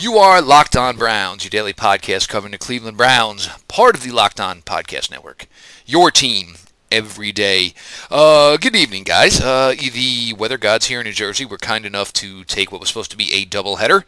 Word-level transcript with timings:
You 0.00 0.16
are 0.16 0.40
Locked 0.40 0.76
On 0.76 0.96
Browns, 0.96 1.44
your 1.44 1.50
daily 1.50 1.74
podcast 1.74 2.26
covering 2.26 2.52
the 2.52 2.56
Cleveland 2.58 2.96
Browns, 2.96 3.50
part 3.68 3.94
of 3.94 4.02
the 4.02 4.10
Locked 4.10 4.40
On 4.40 4.62
Podcast 4.62 5.10
Network. 5.10 5.46
Your 5.84 6.10
team 6.10 6.54
every 6.90 7.32
day. 7.32 7.74
Uh, 8.10 8.56
good 8.56 8.74
evening, 8.74 9.04
guys. 9.04 9.42
Uh, 9.42 9.74
the 9.74 10.32
weather 10.32 10.56
gods 10.56 10.86
here 10.86 11.00
in 11.00 11.04
New 11.04 11.12
Jersey 11.12 11.44
were 11.44 11.58
kind 11.58 11.84
enough 11.84 12.14
to 12.14 12.44
take 12.44 12.72
what 12.72 12.80
was 12.80 12.88
supposed 12.88 13.10
to 13.10 13.16
be 13.18 13.30
a 13.34 13.44
doubleheader 13.44 14.04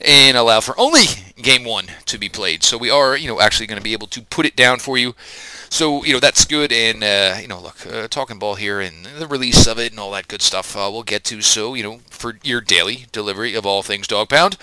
and 0.00 0.36
allow 0.36 0.60
for 0.60 0.78
only 0.78 1.06
game 1.40 1.64
one 1.64 1.86
to 2.06 2.18
be 2.18 2.28
played. 2.28 2.62
So 2.62 2.78
we 2.78 2.90
are, 2.90 3.16
you 3.16 3.28
know, 3.28 3.40
actually 3.40 3.66
going 3.66 3.78
to 3.78 3.84
be 3.84 3.92
able 3.92 4.06
to 4.08 4.22
put 4.22 4.46
it 4.46 4.56
down 4.56 4.78
for 4.78 4.96
you. 4.96 5.14
So 5.70 6.02
you 6.02 6.14
know 6.14 6.20
that's 6.20 6.46
good, 6.46 6.72
and 6.72 7.04
uh, 7.04 7.36
you 7.40 7.46
know, 7.46 7.60
look, 7.60 7.86
uh, 7.86 8.08
talking 8.08 8.38
ball 8.38 8.54
here 8.54 8.80
and 8.80 9.04
the 9.04 9.26
release 9.26 9.66
of 9.66 9.78
it 9.78 9.92
and 9.92 10.00
all 10.00 10.10
that 10.12 10.26
good 10.26 10.40
stuff. 10.40 10.74
Uh, 10.74 10.88
we'll 10.90 11.02
get 11.02 11.24
to. 11.24 11.42
So 11.42 11.74
you 11.74 11.82
know, 11.82 12.00
for 12.08 12.38
your 12.42 12.60
daily 12.62 13.06
delivery 13.12 13.54
of 13.54 13.66
all 13.66 13.82
things 13.82 14.06
dog 14.06 14.30
pound, 14.30 14.56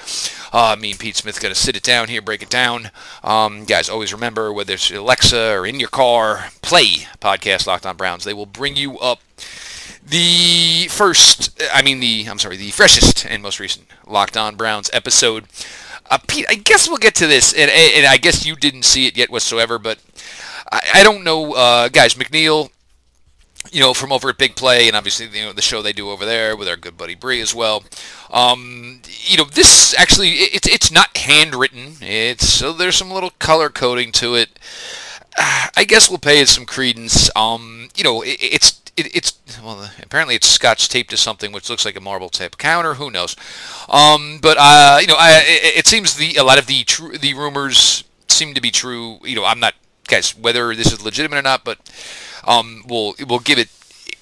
uh, 0.52 0.76
me 0.80 0.92
and 0.92 1.00
Pete 1.00 1.16
Smith 1.16 1.40
going 1.40 1.54
to 1.54 1.60
sit 1.60 1.76
it 1.76 1.84
down 1.84 2.08
here, 2.08 2.22
break 2.24 2.42
it 2.42 2.50
down. 2.50 2.90
Um, 3.24 3.66
guys, 3.66 3.88
always 3.88 4.14
remember 4.14 4.52
whether 4.52 4.74
it's 4.74 4.90
Alexa 4.90 5.52
or 5.52 5.68
in 5.68 5.80
your 5.80 5.90
car, 5.90 6.48
play 6.64 7.08
podcast 7.20 7.68
Locked 7.68 7.86
On 7.86 7.96
Browns. 7.96 8.24
They 8.24 8.34
will 8.34 8.48
bring 8.48 8.76
you 8.76 8.98
up 8.98 9.20
the 10.06 10.88
first, 10.90 11.62
I 11.74 11.82
mean 11.82 12.00
the, 12.00 12.26
I'm 12.30 12.40
sorry, 12.40 12.58
the 12.58 12.72
freshest 12.72 13.26
and 13.26 13.42
most 13.42 13.60
recent 13.60 13.88
Locked 14.06 14.38
On 14.38 14.56
Browns 14.56 14.90
episode. 14.94 15.46
Uh, 16.10 16.20
Pete, 16.28 16.46
I 16.48 16.56
guess 16.56 16.88
we'll 16.88 16.98
get 16.98 17.16
to 17.16 17.28
this, 17.28 17.52
and, 17.54 17.72
and 17.72 18.06
I 18.06 18.18
guess 18.18 18.46
you 18.46 18.56
didn't 18.56 18.84
see 18.84 19.08
it 19.08 19.18
yet 19.18 19.32
whatsoever, 19.32 19.80
but 19.80 19.98
I, 20.72 20.82
I 20.96 21.04
don't 21.04 21.24
know, 21.24 21.54
uh, 21.54 21.90
guys. 21.90 22.14
McNeil, 22.14 22.70
you 23.72 23.80
know, 23.80 23.96
from 23.96 24.12
over 24.12 24.30
at 24.30 24.38
Big 24.38 24.56
Play, 24.56 24.88
and 24.88 24.96
obviously 24.96 25.28
you 25.28 25.46
know 25.46 25.54
the 25.54 25.64
show 25.64 25.82
they 25.82 25.94
do 25.94 26.12
over 26.12 26.24
there 26.24 26.56
with 26.56 26.68
our 26.68 26.78
good 26.78 26.96
buddy 26.96 27.16
Bree 27.16 27.42
as 27.42 27.56
well. 27.56 27.84
Um, 28.30 29.02
you 29.24 29.38
know, 29.38 29.46
this 29.46 29.96
actually 29.98 30.30
it's 30.30 30.68
it's 30.68 30.92
not 30.92 31.18
handwritten. 31.18 31.96
It's 32.02 32.48
so 32.48 32.72
there's 32.72 32.96
some 32.98 33.10
little 33.10 33.32
color 33.40 33.70
coding 33.70 34.12
to 34.14 34.36
it. 34.36 34.50
I 35.38 35.84
guess 35.88 36.10
we'll 36.10 36.20
pay 36.20 36.40
it 36.40 36.48
some 36.48 36.66
credence. 36.66 37.30
Um, 37.36 37.90
you 37.96 38.04
know, 38.04 38.22
it, 38.22 38.38
it's 38.40 38.82
it, 38.98 39.16
it's 39.16 39.60
well, 39.62 39.90
apparently 40.02 40.36
it's 40.36 40.48
scotch 40.48 40.90
taped 40.90 41.10
to 41.10 41.18
something 41.18 41.52
which 41.52 41.70
looks 41.70 41.86
like 41.86 41.96
a 41.96 42.02
marble 42.02 42.30
type 42.30 42.58
counter. 42.58 42.96
Who 42.96 43.12
knows? 43.12 43.36
Um, 43.90 44.40
but 44.42 44.58
uh, 44.60 45.00
you 45.02 45.08
know, 45.08 45.16
I, 45.18 45.44
it, 45.46 45.80
it, 45.80 45.88
seems 45.88 46.16
the 46.16 46.36
a 46.36 46.44
lot 46.44 46.58
of 46.58 46.68
the 46.68 46.84
tr- 46.84 47.18
the 47.18 47.34
rumors 47.34 48.04
seem 48.28 48.54
to 48.54 48.62
be 48.62 48.72
true. 48.72 49.20
You 49.24 49.36
know, 49.36 49.46
I'm 49.46 49.60
not 49.60 49.74
guys 50.08 50.38
whether 50.38 50.74
this 50.76 50.92
is 50.92 51.04
legitimate 51.04 51.38
or 51.38 51.42
not, 51.42 51.64
but 51.64 51.80
um, 52.46 52.84
we'll 52.88 53.16
we'll 53.28 53.40
give 53.40 53.60
it 53.60 53.70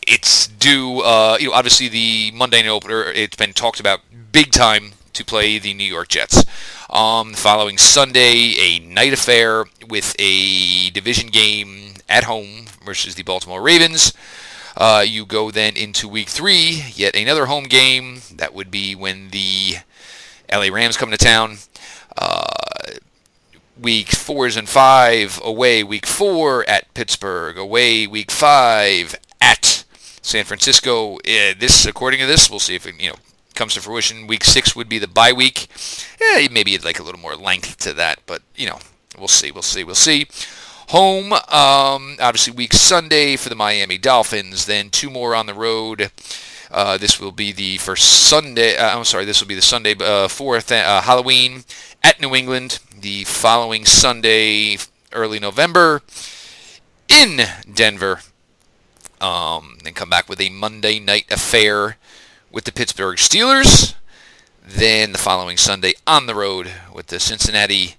its 0.07 0.47
due. 0.47 1.01
Uh, 1.01 1.37
you 1.39 1.49
know, 1.49 1.53
obviously 1.53 1.87
the 1.87 2.31
Monday 2.33 2.61
night 2.61 2.69
opener. 2.69 3.03
It's 3.03 3.35
been 3.35 3.53
talked 3.53 3.79
about 3.79 4.01
big 4.31 4.51
time 4.51 4.93
to 5.13 5.23
play 5.23 5.59
the 5.59 5.73
New 5.73 5.83
York 5.83 6.07
Jets. 6.07 6.43
Um, 6.89 7.33
following 7.33 7.77
Sunday, 7.77 8.55
a 8.59 8.79
night 8.79 9.13
affair 9.13 9.65
with 9.87 10.15
a 10.19 10.89
division 10.89 11.29
game 11.29 11.95
at 12.09 12.23
home 12.23 12.65
versus 12.83 13.15
the 13.15 13.23
Baltimore 13.23 13.61
Ravens. 13.61 14.13
Uh, 14.75 15.03
you 15.07 15.25
go 15.25 15.51
then 15.51 15.75
into 15.75 16.07
week 16.07 16.29
three, 16.29 16.83
yet 16.95 17.15
another 17.15 17.45
home 17.45 17.65
game. 17.65 18.21
That 18.35 18.53
would 18.53 18.71
be 18.71 18.95
when 18.95 19.29
the 19.29 19.75
LA 20.51 20.67
Rams 20.73 20.97
come 20.97 21.11
to 21.11 21.17
town. 21.17 21.57
Uh, 22.17 22.45
week 23.79 24.09
fours 24.09 24.57
and 24.57 24.67
five 24.67 25.39
away. 25.43 25.83
Week 25.83 26.05
four 26.05 26.67
at 26.69 26.93
Pittsburgh. 26.93 27.57
Away 27.57 28.07
week 28.07 28.31
five 28.31 29.15
at 29.41 29.85
San 30.21 30.45
Francisco. 30.45 31.15
Uh, 31.17 31.53
this, 31.57 31.85
according 31.85 32.19
to 32.19 32.25
this, 32.25 32.49
we'll 32.49 32.59
see 32.59 32.75
if 32.75 32.87
it 32.87 32.99
you 32.99 33.09
know 33.09 33.15
comes 33.55 33.75
to 33.75 33.81
fruition. 33.81 34.27
Week 34.27 34.43
six 34.43 34.75
would 34.75 34.89
be 34.89 34.99
the 34.99 35.07
bye 35.07 35.33
week. 35.33 35.67
Yeah, 36.19 36.47
maybe 36.51 36.73
it'd 36.73 36.85
like 36.85 36.99
a 36.99 37.03
little 37.03 37.21
more 37.21 37.35
length 37.35 37.77
to 37.79 37.93
that, 37.93 38.19
but 38.25 38.41
you 38.55 38.67
know, 38.67 38.79
we'll 39.17 39.27
see. 39.27 39.51
We'll 39.51 39.61
see. 39.61 39.83
We'll 39.83 39.95
see. 39.95 40.27
Home, 40.89 41.33
um, 41.33 42.17
obviously, 42.19 42.53
week 42.53 42.73
Sunday 42.73 43.35
for 43.35 43.49
the 43.49 43.55
Miami 43.55 43.97
Dolphins. 43.97 44.65
Then 44.65 44.89
two 44.89 45.09
more 45.09 45.33
on 45.33 45.45
the 45.45 45.53
road. 45.53 46.11
Uh, 46.69 46.97
this 46.97 47.19
will 47.19 47.31
be 47.31 47.51
the 47.51 47.77
first 47.77 48.27
Sunday. 48.27 48.75
Uh, 48.75 48.97
I'm 48.97 49.03
sorry, 49.05 49.25
this 49.25 49.41
will 49.41 49.47
be 49.47 49.55
the 49.55 49.61
Sunday 49.61 49.95
uh, 49.99 50.27
fourth 50.27 50.71
uh, 50.71 51.01
Halloween 51.01 51.63
at 52.03 52.19
New 52.19 52.35
England. 52.35 52.79
The 52.99 53.23
following 53.23 53.85
Sunday, 53.85 54.77
early 55.11 55.39
November, 55.39 56.01
in 57.07 57.41
Denver. 57.71 58.21
Um, 59.21 59.77
then 59.83 59.93
come 59.93 60.09
back 60.09 60.27
with 60.27 60.41
a 60.41 60.49
Monday 60.49 60.99
night 60.99 61.31
affair 61.31 61.97
with 62.51 62.65
the 62.65 62.71
Pittsburgh 62.71 63.17
Steelers. 63.17 63.95
Then 64.65 65.11
the 65.11 65.17
following 65.17 65.57
Sunday 65.57 65.93
on 66.05 66.25
the 66.25 66.35
road 66.35 66.71
with 66.93 67.07
the 67.07 67.19
Cincinnati 67.19 67.95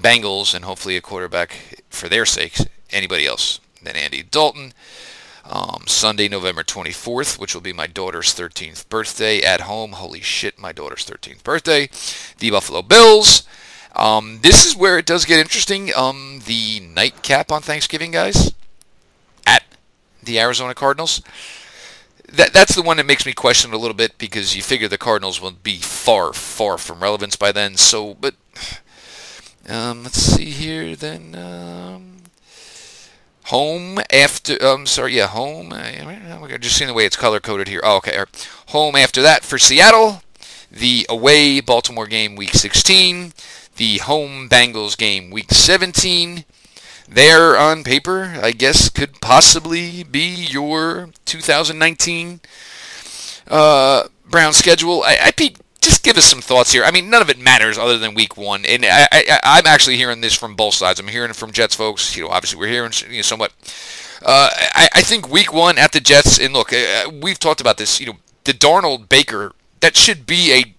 Bengals 0.00 0.54
and 0.54 0.64
hopefully 0.64 0.96
a 0.96 1.00
quarterback 1.00 1.82
for 1.90 2.08
their 2.08 2.26
sakes, 2.26 2.64
anybody 2.90 3.26
else 3.26 3.60
than 3.82 3.96
Andy 3.96 4.22
Dalton. 4.22 4.72
Um, 5.44 5.84
Sunday, 5.86 6.28
November 6.28 6.62
24th, 6.62 7.38
which 7.38 7.54
will 7.54 7.62
be 7.62 7.72
my 7.72 7.86
daughter's 7.86 8.34
13th 8.34 8.88
birthday 8.90 9.40
at 9.40 9.62
home. 9.62 9.92
Holy 9.92 10.20
shit, 10.20 10.58
my 10.58 10.72
daughter's 10.72 11.06
13th 11.06 11.42
birthday. 11.42 11.88
The 12.38 12.50
Buffalo 12.50 12.82
Bills. 12.82 13.44
Um, 13.96 14.40
this 14.42 14.66
is 14.66 14.76
where 14.76 14.98
it 14.98 15.06
does 15.06 15.24
get 15.24 15.40
interesting. 15.40 15.90
Um, 15.96 16.40
the 16.44 16.80
nightcap 16.80 17.50
on 17.50 17.62
Thanksgiving, 17.62 18.10
guys, 18.10 18.52
at 19.46 19.64
the 20.22 20.38
Arizona 20.38 20.74
Cardinals. 20.74 21.22
That, 22.30 22.52
that's 22.52 22.74
the 22.74 22.82
one 22.82 22.98
that 22.98 23.06
makes 23.06 23.24
me 23.24 23.32
question 23.32 23.72
it 23.72 23.74
a 23.74 23.78
little 23.78 23.96
bit 23.96 24.18
because 24.18 24.54
you 24.54 24.60
figure 24.60 24.86
the 24.86 24.98
Cardinals 24.98 25.40
will 25.40 25.52
be 25.52 25.78
far, 25.78 26.34
far 26.34 26.76
from 26.76 27.02
relevance 27.02 27.36
by 27.36 27.52
then. 27.52 27.76
So, 27.76 28.14
but 28.14 28.34
um, 29.68 30.02
let's 30.04 30.20
see 30.20 30.50
here 30.50 30.96
then. 30.96 31.34
Um, 31.34 32.16
home 33.44 33.98
after. 34.10 34.56
I'm 34.60 34.80
um, 34.80 34.86
sorry, 34.86 35.16
yeah, 35.16 35.26
home. 35.26 35.72
Uh, 35.72 36.58
just 36.58 36.76
seeing 36.76 36.88
the 36.88 36.94
way 36.94 37.04
it's 37.04 37.16
color 37.16 37.40
coded 37.40 37.68
here. 37.68 37.80
Oh, 37.82 37.96
okay. 37.98 38.22
Home 38.68 38.96
after 38.96 39.22
that 39.22 39.44
for 39.44 39.58
Seattle. 39.58 40.22
The 40.70 41.06
away 41.08 41.60
Baltimore 41.60 42.06
game 42.06 42.36
week 42.36 42.54
16. 42.54 43.32
The 43.76 43.98
home 43.98 44.48
Bengals 44.48 44.96
game 44.96 45.30
week 45.30 45.50
17. 45.50 46.44
There 47.08 47.56
on 47.56 47.84
paper, 47.84 48.38
I 48.42 48.52
guess, 48.52 48.90
could 48.90 49.20
possibly 49.20 50.02
be 50.02 50.28
your 50.28 51.08
2019 51.24 52.40
uh, 53.48 54.08
Brown 54.26 54.52
schedule. 54.52 55.02
I, 55.04 55.18
I 55.24 55.30
just 55.88 56.04
give 56.04 56.16
us 56.16 56.24
some 56.24 56.40
thoughts 56.40 56.72
here. 56.72 56.84
I 56.84 56.90
mean, 56.90 57.10
none 57.10 57.22
of 57.22 57.30
it 57.30 57.38
matters 57.38 57.78
other 57.78 57.98
than 57.98 58.14
week 58.14 58.36
one, 58.36 58.64
and 58.64 58.84
I, 58.84 59.08
am 59.12 59.66
actually 59.66 59.96
hearing 59.96 60.20
this 60.20 60.34
from 60.34 60.54
both 60.54 60.74
sides. 60.74 61.00
I'm 61.00 61.08
hearing 61.08 61.30
it 61.30 61.36
from 61.36 61.52
Jets 61.52 61.74
folks. 61.74 62.16
You 62.16 62.24
know, 62.24 62.28
obviously 62.30 62.58
we're 62.58 62.68
hearing 62.68 62.92
you 63.08 63.16
know, 63.16 63.22
somewhat. 63.22 63.52
Uh, 64.24 64.50
I, 64.52 64.88
I 64.96 65.02
think 65.02 65.30
week 65.30 65.52
one 65.52 65.78
at 65.78 65.92
the 65.92 66.00
Jets, 66.00 66.38
and 66.38 66.52
look, 66.52 66.72
uh, 66.72 67.10
we've 67.22 67.38
talked 67.38 67.60
about 67.60 67.78
this. 67.78 68.00
You 68.00 68.06
know, 68.06 68.18
the 68.44 68.52
Darnold 68.52 69.08
Baker 69.08 69.52
that 69.80 69.96
should 69.96 70.26
be 70.26 70.52
a 70.52 70.74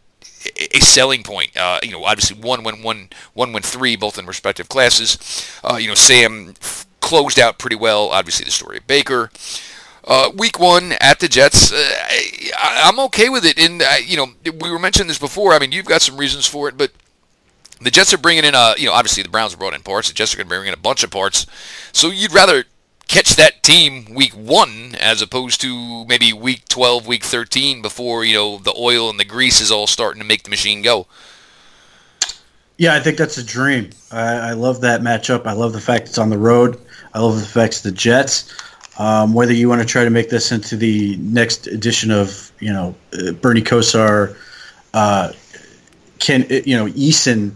a 0.75 0.79
selling 0.79 1.23
point. 1.23 1.55
Uh, 1.55 1.79
you 1.83 1.91
know, 1.91 2.05
obviously 2.05 2.39
one 2.39 2.63
went 2.63 2.83
one, 2.83 3.09
one 3.33 3.51
went 3.53 3.65
three, 3.65 3.95
both 3.95 4.17
in 4.17 4.25
respective 4.25 4.69
classes. 4.69 5.49
Uh, 5.63 5.75
you 5.75 5.87
know, 5.87 5.95
Sam 5.95 6.53
closed 7.01 7.39
out 7.39 7.57
pretty 7.57 7.75
well. 7.75 8.09
Obviously, 8.09 8.45
the 8.45 8.51
story 8.51 8.77
of 8.77 8.87
Baker. 8.87 9.31
Uh, 10.09 10.31
week 10.35 10.59
one 10.59 10.93
at 11.01 11.19
the 11.19 11.27
Jets, 11.27 11.71
uh, 11.71 11.75
I, 11.77 12.89
am 12.89 12.99
okay 13.01 13.29
with 13.29 13.45
it. 13.45 13.59
And 13.59 13.83
uh, 13.83 13.97
you 14.03 14.17
know, 14.17 14.25
we 14.59 14.71
were 14.71 14.79
mentioning 14.79 15.07
this 15.07 15.19
before. 15.19 15.53
I 15.53 15.59
mean, 15.59 15.71
you've 15.71 15.85
got 15.85 16.01
some 16.01 16.17
reasons 16.17 16.47
for 16.47 16.67
it, 16.67 16.75
but 16.75 16.91
the 17.79 17.91
Jets 17.91 18.11
are 18.11 18.17
bringing 18.17 18.43
in 18.43 18.55
a, 18.55 18.73
you 18.75 18.87
know, 18.87 18.93
obviously 18.93 19.21
the 19.21 19.29
Browns 19.29 19.53
brought 19.53 19.75
in 19.75 19.83
parts. 19.83 20.07
The 20.07 20.15
Jets 20.15 20.33
are 20.33 20.37
going 20.37 20.47
to 20.47 20.49
bring 20.49 20.67
in 20.67 20.73
a 20.73 20.77
bunch 20.77 21.03
of 21.03 21.11
parts. 21.11 21.45
So 21.91 22.09
you'd 22.09 22.33
rather 22.33 22.63
catch 23.07 23.35
that 23.35 23.61
team 23.61 24.15
week 24.15 24.33
one 24.33 24.95
as 24.99 25.21
opposed 25.21 25.61
to 25.61 26.05
maybe 26.05 26.33
week 26.33 26.67
12, 26.69 27.05
week 27.05 27.23
13 27.23 27.83
before 27.83 28.25
you 28.25 28.33
know 28.33 28.57
the 28.57 28.73
oil 28.75 29.11
and 29.11 29.19
the 29.19 29.25
grease 29.25 29.61
is 29.61 29.69
all 29.69 29.85
starting 29.85 30.21
to 30.23 30.27
make 30.27 30.41
the 30.41 30.49
machine 30.49 30.81
go. 30.81 31.05
Yeah, 32.77 32.95
I 32.95 32.99
think 32.99 33.19
that's 33.19 33.37
a 33.37 33.43
dream. 33.43 33.91
I, 34.11 34.23
I 34.23 34.53
love 34.53 34.81
that 34.81 35.01
matchup. 35.01 35.45
I 35.45 35.53
love 35.53 35.73
the 35.73 35.81
fact 35.81 36.07
it's 36.07 36.17
on 36.17 36.31
the 36.31 36.37
road. 36.37 36.79
I 37.13 37.19
love 37.19 37.39
the 37.39 37.45
fact 37.45 37.73
it's 37.73 37.81
the 37.81 37.91
Jets. 37.91 38.51
Um, 38.99 39.33
whether 39.33 39.53
you 39.53 39.69
want 39.69 39.81
to 39.81 39.87
try 39.87 40.03
to 40.03 40.09
make 40.09 40.29
this 40.29 40.51
into 40.51 40.75
the 40.75 41.15
next 41.17 41.67
edition 41.67 42.11
of, 42.11 42.51
you 42.59 42.73
know, 42.73 42.95
uh, 43.13 43.31
Bernie 43.31 43.61
Kosar, 43.61 44.35
uh, 44.93 45.31
Ken, 46.19 46.45
uh, 46.51 46.55
you 46.65 46.75
know, 46.75 46.85
Eason 46.87 47.53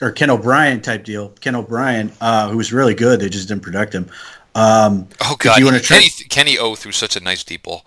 or 0.00 0.10
Ken 0.10 0.30
O'Brien 0.30 0.80
type 0.80 1.04
deal. 1.04 1.28
Ken 1.40 1.54
O'Brien, 1.54 2.10
uh, 2.20 2.48
who 2.48 2.56
was 2.56 2.72
really 2.72 2.94
good, 2.94 3.20
they 3.20 3.28
just 3.28 3.48
didn't 3.48 3.62
protect 3.62 3.94
him. 3.94 4.08
Um, 4.54 5.06
oh 5.20 5.36
God, 5.38 5.58
you 5.58 5.66
want 5.66 5.76
to 5.76 5.82
try- 5.82 5.98
Kenny, 5.98 6.10
Kenny 6.30 6.58
O 6.58 6.74
threw 6.74 6.92
such 6.92 7.14
a 7.14 7.20
nice 7.20 7.44
deep 7.44 7.64
ball. 7.64 7.84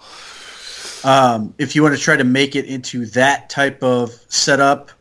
Um, 1.03 1.56
if 1.57 1.75
you 1.75 1.81
want 1.81 1.95
to 1.95 2.01
try 2.01 2.15
to 2.15 2.23
make 2.23 2.56
it 2.56 2.65
into 2.65 3.07
that 3.07 3.50
type 3.50 3.81
of 3.81 4.11
setup, 4.27 4.91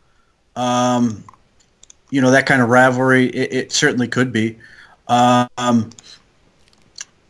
um, 0.56 1.25
you 2.08 2.22
know, 2.22 2.31
that 2.31 2.46
kind 2.46 2.62
of 2.62 2.70
rivalry, 2.70 3.26
it, 3.26 3.52
it 3.52 3.72
certainly 3.72 4.08
could 4.08 4.32
be. 4.32 4.56
Um, 5.08 5.90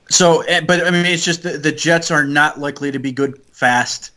so, 0.08 0.40
eh, 0.42 0.60
but 0.60 0.86
I 0.86 0.90
mean, 0.90 1.06
it's 1.06 1.24
just 1.24 1.42
the, 1.42 1.58
the 1.58 1.72
Jets 1.72 2.10
are 2.10 2.24
not 2.24 2.58
likely 2.58 2.90
to 2.90 2.98
be 2.98 3.12
good 3.12 3.40
fast. 3.52 4.12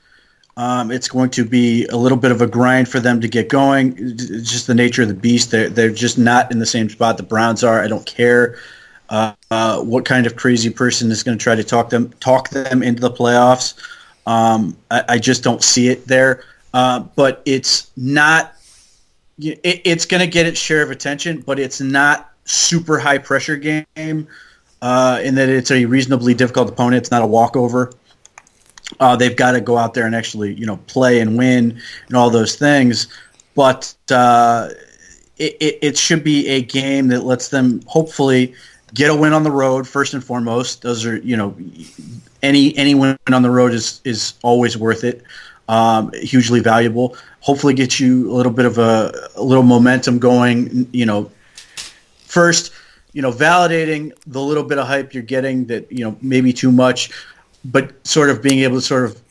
Um, 0.58 0.92
it's 0.92 1.08
going 1.08 1.30
to 1.32 1.46
be 1.46 1.86
a 1.88 1.98
little 1.98 2.18
bit 2.18 2.32
of 2.32 2.42
a 2.42 2.48
grind 2.48 2.90
for 2.90 3.00
them 3.00 3.22
to 3.22 3.28
get 3.28 3.50
going. 3.50 3.96
It's 3.98 4.52
just 4.52 4.68
the 4.68 4.76
nature 4.76 5.02
of 5.02 5.08
the 5.08 5.14
beast. 5.14 5.52
They're, 5.52 5.70
they're 5.70 5.90
just 5.90 6.18
not 6.18 6.52
in 6.52 6.60
the 6.60 6.66
same 6.66 6.90
spot 6.90 7.18
the 7.18 7.24
Browns 7.24 7.64
are. 7.64 7.82
I 7.82 7.88
don't 7.88 8.06
care 8.06 8.58
uh, 9.10 9.34
uh, 9.50 9.82
what 9.82 10.06
kind 10.06 10.26
of 10.26 10.36
crazy 10.36 10.70
person 10.70 11.12
is 11.12 11.24
going 11.24 11.38
to 11.38 11.44
try 11.44 11.56
to 11.56 11.64
talk 11.64 11.90
them 11.90 12.10
talk 12.20 12.50
them 12.50 12.82
into 12.82 13.02
the 13.02 13.12
playoffs. 13.12 13.78
Um, 14.26 14.78
I, 14.90 15.04
I, 15.10 15.18
just 15.18 15.44
don't 15.44 15.64
see 15.64 15.90
it 15.90 16.08
there. 16.08 16.44
Uh, 16.74 17.02
but 17.02 17.42
it's 17.46 17.92
not. 17.98 18.54
It, 19.40 19.82
it's 19.84 20.06
going 20.06 20.22
to 20.22 20.28
get 20.28 20.46
its 20.46 20.60
share 20.60 20.82
of 20.82 20.92
attention, 20.92 21.42
but 21.42 21.60
it's 21.60 21.82
not 21.82 22.32
super 22.46 23.00
high 23.00 23.18
pressure 23.18 23.58
game. 23.58 24.28
Uh, 24.82 25.20
in 25.24 25.36
that 25.36 25.48
it's 25.48 25.70
a 25.70 25.86
reasonably 25.86 26.34
difficult 26.34 26.70
opponent. 26.70 27.02
It's 27.04 27.12
not 27.12 27.22
a 27.22 27.28
walkover 27.28 27.94
uh, 29.00 29.16
they've 29.16 29.36
got 29.36 29.52
to 29.54 29.62
go 29.62 29.78
out 29.78 29.94
there 29.94 30.06
and 30.06 30.16
actually, 30.16 30.54
you 30.54 30.66
know, 30.66 30.78
play 30.88 31.20
and 31.20 31.38
win 31.38 31.80
and 32.08 32.18
all 32.18 32.30
those 32.30 32.56
things. 32.56 33.08
But 33.56 33.94
uh, 34.10 34.70
it, 35.38 35.56
it, 35.60 35.80
it, 35.82 35.98
should 35.98 36.24
be 36.24 36.48
a 36.48 36.62
game 36.62 37.08
that 37.10 37.24
lets 37.24 37.50
them 37.50 37.82
hopefully 37.86 38.54
get 38.94 39.10
a 39.10 39.16
win 39.16 39.34
on 39.34 39.44
the 39.44 39.52
road 39.52 39.88
first 39.88 40.14
and 40.14 40.24
foremost. 40.24 40.82
Those 40.82 41.06
are, 41.06 41.18
you 41.18 41.36
know, 41.36 41.56
any 42.44 42.76
any 42.78 42.96
win 42.96 43.18
on 43.32 43.42
the 43.42 43.50
road 43.50 43.74
is 43.74 44.02
is 44.04 44.34
always 44.42 44.78
worth 44.78 45.04
it. 45.04 45.24
Um, 45.68 46.12
hugely 46.14 46.60
valuable. 46.60 47.16
Hopefully, 47.42 47.74
get 47.74 48.00
you 48.00 48.32
a 48.32 48.34
little 48.34 48.52
bit 48.52 48.66
of 48.66 48.78
a, 48.78 49.12
a 49.36 49.44
little 49.44 49.64
momentum 49.64 50.20
going. 50.20 50.88
You 50.92 51.06
know, 51.06 51.32
first, 52.26 52.72
you 53.14 53.22
know, 53.22 53.32
validating 53.32 54.14
the 54.26 54.42
little 54.42 54.64
bit 54.64 54.78
of 54.78 54.88
hype 54.88 55.14
you're 55.14 55.24
getting 55.24 55.66
that 55.66 55.92
you 55.92 56.04
know 56.04 56.18
maybe 56.22 56.54
too 56.54 56.72
much 56.72 57.12
but 57.64 58.06
sort 58.06 58.30
of 58.30 58.42
being 58.42 58.60
able 58.60 58.76
to 58.76 58.82
sort 58.82 59.06
of 59.06 59.22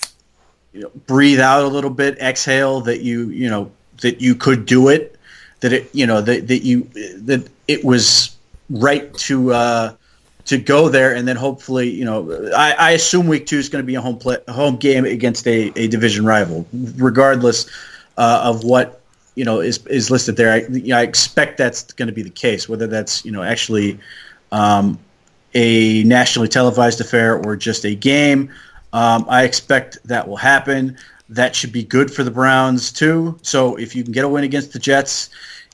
you 0.72 0.82
know, 0.82 0.90
breathe 1.06 1.40
out 1.40 1.64
a 1.64 1.68
little 1.68 1.90
bit, 1.90 2.18
exhale 2.18 2.82
that 2.82 3.00
you 3.00 3.28
you 3.30 3.50
know 3.50 3.72
that 4.02 4.20
you 4.20 4.34
could 4.34 4.66
do 4.66 4.88
it, 4.88 5.18
that 5.60 5.72
it 5.72 5.94
you 5.94 6.06
know 6.06 6.20
that 6.20 6.46
that 6.48 6.62
you 6.62 6.82
that 7.22 7.48
it 7.66 7.84
was 7.84 8.36
right 8.68 9.12
to 9.14 9.52
uh, 9.52 9.94
to 10.44 10.58
go 10.58 10.88
there, 10.88 11.14
and 11.14 11.26
then 11.26 11.36
hopefully 11.36 11.90
you 11.90 12.04
know 12.04 12.52
I, 12.56 12.72
I 12.72 12.90
assume 12.92 13.26
week 13.26 13.46
two 13.46 13.58
is 13.58 13.68
going 13.68 13.82
to 13.82 13.86
be 13.86 13.96
a 13.96 14.00
home 14.00 14.18
play 14.18 14.38
home 14.48 14.76
game 14.76 15.04
against 15.04 15.46
a, 15.48 15.72
a 15.74 15.88
division 15.88 16.24
rival, 16.24 16.66
regardless 16.72 17.66
uh, 18.16 18.42
of 18.44 18.62
what 18.62 18.99
you 19.34 19.44
know 19.44 19.60
is 19.60 19.84
is 19.86 20.10
listed 20.10 20.36
there. 20.36 20.52
I, 20.52 20.56
you 20.68 20.88
know, 20.88 20.98
I 20.98 21.02
expect 21.02 21.58
that's 21.58 21.92
going 21.92 22.08
to 22.08 22.14
be 22.14 22.22
the 22.22 22.30
case, 22.30 22.68
whether 22.68 22.86
that's 22.86 23.24
you 23.24 23.32
know 23.32 23.42
actually. 23.42 23.98
Um, 24.52 24.98
a 25.54 26.02
nationally 26.04 26.48
televised 26.48 27.00
affair 27.00 27.36
or 27.44 27.56
just 27.56 27.84
a 27.84 27.94
game. 27.94 28.52
Um, 28.92 29.24
I 29.28 29.44
expect 29.44 29.98
that 30.04 30.28
will 30.28 30.36
happen. 30.36 30.96
That 31.28 31.54
should 31.54 31.72
be 31.72 31.84
good 31.84 32.12
for 32.12 32.24
the 32.24 32.30
Browns 32.30 32.90
too. 32.92 33.38
So 33.42 33.76
if 33.76 33.94
you 33.94 34.02
can 34.02 34.12
get 34.12 34.24
a 34.24 34.28
win 34.28 34.44
against 34.44 34.72
the 34.72 34.78
Jets 34.78 35.30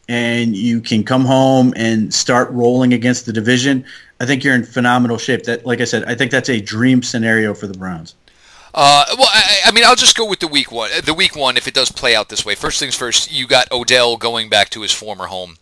and 0.08 0.54
you 0.54 0.80
can 0.80 1.02
come 1.02 1.24
home 1.24 1.72
and 1.76 2.12
start 2.12 2.50
rolling 2.50 2.92
against 2.92 3.26
the 3.26 3.32
division, 3.32 3.84
I 4.20 4.26
think 4.26 4.44
you're 4.44 4.54
in 4.54 4.64
phenomenal 4.64 5.18
shape. 5.18 5.44
That, 5.44 5.66
like 5.66 5.80
I 5.80 5.84
said, 5.84 6.04
I 6.04 6.14
think 6.14 6.30
that's 6.30 6.48
a 6.48 6.60
dream 6.60 7.02
scenario 7.02 7.54
for 7.54 7.66
the 7.66 7.76
Browns. 7.76 8.14
Uh, 8.78 9.06
well, 9.16 9.28
I, 9.32 9.60
I, 9.64 9.72
mean, 9.72 9.84
I'll 9.86 9.96
just 9.96 10.16
go 10.16 10.28
with 10.28 10.40
the 10.40 10.46
week 10.46 10.70
one. 10.70 10.90
The 11.02 11.14
week 11.14 11.34
one, 11.34 11.56
if 11.56 11.66
it 11.66 11.72
does 11.72 11.90
play 11.90 12.14
out 12.14 12.28
this 12.28 12.44
way. 12.44 12.54
First 12.54 12.78
things 12.78 12.94
first, 12.94 13.32
you 13.32 13.46
got 13.46 13.72
Odell 13.72 14.18
going 14.18 14.50
back 14.50 14.68
to 14.70 14.82
his 14.82 14.92
former 14.92 15.28
home. 15.28 15.56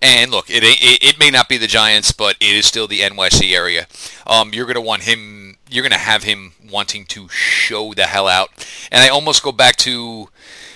And 0.00 0.30
look, 0.30 0.50
it, 0.50 0.62
it, 0.62 1.02
it 1.02 1.18
may 1.18 1.30
not 1.30 1.48
be 1.48 1.56
the 1.56 1.66
Giants, 1.66 2.12
but 2.12 2.36
it 2.40 2.54
is 2.54 2.66
still 2.66 2.86
the 2.86 3.00
NYC 3.00 3.54
area. 3.54 3.86
Um, 4.26 4.52
you're 4.52 4.66
to 4.74 4.82
want 4.82 5.04
him. 5.04 5.56
You're 5.70 5.82
to 5.88 5.98
have 5.98 6.24
him 6.24 6.52
wanting 6.70 7.06
to 7.06 7.28
show 7.30 7.94
the 7.94 8.04
hell 8.04 8.28
out. 8.28 8.50
And 8.92 9.02
I 9.02 9.08
almost 9.08 9.42
go 9.42 9.50
back 9.50 9.76
to 9.76 10.28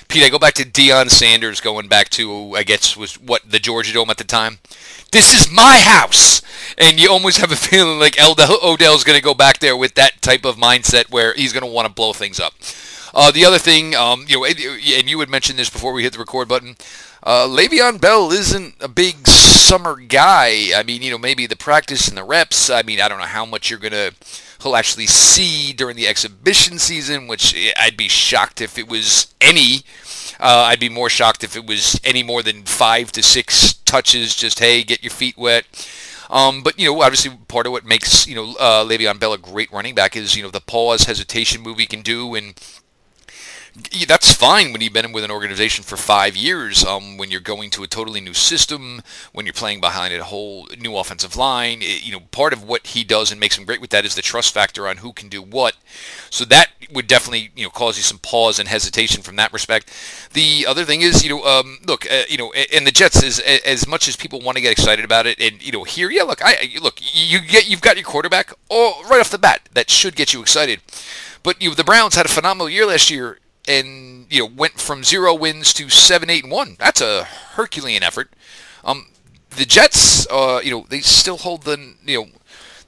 Pete. 0.08 0.24
I 0.24 0.30
go 0.30 0.38
back 0.38 0.54
to 0.54 0.64
Deion 0.64 1.10
Sanders 1.10 1.60
going 1.60 1.88
back 1.88 2.08
to 2.10 2.56
I 2.56 2.62
guess 2.62 2.96
was 2.96 3.20
what 3.20 3.42
the 3.48 3.58
Georgia 3.58 3.92
Dome 3.92 4.10
at 4.10 4.16
the 4.16 4.24
time. 4.24 4.58
This 5.12 5.38
is 5.38 5.52
my 5.52 5.78
house, 5.78 6.40
and 6.78 6.98
you 6.98 7.10
almost 7.10 7.38
have 7.38 7.52
a 7.52 7.56
feeling 7.56 7.98
like 7.98 8.16
Odell's 8.18 9.04
going 9.04 9.18
to 9.18 9.22
go 9.22 9.34
back 9.34 9.58
there 9.58 9.76
with 9.76 9.94
that 9.94 10.22
type 10.22 10.46
of 10.46 10.56
mindset 10.56 11.10
where 11.10 11.34
he's 11.34 11.52
going 11.52 11.64
to 11.64 11.70
want 11.70 11.86
to 11.86 11.92
blow 11.92 12.14
things 12.14 12.40
up. 12.40 12.54
Uh, 13.14 13.30
the 13.30 13.44
other 13.44 13.58
thing, 13.58 13.94
um, 13.94 14.24
you 14.26 14.38
know, 14.38 14.46
and 14.46 15.10
you 15.10 15.20
had 15.20 15.28
mentioned 15.28 15.58
this 15.58 15.68
before 15.68 15.92
we 15.92 16.02
hit 16.02 16.14
the 16.14 16.18
record 16.18 16.48
button. 16.48 16.76
Uh, 17.22 17.46
Le'Veon 17.46 18.00
Bell 18.00 18.32
isn't 18.32 18.74
a 18.80 18.88
big 18.88 19.28
summer 19.28 19.96
guy. 19.96 20.70
I 20.74 20.82
mean, 20.82 21.02
you 21.02 21.10
know, 21.10 21.18
maybe 21.18 21.46
the 21.46 21.56
practice 21.56 22.08
and 22.08 22.16
the 22.16 22.24
reps. 22.24 22.70
I 22.70 22.82
mean, 22.82 22.98
I 22.98 23.08
don't 23.08 23.18
know 23.18 23.26
how 23.26 23.44
much 23.44 23.68
you're 23.68 23.78
gonna 23.78 24.12
he'll 24.62 24.76
actually 24.76 25.06
see 25.06 25.74
during 25.74 25.96
the 25.96 26.08
exhibition 26.08 26.78
season, 26.78 27.28
which 27.28 27.54
I'd 27.78 27.98
be 27.98 28.08
shocked 28.08 28.62
if 28.62 28.78
it 28.78 28.88
was 28.88 29.34
any. 29.42 29.82
Uh, 30.42 30.64
I'd 30.66 30.80
be 30.80 30.88
more 30.88 31.08
shocked 31.08 31.44
if 31.44 31.54
it 31.54 31.66
was 31.66 32.00
any 32.02 32.24
more 32.24 32.42
than 32.42 32.64
five 32.64 33.12
to 33.12 33.22
six 33.22 33.74
touches. 33.74 34.34
Just 34.34 34.58
hey, 34.58 34.82
get 34.82 35.02
your 35.02 35.12
feet 35.12 35.38
wet. 35.38 35.64
Um, 36.28 36.62
but 36.62 36.80
you 36.80 36.86
know, 36.86 37.00
obviously, 37.00 37.36
part 37.46 37.66
of 37.66 37.72
what 37.72 37.84
makes 37.84 38.26
you 38.26 38.34
know 38.34 38.54
uh, 38.58 38.84
Le'Veon 38.84 39.20
Bell 39.20 39.34
a 39.34 39.38
great 39.38 39.70
running 39.70 39.94
back 39.94 40.16
is 40.16 40.34
you 40.34 40.42
know 40.42 40.50
the 40.50 40.60
pause 40.60 41.04
hesitation 41.04 41.62
move 41.62 41.78
he 41.78 41.86
can 41.86 42.02
do 42.02 42.34
and 42.34 42.54
that's 44.06 44.32
fine 44.34 44.72
when 44.72 44.82
you've 44.82 44.92
been 44.92 45.12
with 45.12 45.24
an 45.24 45.30
organization 45.30 45.82
for 45.82 45.96
five 45.96 46.36
years. 46.36 46.84
Um, 46.84 47.16
when 47.16 47.30
you're 47.30 47.40
going 47.40 47.70
to 47.70 47.82
a 47.82 47.86
totally 47.86 48.20
new 48.20 48.34
system, 48.34 49.02
when 49.32 49.46
you're 49.46 49.54
playing 49.54 49.80
behind 49.80 50.12
a 50.14 50.24
whole 50.24 50.69
new 50.78 50.96
offensive 50.96 51.36
line, 51.36 51.78
it, 51.80 52.04
you 52.04 52.12
know, 52.12 52.20
part 52.20 52.52
of 52.52 52.62
what 52.62 52.88
he 52.88 53.02
does 53.02 53.30
and 53.30 53.40
makes 53.40 53.56
him 53.56 53.64
great 53.64 53.80
with 53.80 53.90
that 53.90 54.04
is 54.04 54.14
the 54.14 54.22
trust 54.22 54.52
factor 54.52 54.86
on 54.86 54.98
who 54.98 55.12
can 55.12 55.28
do 55.28 55.40
what. 55.40 55.76
So 56.28 56.44
that 56.46 56.70
would 56.92 57.06
definitely, 57.06 57.50
you 57.56 57.64
know, 57.64 57.70
cause 57.70 57.96
you 57.96 58.02
some 58.02 58.19
pause 58.19 58.58
and 58.58 58.69
hesitation 58.69 59.22
from 59.22 59.36
that 59.36 59.52
respect. 59.52 59.90
The 60.34 60.66
other 60.69 60.84
thing 60.84 61.00
is, 61.00 61.24
you 61.24 61.30
know, 61.30 61.44
um, 61.44 61.78
look, 61.86 62.04
uh, 62.10 62.24
you 62.28 62.36
know, 62.36 62.52
and 62.52 62.86
the 62.86 62.92
Jets 62.92 63.22
is 63.22 63.38
as 63.40 63.86
much 63.86 64.06
as 64.06 64.16
people 64.16 64.40
want 64.40 64.56
to 64.56 64.62
get 64.62 64.72
excited 64.72 65.04
about 65.04 65.26
it, 65.26 65.40
and 65.40 65.64
you 65.64 65.72
know, 65.72 65.84
here, 65.84 66.10
yeah, 66.10 66.24
look, 66.24 66.40
I 66.44 66.72
look, 66.82 67.00
you 67.00 67.40
get, 67.40 67.69
you've 67.69 67.80
got 67.80 67.96
your 67.96 68.04
quarterback, 68.04 68.52
oh, 68.70 69.02
right 69.08 69.20
off 69.20 69.30
the 69.30 69.38
bat, 69.38 69.69
that 69.72 69.88
should 69.88 70.14
get 70.14 70.34
you 70.34 70.42
excited. 70.42 70.80
But 71.42 71.60
you 71.60 71.70
know, 71.70 71.74
the 71.74 71.84
Browns 71.84 72.14
had 72.14 72.26
a 72.26 72.28
phenomenal 72.28 72.69
year 72.69 72.86
last 72.86 73.10
year 73.10 73.38
and 73.68 74.26
you 74.30 74.40
know 74.40 74.50
went 74.54 74.80
from 74.80 75.04
zero 75.04 75.34
wins 75.34 75.72
to 75.74 75.88
seven, 75.88 76.30
eight, 76.30 76.44
and 76.44 76.52
one. 76.52 76.76
That's 76.78 77.00
a 77.00 77.24
Herculean 77.24 78.02
effort. 78.02 78.30
Um, 78.84 79.08
the 79.50 79.64
Jets, 79.64 80.26
uh, 80.30 80.60
you 80.62 80.70
know, 80.70 80.86
they 80.88 81.00
still 81.00 81.38
hold 81.38 81.62
the 81.62 81.94
you 82.04 82.20
know, 82.20 82.28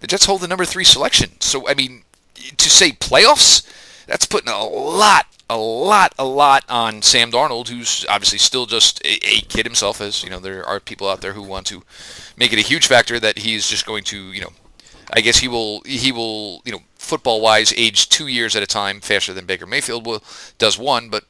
the 0.01 0.07
Jets 0.07 0.27
hold 0.27 0.41
the 0.41 0.49
number 0.49 0.65
three 0.65 0.85
selection. 0.85 1.41
So 1.41 1.69
I 1.69 1.75
mean, 1.75 2.03
to 2.35 2.71
say 2.71 2.93
playoffs, 2.93 3.67
that's 4.07 4.27
putting 4.27 4.53
a 4.53 4.65
lot, 4.65 5.27
a 5.49 5.57
lot, 5.57 6.15
a 6.19 6.25
lot 6.25 6.65
on 6.69 7.03
Sam 7.03 7.31
Darnold, 7.31 7.69
who's 7.69 8.05
obviously 8.09 8.39
still 8.39 8.67
just 8.67 9.05
a, 9.05 9.15
a 9.27 9.41
kid 9.43 9.67
himself. 9.67 10.01
As 10.01 10.23
you 10.25 10.31
know, 10.31 10.41
there 10.41 10.65
are 10.65 10.81
people 10.81 11.09
out 11.09 11.21
there 11.21 11.35
who 11.35 11.43
want 11.43 11.67
to 11.69 11.83
make 12.37 12.53
it 12.53 12.59
a 12.59 12.63
huge 12.63 12.87
factor 12.87 13.21
that 13.21 13.39
he's 13.39 13.69
just 13.69 13.87
going 13.87 14.05
to 14.05 14.33
you 14.33 14.41
know 14.41 14.53
I 15.13 15.21
guess 15.21 15.39
he 15.39 15.49
will 15.49 15.83
he 15.83 16.13
will 16.13 16.63
you 16.65 16.73
know 16.73 16.81
football 17.05 17.41
wise 17.41 17.73
age 17.77 18.09
two 18.09 18.27
years 18.27 18.57
at 18.57 18.63
a 18.63 18.67
time 18.67 19.01
faster 19.01 19.33
than 19.33 19.47
Baker 19.47 19.67
Mayfield 19.67 20.07
will 20.07 20.23
does 20.59 20.79
one, 20.79 21.09
but 21.09 21.25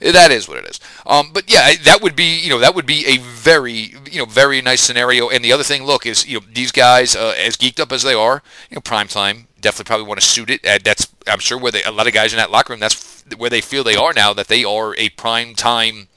that 0.00 0.30
is 0.30 0.48
what 0.48 0.58
it 0.58 0.66
is. 0.66 0.80
Um, 1.06 1.30
but 1.32 1.52
yeah, 1.52 1.74
that 1.84 2.02
would 2.02 2.16
be 2.16 2.40
you 2.40 2.48
know 2.50 2.58
that 2.58 2.74
would 2.74 2.86
be 2.86 3.06
a 3.06 3.18
very 3.18 3.94
you 4.10 4.18
know 4.18 4.24
very 4.24 4.60
nice 4.60 4.80
scenario. 4.80 5.28
And 5.28 5.44
the 5.44 5.52
other 5.52 5.62
thing, 5.62 5.84
look, 5.84 6.06
is 6.06 6.26
you 6.26 6.40
know 6.40 6.46
these 6.52 6.72
guys 6.72 7.14
uh, 7.14 7.34
as 7.38 7.56
geeked 7.56 7.80
up 7.80 7.92
as 7.92 8.02
they 8.02 8.14
are, 8.14 8.42
you 8.70 8.74
know 8.74 8.80
prime 8.80 9.08
time 9.08 9.46
definitely 9.60 9.88
probably 9.88 10.06
want 10.06 10.20
to 10.20 10.26
suit 10.26 10.50
it. 10.50 10.62
That's 10.84 11.08
I'm 11.26 11.40
sure 11.40 11.58
where 11.58 11.72
they, 11.72 11.82
a 11.82 11.90
lot 11.90 12.06
of 12.06 12.12
guys 12.12 12.32
in 12.32 12.38
that 12.38 12.50
locker 12.50 12.72
room 12.72 12.80
that's 12.80 13.24
where 13.36 13.50
they 13.50 13.60
feel 13.60 13.84
they 13.84 13.96
are 13.96 14.12
now 14.12 14.32
that 14.32 14.48
they 14.48 14.64
are 14.64 14.94
a 14.96 15.10
prime 15.10 15.54
time 15.54 16.08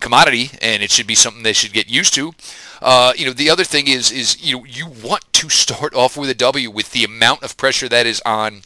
commodity, 0.00 0.50
and 0.60 0.82
it 0.82 0.90
should 0.90 1.06
be 1.06 1.14
something 1.14 1.42
they 1.42 1.52
should 1.52 1.72
get 1.72 1.88
used 1.88 2.14
to. 2.14 2.32
Uh, 2.80 3.12
you 3.16 3.26
know, 3.26 3.32
the 3.32 3.50
other 3.50 3.64
thing 3.64 3.88
is 3.88 4.10
is 4.10 4.42
you 4.42 4.58
know 4.58 4.64
you 4.64 4.86
want 4.86 5.24
to 5.32 5.48
start 5.48 5.94
off 5.94 6.16
with 6.16 6.30
a 6.30 6.34
W 6.34 6.70
with 6.70 6.92
the 6.92 7.04
amount 7.04 7.42
of 7.42 7.56
pressure 7.56 7.88
that 7.88 8.06
is 8.06 8.22
on 8.24 8.62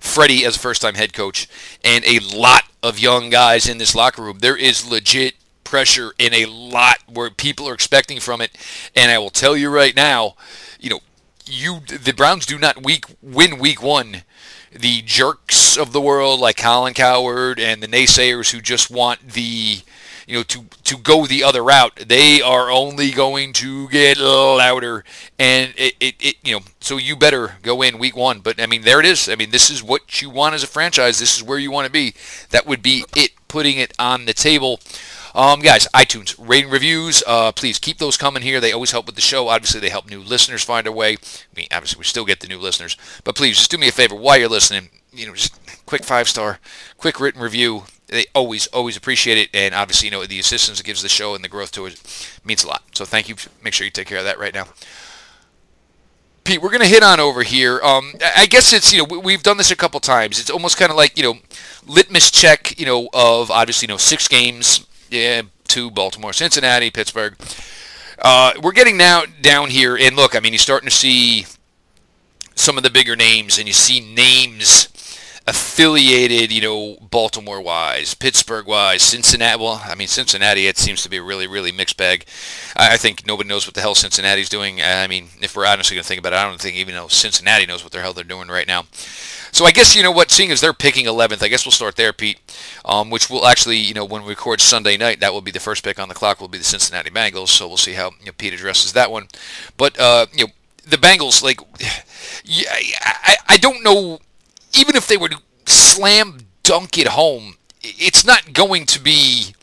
Freddie 0.00 0.44
as 0.44 0.56
a 0.56 0.58
first-time 0.58 0.94
head 0.94 1.12
coach 1.12 1.46
and 1.84 2.04
a 2.04 2.18
lot 2.20 2.64
of 2.82 2.98
young 2.98 3.28
guys 3.28 3.68
in 3.68 3.78
this 3.78 3.94
locker 3.94 4.22
room. 4.22 4.38
There 4.38 4.56
is 4.56 4.90
legit 4.90 5.34
pressure 5.64 6.12
in 6.18 6.32
a 6.32 6.46
lot 6.46 6.98
where 7.06 7.30
people 7.30 7.68
are 7.68 7.74
expecting 7.74 8.18
from 8.18 8.40
it, 8.40 8.56
and 8.96 9.10
I 9.10 9.18
will 9.18 9.30
tell 9.30 9.56
you 9.56 9.68
right 9.68 9.94
now, 9.94 10.34
you 10.80 10.90
know, 10.90 11.00
you 11.44 11.80
the 11.80 12.14
Browns 12.14 12.46
do 12.46 12.58
not 12.58 12.82
week 12.82 13.04
win 13.20 13.58
week 13.58 13.82
one 13.82 14.22
the 14.72 15.02
jerks 15.02 15.76
of 15.76 15.92
the 15.92 16.00
world 16.00 16.38
like 16.38 16.56
Colin 16.56 16.94
Cowherd 16.94 17.58
and 17.58 17.82
the 17.82 17.88
naysayers 17.88 18.52
who 18.52 18.60
just 18.60 18.90
want 18.90 19.30
the 19.30 19.80
you 20.30 20.36
know, 20.36 20.42
to 20.44 20.64
to 20.84 20.96
go 20.96 21.26
the 21.26 21.42
other 21.42 21.62
route, 21.62 22.04
they 22.06 22.40
are 22.40 22.70
only 22.70 23.10
going 23.10 23.52
to 23.54 23.88
get 23.88 24.16
louder, 24.18 25.04
and 25.40 25.74
it, 25.76 25.94
it, 25.98 26.14
it, 26.20 26.36
you 26.44 26.54
know, 26.54 26.64
so 26.80 26.98
you 26.98 27.16
better 27.16 27.56
go 27.62 27.82
in 27.82 27.98
week 27.98 28.16
one. 28.16 28.38
But 28.38 28.60
I 28.60 28.66
mean, 28.66 28.82
there 28.82 29.00
it 29.00 29.06
is. 29.06 29.28
I 29.28 29.34
mean, 29.34 29.50
this 29.50 29.70
is 29.70 29.82
what 29.82 30.22
you 30.22 30.30
want 30.30 30.54
as 30.54 30.62
a 30.62 30.68
franchise. 30.68 31.18
This 31.18 31.36
is 31.36 31.42
where 31.42 31.58
you 31.58 31.72
want 31.72 31.86
to 31.86 31.92
be. 31.92 32.14
That 32.50 32.64
would 32.64 32.80
be 32.80 33.04
it, 33.16 33.32
putting 33.48 33.78
it 33.78 33.92
on 33.98 34.26
the 34.26 34.32
table. 34.32 34.78
Um, 35.34 35.60
guys, 35.60 35.88
iTunes 35.94 36.36
rating 36.38 36.70
reviews. 36.70 37.24
Uh, 37.26 37.50
please 37.50 37.80
keep 37.80 37.98
those 37.98 38.16
coming 38.16 38.42
here. 38.42 38.60
They 38.60 38.72
always 38.72 38.92
help 38.92 39.06
with 39.06 39.16
the 39.16 39.20
show. 39.20 39.48
Obviously, 39.48 39.80
they 39.80 39.90
help 39.90 40.08
new 40.08 40.20
listeners 40.20 40.62
find 40.62 40.86
a 40.86 40.92
way. 40.92 41.14
I 41.14 41.56
mean, 41.56 41.66
obviously, 41.72 41.98
we 41.98 42.04
still 42.04 42.24
get 42.24 42.38
the 42.38 42.48
new 42.48 42.58
listeners, 42.58 42.96
but 43.24 43.34
please 43.34 43.56
just 43.56 43.70
do 43.70 43.78
me 43.78 43.88
a 43.88 43.92
favor 43.92 44.14
while 44.14 44.38
you're 44.38 44.48
listening. 44.48 44.90
You 45.12 45.26
know, 45.26 45.34
just 45.34 45.58
quick 45.86 46.04
five 46.04 46.28
star, 46.28 46.60
quick 46.98 47.18
written 47.18 47.42
review. 47.42 47.84
They 48.10 48.26
always, 48.34 48.66
always 48.68 48.96
appreciate 48.96 49.38
it, 49.38 49.50
and 49.54 49.74
obviously, 49.74 50.08
you 50.08 50.12
know, 50.12 50.24
the 50.26 50.40
assistance 50.40 50.80
it 50.80 50.84
gives 50.84 51.02
the 51.02 51.08
show 51.08 51.34
and 51.34 51.44
the 51.44 51.48
growth 51.48 51.72
to 51.72 51.86
it 51.86 52.38
means 52.44 52.64
a 52.64 52.68
lot. 52.68 52.82
So, 52.92 53.04
thank 53.04 53.28
you. 53.28 53.36
Make 53.62 53.72
sure 53.72 53.84
you 53.84 53.90
take 53.90 54.08
care 54.08 54.18
of 54.18 54.24
that 54.24 54.38
right 54.38 54.52
now. 54.52 54.66
Pete, 56.42 56.60
we're 56.60 56.70
going 56.70 56.80
to 56.80 56.88
hit 56.88 57.02
on 57.02 57.20
over 57.20 57.42
here. 57.42 57.80
Um, 57.82 58.14
I 58.36 58.46
guess 58.46 58.72
it's, 58.72 58.92
you 58.92 58.98
know, 58.98 59.20
we've 59.20 59.42
done 59.42 59.56
this 59.56 59.70
a 59.70 59.76
couple 59.76 60.00
times. 60.00 60.40
It's 60.40 60.50
almost 60.50 60.78
kind 60.78 60.90
of 60.90 60.96
like, 60.96 61.16
you 61.16 61.22
know, 61.22 61.38
litmus 61.86 62.30
check, 62.30 62.78
you 62.80 62.86
know, 62.86 63.08
of 63.12 63.50
obviously, 63.50 63.86
you 63.86 63.92
know, 63.92 63.98
six 63.98 64.26
games, 64.26 64.86
yeah, 65.10 65.42
two, 65.68 65.90
Baltimore, 65.90 66.32
Cincinnati, 66.32 66.90
Pittsburgh. 66.90 67.36
Uh, 68.18 68.52
we're 68.62 68.72
getting 68.72 68.96
now 68.96 69.24
down 69.40 69.70
here, 69.70 69.96
and 69.96 70.16
look, 70.16 70.34
I 70.34 70.40
mean, 70.40 70.52
you're 70.52 70.58
starting 70.58 70.88
to 70.88 70.94
see 70.94 71.46
some 72.54 72.76
of 72.76 72.82
the 72.82 72.90
bigger 72.90 73.16
names, 73.16 73.58
and 73.58 73.66
you 73.68 73.72
see 73.72 74.00
names 74.00 74.88
affiliated, 75.46 76.52
you 76.52 76.60
know, 76.60 76.96
Baltimore 77.10 77.60
wise, 77.60 78.14
Pittsburgh 78.14 78.66
wise, 78.66 79.02
Cincinnati. 79.02 79.60
Well, 79.60 79.82
I 79.84 79.94
mean, 79.94 80.08
Cincinnati, 80.08 80.66
it 80.66 80.78
seems 80.78 81.02
to 81.02 81.08
be 81.08 81.16
a 81.16 81.22
really, 81.22 81.46
really 81.46 81.72
mixed 81.72 81.96
bag. 81.96 82.24
I, 82.76 82.94
I 82.94 82.96
think 82.96 83.26
nobody 83.26 83.48
knows 83.48 83.66
what 83.66 83.74
the 83.74 83.80
hell 83.80 83.94
Cincinnati's 83.94 84.48
doing. 84.48 84.80
I 84.80 85.06
mean, 85.06 85.28
if 85.40 85.56
we're 85.56 85.66
honestly 85.66 85.96
going 85.96 86.02
to 86.02 86.08
think 86.08 86.18
about 86.20 86.32
it, 86.32 86.36
I 86.36 86.44
don't 86.44 86.60
think 86.60 86.76
even 86.76 86.94
though 86.94 87.08
Cincinnati 87.08 87.66
knows 87.66 87.82
what 87.82 87.92
the 87.92 88.00
hell 88.00 88.12
they're 88.12 88.24
doing 88.24 88.48
right 88.48 88.66
now. 88.66 88.84
So 89.52 89.64
I 89.64 89.72
guess, 89.72 89.96
you 89.96 90.02
know 90.02 90.12
what, 90.12 90.30
seeing 90.30 90.52
as 90.52 90.60
they're 90.60 90.72
picking 90.72 91.06
11th, 91.06 91.42
I 91.42 91.48
guess 91.48 91.66
we'll 91.66 91.72
start 91.72 91.96
there, 91.96 92.12
Pete, 92.12 92.38
um, 92.84 93.10
which 93.10 93.28
will 93.28 93.46
actually, 93.46 93.78
you 93.78 93.94
know, 93.94 94.04
when 94.04 94.22
we 94.22 94.28
record 94.28 94.60
Sunday 94.60 94.96
night, 94.96 95.20
that 95.20 95.32
will 95.32 95.40
be 95.40 95.50
the 95.50 95.58
first 95.58 95.82
pick 95.82 95.98
on 95.98 96.08
the 96.08 96.14
clock 96.14 96.40
will 96.40 96.48
be 96.48 96.58
the 96.58 96.64
Cincinnati 96.64 97.10
Bengals. 97.10 97.48
So 97.48 97.66
we'll 97.66 97.76
see 97.76 97.94
how 97.94 98.10
you 98.20 98.26
know, 98.26 98.32
Pete 98.32 98.54
addresses 98.54 98.92
that 98.92 99.10
one. 99.10 99.26
But, 99.76 99.98
uh, 99.98 100.26
you 100.32 100.46
know, 100.46 100.52
the 100.86 100.96
Bengals, 100.96 101.42
like, 101.42 101.60
yeah, 102.44 102.70
I, 103.00 103.36
I 103.48 103.56
don't 103.56 103.82
know 103.82 104.20
even 104.74 104.96
if 104.96 105.06
they 105.06 105.16
were 105.16 105.28
to 105.28 105.40
slam 105.66 106.38
dunk 106.62 106.98
it 106.98 107.08
home, 107.08 107.56
it's 107.82 108.24
not 108.24 108.52
going 108.52 108.86
to 108.86 109.00
be 109.00 109.54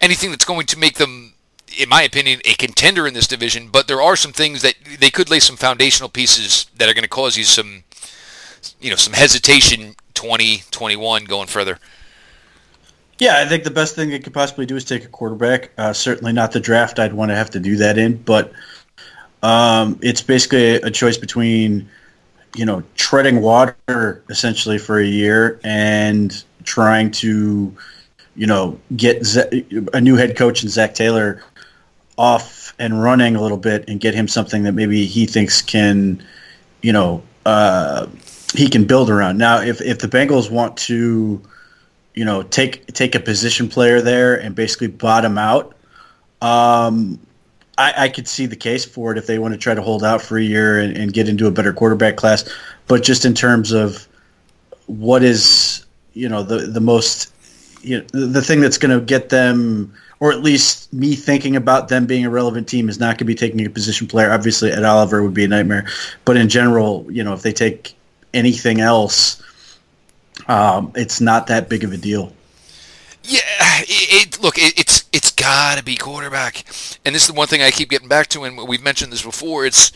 anything 0.00 0.30
that's 0.30 0.44
going 0.44 0.66
to 0.66 0.78
make 0.78 0.96
them, 0.96 1.34
in 1.78 1.88
my 1.88 2.02
opinion, 2.02 2.40
a 2.44 2.54
contender 2.54 3.06
in 3.06 3.14
this 3.14 3.26
division. 3.26 3.68
But 3.68 3.88
there 3.88 4.02
are 4.02 4.16
some 4.16 4.32
things 4.32 4.62
that 4.62 4.74
they 4.98 5.10
could 5.10 5.30
lay 5.30 5.40
some 5.40 5.56
foundational 5.56 6.08
pieces 6.08 6.66
that 6.76 6.88
are 6.88 6.94
going 6.94 7.04
to 7.04 7.08
cause 7.08 7.36
you 7.36 7.44
some, 7.44 7.84
you 8.80 8.90
know, 8.90 8.96
some 8.96 9.14
hesitation. 9.14 9.94
20, 10.18 10.64
21, 10.72 11.26
going 11.26 11.46
further. 11.46 11.78
Yeah, 13.20 13.38
I 13.38 13.46
think 13.46 13.62
the 13.62 13.70
best 13.70 13.94
thing 13.94 14.10
they 14.10 14.18
could 14.18 14.34
possibly 14.34 14.66
do 14.66 14.74
is 14.74 14.84
take 14.84 15.04
a 15.04 15.08
quarterback. 15.08 15.70
Uh, 15.78 15.92
certainly 15.92 16.32
not 16.32 16.50
the 16.50 16.58
draft 16.58 16.98
I'd 16.98 17.12
want 17.12 17.30
to 17.30 17.36
have 17.36 17.50
to 17.50 17.60
do 17.60 17.76
that 17.76 17.98
in, 17.98 18.16
but 18.16 18.52
um, 19.44 20.00
it's 20.02 20.22
basically 20.22 20.74
a 20.74 20.90
choice 20.90 21.16
between 21.16 21.88
you 22.54 22.64
know, 22.64 22.82
treading 22.96 23.40
water 23.40 24.22
essentially 24.28 24.78
for 24.78 24.98
a 24.98 25.06
year 25.06 25.60
and 25.64 26.44
trying 26.64 27.10
to, 27.10 27.74
you 28.36 28.46
know, 28.46 28.78
get 28.96 29.26
a 29.92 30.00
new 30.00 30.16
head 30.16 30.36
coach 30.36 30.62
and 30.62 30.70
Zac 30.70 30.94
Taylor 30.94 31.42
off 32.16 32.74
and 32.78 33.02
running 33.02 33.36
a 33.36 33.42
little 33.42 33.56
bit 33.56 33.88
and 33.88 34.00
get 34.00 34.14
him 34.14 34.28
something 34.28 34.62
that 34.64 34.72
maybe 34.72 35.06
he 35.06 35.26
thinks 35.26 35.62
can, 35.62 36.22
you 36.82 36.92
know, 36.92 37.22
uh, 37.46 38.06
he 38.54 38.68
can 38.68 38.84
build 38.84 39.10
around. 39.10 39.38
Now, 39.38 39.60
if 39.60 39.80
if 39.80 39.98
the 39.98 40.08
Bengals 40.08 40.50
want 40.50 40.76
to, 40.78 41.40
you 42.14 42.24
know, 42.24 42.42
take 42.42 42.86
take 42.94 43.14
a 43.14 43.20
position 43.20 43.68
player 43.68 44.00
there 44.00 44.34
and 44.34 44.54
basically 44.54 44.88
bottom 44.88 45.38
out, 45.38 45.74
um, 46.40 47.18
I, 47.78 47.94
I, 48.04 48.08
could 48.08 48.26
see 48.26 48.46
the 48.46 48.56
case 48.56 48.84
for 48.84 49.12
it 49.12 49.18
if 49.18 49.26
they 49.26 49.38
want 49.38 49.54
to 49.54 49.58
try 49.58 49.72
to 49.72 49.80
hold 49.80 50.02
out 50.02 50.20
for 50.20 50.36
a 50.36 50.42
year 50.42 50.80
and, 50.80 50.96
and, 50.96 51.12
get 51.12 51.28
into 51.28 51.46
a 51.46 51.50
better 51.50 51.72
quarterback 51.72 52.16
class. 52.16 52.44
But 52.88 53.04
just 53.04 53.24
in 53.24 53.34
terms 53.34 53.72
of 53.72 54.06
what 54.86 55.22
is 55.22 55.86
you 56.12 56.28
know 56.28 56.42
the 56.42 56.58
the 56.58 56.80
most 56.80 57.32
you 57.82 57.98
know, 57.98 58.26
the, 58.26 58.42
thing 58.42 58.60
that's 58.60 58.78
going 58.78 58.98
to 58.98 59.04
get 59.04 59.28
them, 59.28 59.94
or 60.20 60.32
at 60.32 60.42
least 60.42 60.92
me 60.92 61.14
thinking 61.14 61.56
about 61.56 61.88
them 61.88 62.06
being 62.06 62.24
a 62.24 62.30
relevant 62.30 62.68
team, 62.68 62.88
is 62.88 62.98
not 62.98 63.12
going 63.12 63.18
to 63.18 63.24
be 63.24 63.34
taking 63.34 63.64
a 63.64 63.70
position 63.70 64.06
player. 64.06 64.32
Obviously, 64.32 64.70
Ed 64.72 64.84
Oliver 64.84 65.22
would 65.22 65.34
be 65.34 65.44
a 65.44 65.48
nightmare. 65.48 65.86
But 66.24 66.36
in 66.36 66.48
general, 66.48 67.06
you 67.08 67.22
know, 67.22 67.32
if 67.34 67.42
they 67.42 67.52
take 67.52 67.94
anything 68.34 68.80
else, 68.80 69.42
um, 70.48 70.92
it's 70.96 71.20
not 71.20 71.46
that 71.46 71.68
big 71.68 71.84
of 71.84 71.92
a 71.92 71.96
deal. 71.96 72.32
Yeah, 73.24 73.40
it, 73.80 74.36
it, 74.36 74.42
look, 74.42 74.58
it, 74.58 74.78
it's 74.78 75.04
it's 75.38 75.46
got 75.46 75.78
to 75.78 75.84
be 75.84 75.96
quarterback, 75.96 76.64
and 77.04 77.14
this 77.14 77.22
is 77.22 77.28
the 77.28 77.34
one 77.34 77.46
thing 77.46 77.62
I 77.62 77.70
keep 77.70 77.90
getting 77.90 78.08
back 78.08 78.26
to, 78.28 78.44
and 78.44 78.56
we've 78.68 78.82
mentioned 78.82 79.12
this 79.12 79.22
before. 79.22 79.64
It's 79.66 79.92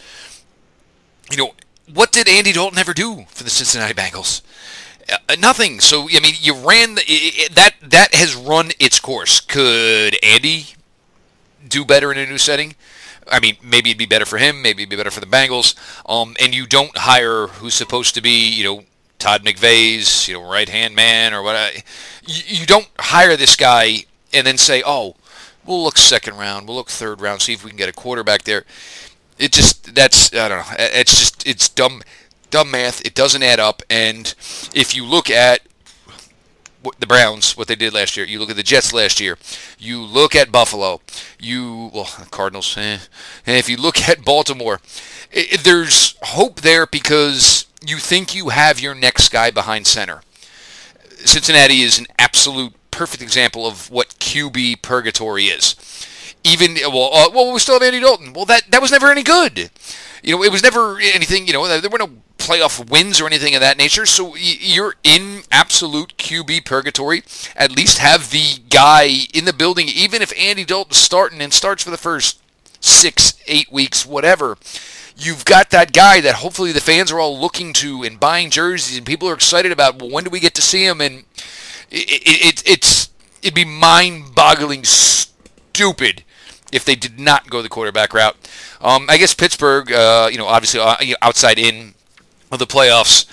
you 1.31 1.37
know 1.37 1.55
what 1.93 2.13
did 2.13 2.29
Andy 2.29 2.53
Dalton 2.53 2.79
ever 2.79 2.95
do 2.95 3.25
for 3.29 3.43
the 3.45 3.51
Cincinnati 3.51 3.95
Bengals? 3.95 4.43
Uh, 5.11 5.37
nothing. 5.39 5.81
So 5.81 6.09
I 6.09 6.21
mean, 6.21 6.35
you 6.41 6.55
ran 6.55 6.95
the, 6.95 7.03
it, 7.07 7.55
that 7.55 7.75
that 7.83 8.15
has 8.15 8.37
run 8.37 8.71
its 8.79 9.01
course. 9.01 9.41
Could 9.41 10.17
Andy 10.23 10.67
do 11.67 11.85
better 11.85 12.13
in 12.13 12.19
a 12.19 12.27
new 12.27 12.39
setting? 12.39 12.77
I 13.31 13.41
mean, 13.41 13.57
maybe 13.63 13.91
it'd 13.91 13.99
be 13.99 14.07
better 14.07 14.27
for 14.27 14.39
him. 14.39 14.63
Maybe 14.63 14.83
it'd 14.83 14.91
be 14.91 14.97
better 14.97 15.11
for 15.11 15.21
the 15.21 15.27
Bengals. 15.27 15.75
Um, 16.09 16.37
and 16.41 16.55
you 16.55 16.67
don't 16.67 16.97
hire 16.97 17.47
who's 17.47 17.75
supposed 17.75 18.15
to 18.17 18.21
be, 18.21 18.49
you 18.49 18.65
know, 18.65 18.85
Todd 19.19 19.45
McVay's, 19.45 20.27
you 20.27 20.35
know, 20.35 20.49
right 20.49 20.69
hand 20.69 20.97
man 20.97 21.33
or 21.33 21.43
what. 21.43 21.85
You, 22.27 22.43
you 22.61 22.67
don't 22.67 22.89
hire 22.99 23.37
this 23.37 23.55
guy 23.55 24.07
and 24.33 24.45
then 24.45 24.59
say, 24.59 24.83
oh, 24.85 25.15
we'll 25.67 25.83
look 25.83 25.99
second 25.99 26.37
round, 26.37 26.67
we'll 26.67 26.77
look 26.77 26.91
third 26.91 27.21
round, 27.21 27.43
see 27.43 27.53
if 27.53 27.65
we 27.65 27.71
can 27.71 27.77
get 27.77 27.89
a 27.89 27.93
quarterback 27.93 28.43
there. 28.43 28.65
It 29.39 29.53
just 29.53 29.95
that's 29.95 30.33
I 30.35 30.49
don't 30.49 30.59
know. 30.59 30.75
It's 30.79 31.19
just 31.19 31.47
it's 31.47 31.69
dumb, 31.69 32.03
dumb 32.51 32.71
math. 32.71 33.05
It 33.05 33.15
doesn't 33.15 33.43
add 33.43 33.61
up. 33.61 33.83
And 33.91 34.35
if 34.75 34.95
you 34.95 35.05
look 35.05 35.31
at 35.31 35.63
the 36.99 37.07
Browns, 37.07 37.57
what 37.57 37.69
they 37.69 37.77
did 37.77 37.95
last 37.95 38.17
year. 38.17 38.27
You 38.27 38.39
look 38.39 38.51
at 38.51 38.57
the 38.57 38.63
Jets 38.63 38.93
last 38.93 39.21
year. 39.21 39.39
You 39.79 40.01
look 40.03 40.35
at 40.35 40.53
Buffalo. 40.53 41.01
You 41.39 41.91
well, 41.93 42.09
Cardinals. 42.31 42.77
Eh. 42.77 42.99
And 43.47 43.57
if 43.57 43.69
you 43.69 43.77
look 43.77 44.09
at 44.09 44.25
Baltimore, 44.25 44.81
it, 45.31 45.63
there's 45.65 46.17
hope 46.23 46.61
there 46.61 46.87
because 46.87 47.67
you 47.85 47.99
think 47.99 48.35
you 48.35 48.51
have 48.51 48.81
your 48.81 48.95
next 48.95 49.31
guy 49.31 49.51
behind 49.51 49.87
center. 49.87 50.23
Cincinnati 51.25 51.83
is 51.83 51.99
an 51.99 52.07
absolute 52.19 52.75
perfect 52.93 53.23
example 53.23 53.67
of 53.67 53.91
what 53.91 54.11
QB 54.21 54.83
purgatory 54.83 55.47
is. 55.47 55.75
Even 56.45 56.77
well, 56.85 57.11
uh, 57.13 57.31
well, 57.33 57.53
we 57.53 57.59
still 57.59 57.75
have 57.75 57.83
Andy 57.83 58.01
Dalton. 58.01 58.33
Well, 58.33 58.45
that 58.47 58.71
that 58.71 58.81
was 58.81 58.93
never 58.93 59.11
any 59.11 59.25
good. 59.25 59.71
You 60.23 60.37
know, 60.37 60.45
it 60.45 60.53
was 60.53 60.63
never 60.63 60.99
anything. 61.01 61.49
You 61.49 61.53
know, 61.55 61.81
there 61.81 61.91
were 61.91 61.99
no 61.99 62.11
playoff 62.39 62.91
wins 62.91 63.21
or 63.21 63.27
anything 63.27 63.55
of 63.55 63.61
that 63.61 63.79
nature. 63.79 64.07
So 64.07 64.35
you're 64.37 64.95
in 65.05 65.43
absolute 65.51 66.17
QB 66.17 66.65
purgatory. 66.65 67.23
At 67.57 67.77
least 67.77 67.99
have 67.99 68.31
the 68.31 68.61
guy 68.71 69.27
in 69.33 69.45
the 69.45 69.53
building, 69.53 69.89
even 69.89 70.23
if 70.23 70.33
Andy 70.39 70.65
Dalton's 70.65 70.97
starting 70.97 71.41
and 71.41 71.53
starts 71.53 71.85
for 71.85 71.91
the 71.91 71.97
first 71.97 72.41
six, 72.81 73.35
eight 73.47 73.71
weeks, 73.71 74.05
whatever 74.05 74.57
you've 75.17 75.45
got 75.45 75.71
that 75.71 75.93
guy 75.93 76.21
that 76.21 76.37
hopefully 76.37 76.73
the 76.73 76.81
fans 76.81 77.13
are 77.13 77.21
all 77.21 77.39
looking 77.39 77.73
to 77.73 78.03
and 78.03 78.19
buying 78.19 78.51
jerseys 78.51 78.97
and 78.97 79.07
people 79.07 79.29
are 79.29 79.35
excited 79.35 79.73
about. 79.73 80.01
Well, 80.01 80.11
when 80.11 80.25
do 80.25 80.31
we 80.31 80.41
get 80.41 80.55
to 80.55 80.63
see 80.63 80.85
him? 80.85 81.01
And 81.01 81.25
it, 81.93 82.23
it, 82.25 82.63
it's 82.67 83.11
it'd 83.43 83.55
be 83.55 83.65
mind-boggling 83.65 84.85
stupid 84.85 86.25
if 86.73 86.85
they 86.85 86.95
did 86.95 87.19
not 87.21 87.51
go 87.51 87.61
the 87.61 87.69
quarterback 87.69 88.15
route. 88.15 88.37
Um, 88.81 89.07
I 89.09 89.19
guess 89.19 89.35
Pittsburgh, 89.35 89.93
uh, 89.93 90.29
you 90.33 90.39
know, 90.39 90.47
obviously 90.47 90.81
uh, 90.81 90.97
outside 91.21 91.59
in 91.59 91.95
of 92.51 92.59
the 92.59 92.67
playoffs. 92.67 93.27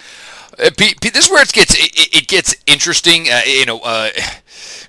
Uh, 0.54 0.70
this 1.02 1.26
is 1.26 1.32
where 1.32 1.42
it 1.42 1.54
gets 1.54 1.76
it 1.78 2.28
gets 2.28 2.56
interesting. 2.68 3.28
Uh, 3.30 3.42
you 3.46 3.66
know, 3.66 3.80
uh, 3.80 4.10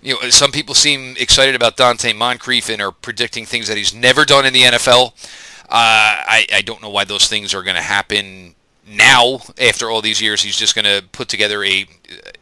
you 0.02 0.14
know, 0.14 0.30
some 0.30 0.50
people 0.50 0.74
seem 0.74 1.16
excited 1.18 1.54
about 1.54 1.76
Donte 1.76 2.14
Moncrief 2.16 2.68
and 2.68 2.82
are 2.82 2.92
predicting 2.92 3.46
things 3.46 3.68
that 3.68 3.76
he's 3.76 3.94
never 3.94 4.24
done 4.24 4.44
in 4.44 4.52
the 4.52 4.62
NFL. 4.62 5.12
Uh, 5.64 6.26
I, 6.26 6.46
I 6.52 6.62
don't 6.62 6.82
know 6.82 6.90
why 6.90 7.04
those 7.04 7.28
things 7.28 7.54
are 7.54 7.62
going 7.62 7.76
to 7.76 7.82
happen 7.82 8.56
now 8.90 9.40
after 9.60 9.90
all 9.90 10.02
these 10.02 10.20
years. 10.20 10.42
He's 10.42 10.56
just 10.56 10.74
going 10.74 10.84
to 10.84 11.06
put 11.12 11.28
together 11.28 11.64
a, 11.64 11.86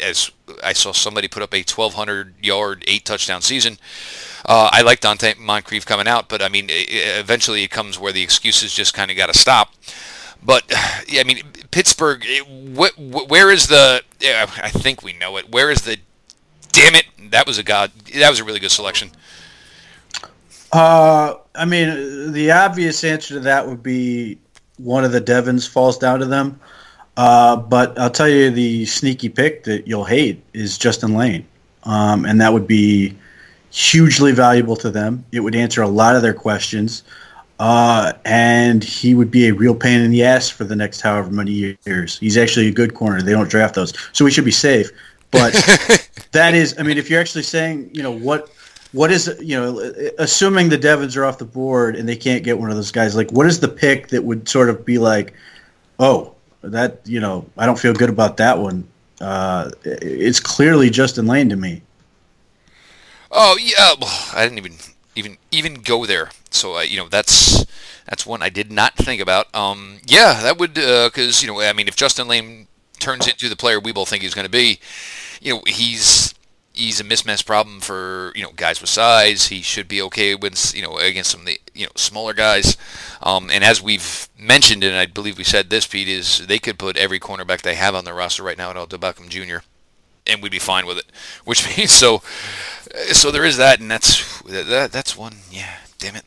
as 0.01 0.31
I 0.63 0.73
saw 0.73 0.93
somebody 0.93 1.29
put 1.29 1.43
up 1.43 1.53
a 1.53 1.59
1,200 1.59 2.35
yard, 2.43 2.85
eight 2.87 3.05
touchdown 3.05 3.43
season. 3.43 3.79
Uh, 4.47 4.71
I 4.73 4.83
like 4.83 5.01
Donte 5.01 5.39
Moncrief 5.39 5.85
coming 5.85 6.09
out, 6.09 6.29
but 6.29 6.43
I 6.43 6.49
mean, 6.49 6.67
eventually 6.71 7.63
it 7.65 7.71
comes 7.71 7.99
where 7.99 8.13
the 8.13 8.23
excuses 8.23 8.73
just 8.73 8.95
kind 8.95 9.11
of 9.11 9.17
got 9.17 9.33
to 9.33 9.39
stop. 9.39 9.73
But 10.43 10.65
I 10.73 11.25
mean, 11.25 11.43
Pittsburgh. 11.71 12.25
Wh- 12.77 13.29
where 13.29 13.51
is 13.51 13.67
the? 13.67 14.03
I 14.23 14.71
think 14.71 15.03
we 15.03 15.13
know 15.13 15.37
it. 15.37 15.51
Where 15.51 15.71
is 15.71 15.83
the? 15.83 15.99
Damn 16.71 16.95
it! 16.95 17.07
That 17.31 17.47
was 17.47 17.59
a 17.59 17.63
god. 17.63 17.91
That 18.15 18.31
was 18.31 18.39
a 18.39 18.45
really 18.45 18.61
good 18.61 18.71
selection. 18.71 19.11
Uh, 20.71 21.35
I 21.55 21.65
mean, 21.65 22.33
the 22.33 22.53
obvious 22.53 23.03
answer 23.03 23.35
to 23.35 23.41
that 23.41 23.67
would 23.67 23.83
be 23.83 24.39
one 24.79 25.05
of 25.05 25.13
the 25.13 25.21
Devins 25.21 25.67
falls 25.67 25.99
down 25.99 26.21
to 26.21 26.27
them. 26.27 26.59
Uh, 27.17 27.57
but 27.57 27.99
I'll 27.99 28.11
tell 28.11 28.29
you 28.29 28.51
the 28.51 28.87
sneaky 28.87 29.29
pick 29.29 29.65
that 29.65 29.87
you'll 29.87 30.05
hate 30.05 30.43
is 30.55 30.79
Justin 30.79 31.15
Layne. 31.15 31.47
Um, 31.85 32.25
and 32.25 32.41
that 32.41 32.53
would 32.53 32.67
be, 32.67 33.17
hugely 33.71 34.33
valuable 34.33 34.77
to 34.77 34.91
them. 34.91 35.25
It 35.33 35.41
would 35.41 35.55
answer 35.55 35.83
a 35.83 35.89
lot 35.89 36.17
of 36.17 36.23
their 36.23 36.35
questions. 36.35 37.03
Uh, 37.59 38.13
and 38.25 38.85
he 38.85 39.15
would 39.15 39.31
be 39.31 39.49
a 39.49 39.55
real 39.55 39.75
pain 39.75 40.01
in 40.01 40.11
the 40.11 40.23
ass 40.23 40.49
for 40.49 40.65
the 40.65 40.77
next 40.77 41.01
however 41.01 41.31
many 41.31 41.77
years. 41.85 42.19
He's 42.19 42.37
actually 42.37 42.69
a 42.69 42.73
good 42.73 42.95
corner. 42.95 43.21
They 43.21 43.33
don't 43.33 43.51
draft 43.51 43.75
those, 43.75 43.93
so 44.13 44.25
we 44.25 44.31
should 44.31 44.45
be 44.45 44.53
safe. 44.53 44.91
But 45.33 45.53
that 46.33 46.55
is, 46.55 46.79
I 46.79 46.85
mean, 46.85 46.99
if 46.99 47.11
you're 47.11 47.21
actually 47.21 47.43
saying, 47.43 47.91
you 47.93 48.03
know, 48.03 48.13
what 48.13 48.49
what 48.93 49.11
is 49.11 49.37
you 49.41 49.59
know, 49.59 49.79
assuming 50.19 50.69
the 50.69 50.79
Devins 50.79 51.17
are 51.17 51.25
off 51.25 51.39
the 51.39 51.45
board 51.45 51.97
and 51.97 52.09
they 52.09 52.17
can't 52.17 52.43
get 52.43 52.59
one 52.59 52.71
of 52.71 52.77
those 52.77 52.91
guys, 52.91 53.15
like 53.15 53.31
what 53.31 53.47
is 53.47 53.61
the 53.61 53.69
pick 53.69 54.09
that 54.09 54.25
would 54.25 54.49
sort 54.49 54.71
of 54.71 54.85
be 54.85 54.99
like, 54.99 55.35
oh, 55.99 56.35
that 56.63 57.01
you 57.05 57.21
know, 57.21 57.45
I 57.57 57.67
don't 57.67 57.79
feel 57.79 57.95
good 57.95 58.11
about 58.11 58.37
that 58.39 58.59
one. 58.59 58.89
Uh, 59.21 59.71
it's 59.85 60.41
clearly 60.41 60.91
Justin 60.91 61.27
Layne 61.27 61.49
to 61.49 61.57
me. 61.57 61.83
Oh 63.31 63.59
yeah, 63.61 63.95
I 64.35 64.45
didn't 64.45 64.59
even 64.59 64.75
even 65.17 65.37
even 65.51 65.75
go 65.75 66.07
there. 66.07 66.31
So 66.51 66.79
uh, 66.79 66.81
you 66.81 66.97
know 66.97 67.09
that's 67.09 67.67
that's 68.07 68.25
one 68.25 68.43
I 68.43 68.49
did 68.49 68.73
not 68.73 68.97
think 68.97 69.21
about. 69.21 69.55
Um, 69.55 69.99
yeah, 70.07 70.41
that 70.43 70.59
would 70.59 70.75
because 70.75 71.43
uh, 71.43 71.47
you 71.47 71.53
know 71.53 71.61
I 71.61 71.73
mean 71.73 71.89
if 71.89 71.97
Justin 71.97 72.29
Layne 72.29 72.69
turns 72.99 73.29
into 73.29 73.49
the 73.49 73.57
player 73.57 73.79
we 73.79 73.93
both 73.93 74.09
think 74.09 74.23
he's 74.23 74.35
going 74.35 74.47
to 74.47 74.51
be, 74.51 74.81
you 75.41 75.55
know 75.55 75.63
he's 75.67 76.35
he's 76.79 77.01
a 77.01 77.05
mismatch 77.05 77.45
problem 77.45 77.81
for 77.81 78.33
you 78.35 78.43
know 78.43 78.53
guys 78.55 78.81
with 78.81 78.91
size. 78.91 79.49
He 79.49 79.61
should 79.63 79.89
be 79.89 80.01
okay 80.03 80.35
with 80.35 80.75
you 80.75 80.83
know 80.83 80.97
against 80.99 81.31
some 81.31 81.41
of 81.41 81.47
the 81.47 81.61
you 81.75 81.87
know 81.87 81.93
smaller 81.97 82.33
guys. 82.33 82.77
Um, 83.23 83.51
and 83.51 83.65
as 83.65 83.83
we've 83.83 84.29
mentioned, 84.39 84.85
and 84.85 84.97
I 84.97 85.07
believe 85.07 85.37
we 85.37 85.45
said 85.45 85.71
this, 85.71 85.87
Pete, 85.87 86.09
is 86.09 86.47
they 86.47 86.59
could 86.59 86.79
put 86.79 86.97
every 86.97 87.19
cornerback 87.19 87.63
they 87.63 87.75
have 87.75 87.95
on 87.95 88.05
their 88.05 88.15
roster 88.15 88.43
right 88.43 88.57
now 88.57 88.71
at 88.71 88.77
Odell 88.77 88.99
Beckham 88.99 89.29
Jr. 89.29 89.65
and 90.27 90.43
we'd 90.43 90.53
be 90.53 90.59
fine 90.59 90.87
with 90.87 90.99
it. 90.99 91.07
Which 91.45 91.77
means 91.77 91.91
so 91.91 92.23
so 93.13 93.31
there 93.31 93.45
is 93.45 93.57
that, 93.57 93.81
and 93.81 93.91
that's 93.91 94.41
that, 94.43 94.93
that's 94.93 95.17
one. 95.17 95.37
Yeah, 95.51 95.77
damn 95.99 96.17
it. 96.17 96.25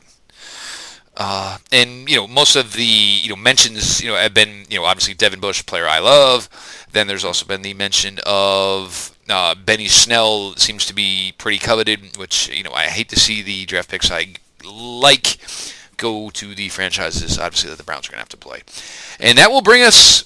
Uh, 1.16 1.58
and 1.70 2.08
you 2.08 2.16
know, 2.16 2.26
most 2.26 2.56
of 2.56 2.72
the 2.72 2.84
you 2.84 3.28
know 3.28 3.36
mentions 3.36 4.00
you 4.00 4.08
know 4.08 4.16
have 4.16 4.32
been 4.32 4.64
you 4.70 4.78
know 4.78 4.84
obviously 4.84 5.14
Devin 5.14 5.40
Bush, 5.40 5.64
player 5.66 5.86
I 5.86 5.98
love. 5.98 6.48
Then 6.92 7.06
there's 7.06 7.24
also 7.24 7.46
been 7.46 7.62
the 7.62 7.74
mention 7.74 8.18
of 8.24 9.16
uh, 9.28 9.54
Benny 9.54 9.88
Snell 9.88 10.54
seems 10.56 10.86
to 10.86 10.94
be 10.94 11.34
pretty 11.36 11.58
coveted, 11.58 12.16
which 12.16 12.48
you 12.48 12.62
know 12.62 12.72
I 12.72 12.84
hate 12.84 13.08
to 13.10 13.20
see 13.20 13.42
the 13.42 13.66
draft 13.66 13.90
picks 13.90 14.10
I 14.10 14.34
like 14.64 15.36
go 15.98 16.30
to 16.30 16.54
the 16.54 16.68
franchises 16.68 17.38
obviously 17.38 17.70
that 17.70 17.76
the 17.76 17.84
Browns 17.84 18.08
are 18.08 18.12
going 18.12 18.18
to 18.18 18.22
have 18.22 18.28
to 18.30 18.36
play. 18.36 18.62
And 19.20 19.38
that 19.38 19.50
will 19.50 19.62
bring 19.62 19.82
us 19.82 20.24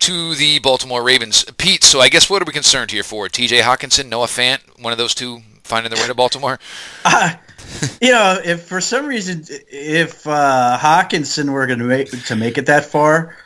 to 0.00 0.34
the 0.34 0.58
Baltimore 0.58 1.02
Ravens. 1.02 1.44
Pete, 1.56 1.84
so 1.84 2.00
I 2.00 2.08
guess 2.08 2.28
what 2.28 2.42
are 2.42 2.44
we 2.44 2.52
concerned 2.52 2.90
here 2.90 3.02
for? 3.02 3.28
TJ 3.28 3.60
Hockenson, 3.60 4.08
Noah 4.08 4.26
Fant, 4.26 4.60
one 4.80 4.92
of 4.92 4.98
those 4.98 5.14
two 5.14 5.42
finding 5.64 5.92
their 5.92 6.00
way 6.00 6.08
to 6.08 6.14
Baltimore? 6.14 6.58
Uh, 7.04 7.34
you 8.00 8.12
know, 8.12 8.40
if 8.44 8.62
for 8.62 8.80
some 8.80 9.06
reason, 9.06 9.44
if 9.68 10.26
uh, 10.26 10.78
Hockenson 10.80 11.50
were 11.50 11.66
going 11.66 11.78
to 11.78 11.84
make 11.84 12.10
to 12.26 12.36
make 12.36 12.58
it 12.58 12.66
that 12.66 12.84
far, 12.84 13.36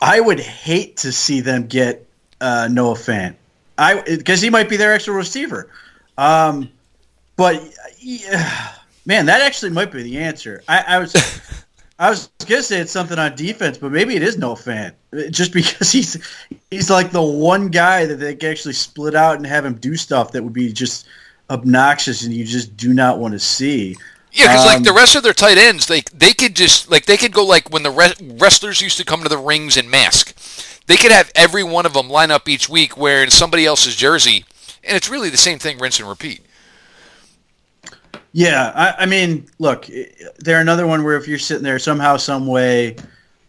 I 0.00 0.20
would 0.20 0.40
hate 0.40 0.98
to 0.98 1.12
see 1.12 1.40
them 1.40 1.66
get 1.66 2.06
uh, 2.40 2.68
Noah 2.70 2.94
Fant. 2.94 3.36
I 3.78 4.00
because 4.02 4.40
he 4.40 4.50
might 4.50 4.68
be 4.68 4.76
their 4.76 4.92
extra 4.92 5.14
receiver. 5.14 5.70
Um, 6.18 6.70
but 7.36 7.62
yeah, 7.98 8.74
man, 9.06 9.26
that 9.26 9.40
actually 9.40 9.70
might 9.70 9.92
be 9.92 10.02
the 10.02 10.18
answer. 10.18 10.62
I, 10.68 10.84
I 10.86 10.98
was 10.98 11.14
I 11.98 12.10
was 12.10 12.28
gonna 12.46 12.62
say 12.62 12.80
it's 12.80 12.90
something 12.90 13.18
on 13.18 13.36
defense, 13.36 13.78
but 13.78 13.92
maybe 13.92 14.16
it 14.16 14.22
is 14.22 14.36
Noah 14.36 14.56
Fant, 14.56 14.94
just 15.30 15.52
because 15.52 15.92
he's 15.92 16.18
he's 16.70 16.90
like 16.90 17.10
the 17.10 17.22
one 17.22 17.68
guy 17.68 18.06
that 18.06 18.16
they 18.16 18.34
can 18.34 18.50
actually 18.50 18.74
split 18.74 19.14
out 19.14 19.36
and 19.36 19.46
have 19.46 19.64
him 19.64 19.74
do 19.74 19.96
stuff 19.96 20.32
that 20.32 20.42
would 20.42 20.52
be 20.52 20.72
just 20.72 21.06
obnoxious 21.50 22.24
and 22.24 22.32
you 22.34 22.44
just 22.44 22.76
do 22.76 22.92
not 22.92 23.18
want 23.18 23.32
to 23.32 23.38
see. 23.38 23.96
Yeah, 24.32 24.46
because 24.46 24.66
um, 24.66 24.72
like 24.72 24.82
the 24.82 24.90
um, 24.90 24.96
rest 24.96 25.14
of 25.14 25.22
their 25.22 25.34
tight 25.34 25.58
ends, 25.58 25.86
they 25.86 26.02
they 26.14 26.32
could 26.32 26.56
just 26.56 26.90
like 26.90 27.04
they 27.04 27.16
could 27.16 27.32
go 27.32 27.44
like 27.44 27.70
when 27.70 27.82
the 27.82 27.90
re- 27.90 28.14
wrestlers 28.38 28.80
used 28.80 28.96
to 28.96 29.04
come 29.04 29.22
to 29.22 29.28
the 29.28 29.38
rings 29.38 29.76
in 29.76 29.90
mask, 29.90 30.34
they 30.86 30.96
could 30.96 31.12
have 31.12 31.30
every 31.34 31.62
one 31.62 31.84
of 31.84 31.92
them 31.92 32.08
line 32.08 32.30
up 32.30 32.48
each 32.48 32.68
week 32.68 32.96
wearing 32.96 33.30
somebody 33.30 33.66
else's 33.66 33.94
jersey, 33.94 34.44
and 34.82 34.96
it's 34.96 35.10
really 35.10 35.28
the 35.28 35.36
same 35.36 35.58
thing, 35.58 35.78
rinse 35.78 36.00
and 36.00 36.08
repeat. 36.08 36.40
Yeah, 38.34 38.72
I, 38.74 39.02
I, 39.02 39.06
mean, 39.06 39.46
look, 39.58 39.86
they're 40.38 40.60
another 40.60 40.86
one 40.86 41.04
where 41.04 41.18
if 41.18 41.28
you're 41.28 41.38
sitting 41.38 41.62
there 41.62 41.78
somehow, 41.78 42.16
some 42.16 42.46
way, 42.46 42.96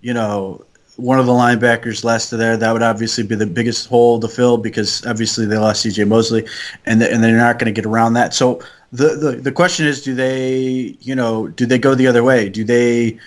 you 0.02 0.14
know, 0.14 0.66
one 0.98 1.20
of 1.20 1.26
the 1.26 1.32
linebackers 1.32 2.04
less 2.04 2.30
to 2.30 2.38
there, 2.38 2.56
that 2.58 2.72
would 2.72 2.84
obviously 2.84 3.24
be 3.24 3.36
the 3.36 3.48
biggest 3.48 3.88
hole 3.88 4.20
to 4.20 4.28
fill 4.28 4.58
because 4.58 5.06
obviously 5.06 5.46
they 5.46 5.58
lost 5.58 5.82
C.J. 5.82 6.06
Mosley, 6.06 6.46
and 6.86 7.02
the, 7.02 7.12
and 7.12 7.24
they're 7.24 7.36
not 7.36 7.60
going 7.60 7.74
to 7.74 7.82
get 7.82 7.88
around 7.88 8.14
that. 8.14 8.34
So 8.34 8.62
the, 8.92 9.16
the 9.16 9.32
the 9.32 9.52
question 9.52 9.88
is, 9.88 10.04
do 10.04 10.14
they, 10.14 10.96
you 11.02 11.16
know, 11.16 11.48
do 11.48 11.66
they 11.66 11.80
go 11.80 11.96
the 11.96 12.08
other 12.08 12.24
way? 12.24 12.50
Do 12.50 12.64
they 12.64 13.18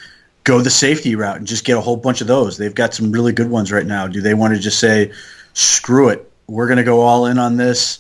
go 0.44 0.60
the 0.60 0.70
safety 0.70 1.16
route 1.16 1.38
and 1.38 1.46
just 1.46 1.64
get 1.64 1.76
a 1.76 1.80
whole 1.80 1.96
bunch 1.96 2.20
of 2.20 2.28
those? 2.28 2.56
They've 2.56 2.74
got 2.74 2.94
some 2.94 3.10
really 3.10 3.32
good 3.32 3.50
ones 3.50 3.72
right 3.72 3.86
now. 3.86 4.06
Do 4.06 4.20
they 4.20 4.34
want 4.34 4.54
to 4.54 4.60
just 4.60 4.78
say, 4.78 5.10
screw 5.54 6.08
it, 6.08 6.30
we're 6.46 6.66
going 6.66 6.78
to 6.78 6.84
go 6.84 7.00
all 7.00 7.26
in 7.26 7.38
on 7.38 7.56
this 7.56 7.98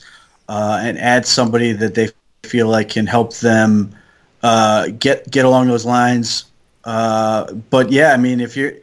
uh, 0.48 0.80
and 0.82 0.98
add 0.98 1.26
somebody 1.26 1.72
that 1.72 1.94
they 1.94 2.10
feel 2.44 2.68
like 2.68 2.90
can 2.90 3.06
help 3.06 3.34
them 3.38 3.94
uh, 4.42 4.88
get 4.98 5.28
get 5.30 5.44
along 5.44 5.66
those 5.66 5.84
lines. 5.84 6.44
Uh, 6.84 7.52
but 7.52 7.90
yeah, 7.90 8.12
I 8.12 8.16
mean, 8.16 8.40
if 8.40 8.56
you're 8.56 8.74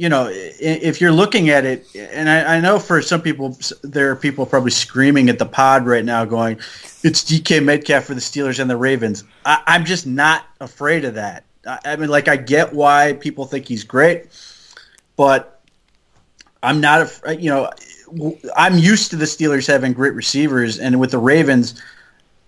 you 0.00 0.08
know, 0.08 0.30
if 0.32 0.98
you're 0.98 1.12
looking 1.12 1.50
at 1.50 1.66
it, 1.66 1.84
and 1.94 2.30
I, 2.30 2.56
I, 2.56 2.60
know 2.60 2.78
for 2.78 3.02
some 3.02 3.20
people, 3.20 3.58
there 3.82 4.10
are 4.10 4.16
people 4.16 4.46
probably 4.46 4.70
screaming 4.70 5.28
at 5.28 5.38
the 5.38 5.44
pod 5.44 5.84
right 5.84 6.06
now, 6.06 6.24
going, 6.24 6.56
"It's 7.02 7.22
DK 7.22 7.62
Metcalf 7.62 8.04
for 8.04 8.14
the 8.14 8.20
Steelers 8.20 8.60
and 8.60 8.70
the 8.70 8.78
Ravens." 8.78 9.24
I, 9.44 9.60
am 9.66 9.84
just 9.84 10.06
not 10.06 10.46
afraid 10.58 11.04
of 11.04 11.16
that. 11.16 11.44
I, 11.66 11.80
I, 11.84 11.96
mean, 11.96 12.08
like, 12.08 12.28
I 12.28 12.36
get 12.36 12.72
why 12.72 13.18
people 13.20 13.44
think 13.44 13.68
he's 13.68 13.84
great, 13.84 14.28
but 15.16 15.60
I'm 16.62 16.80
not. 16.80 17.20
You 17.38 17.50
know, 17.50 17.70
I'm 18.56 18.78
used 18.78 19.10
to 19.10 19.16
the 19.16 19.26
Steelers 19.26 19.66
having 19.66 19.92
great 19.92 20.14
receivers, 20.14 20.78
and 20.78 20.98
with 20.98 21.10
the 21.10 21.18
Ravens, 21.18 21.78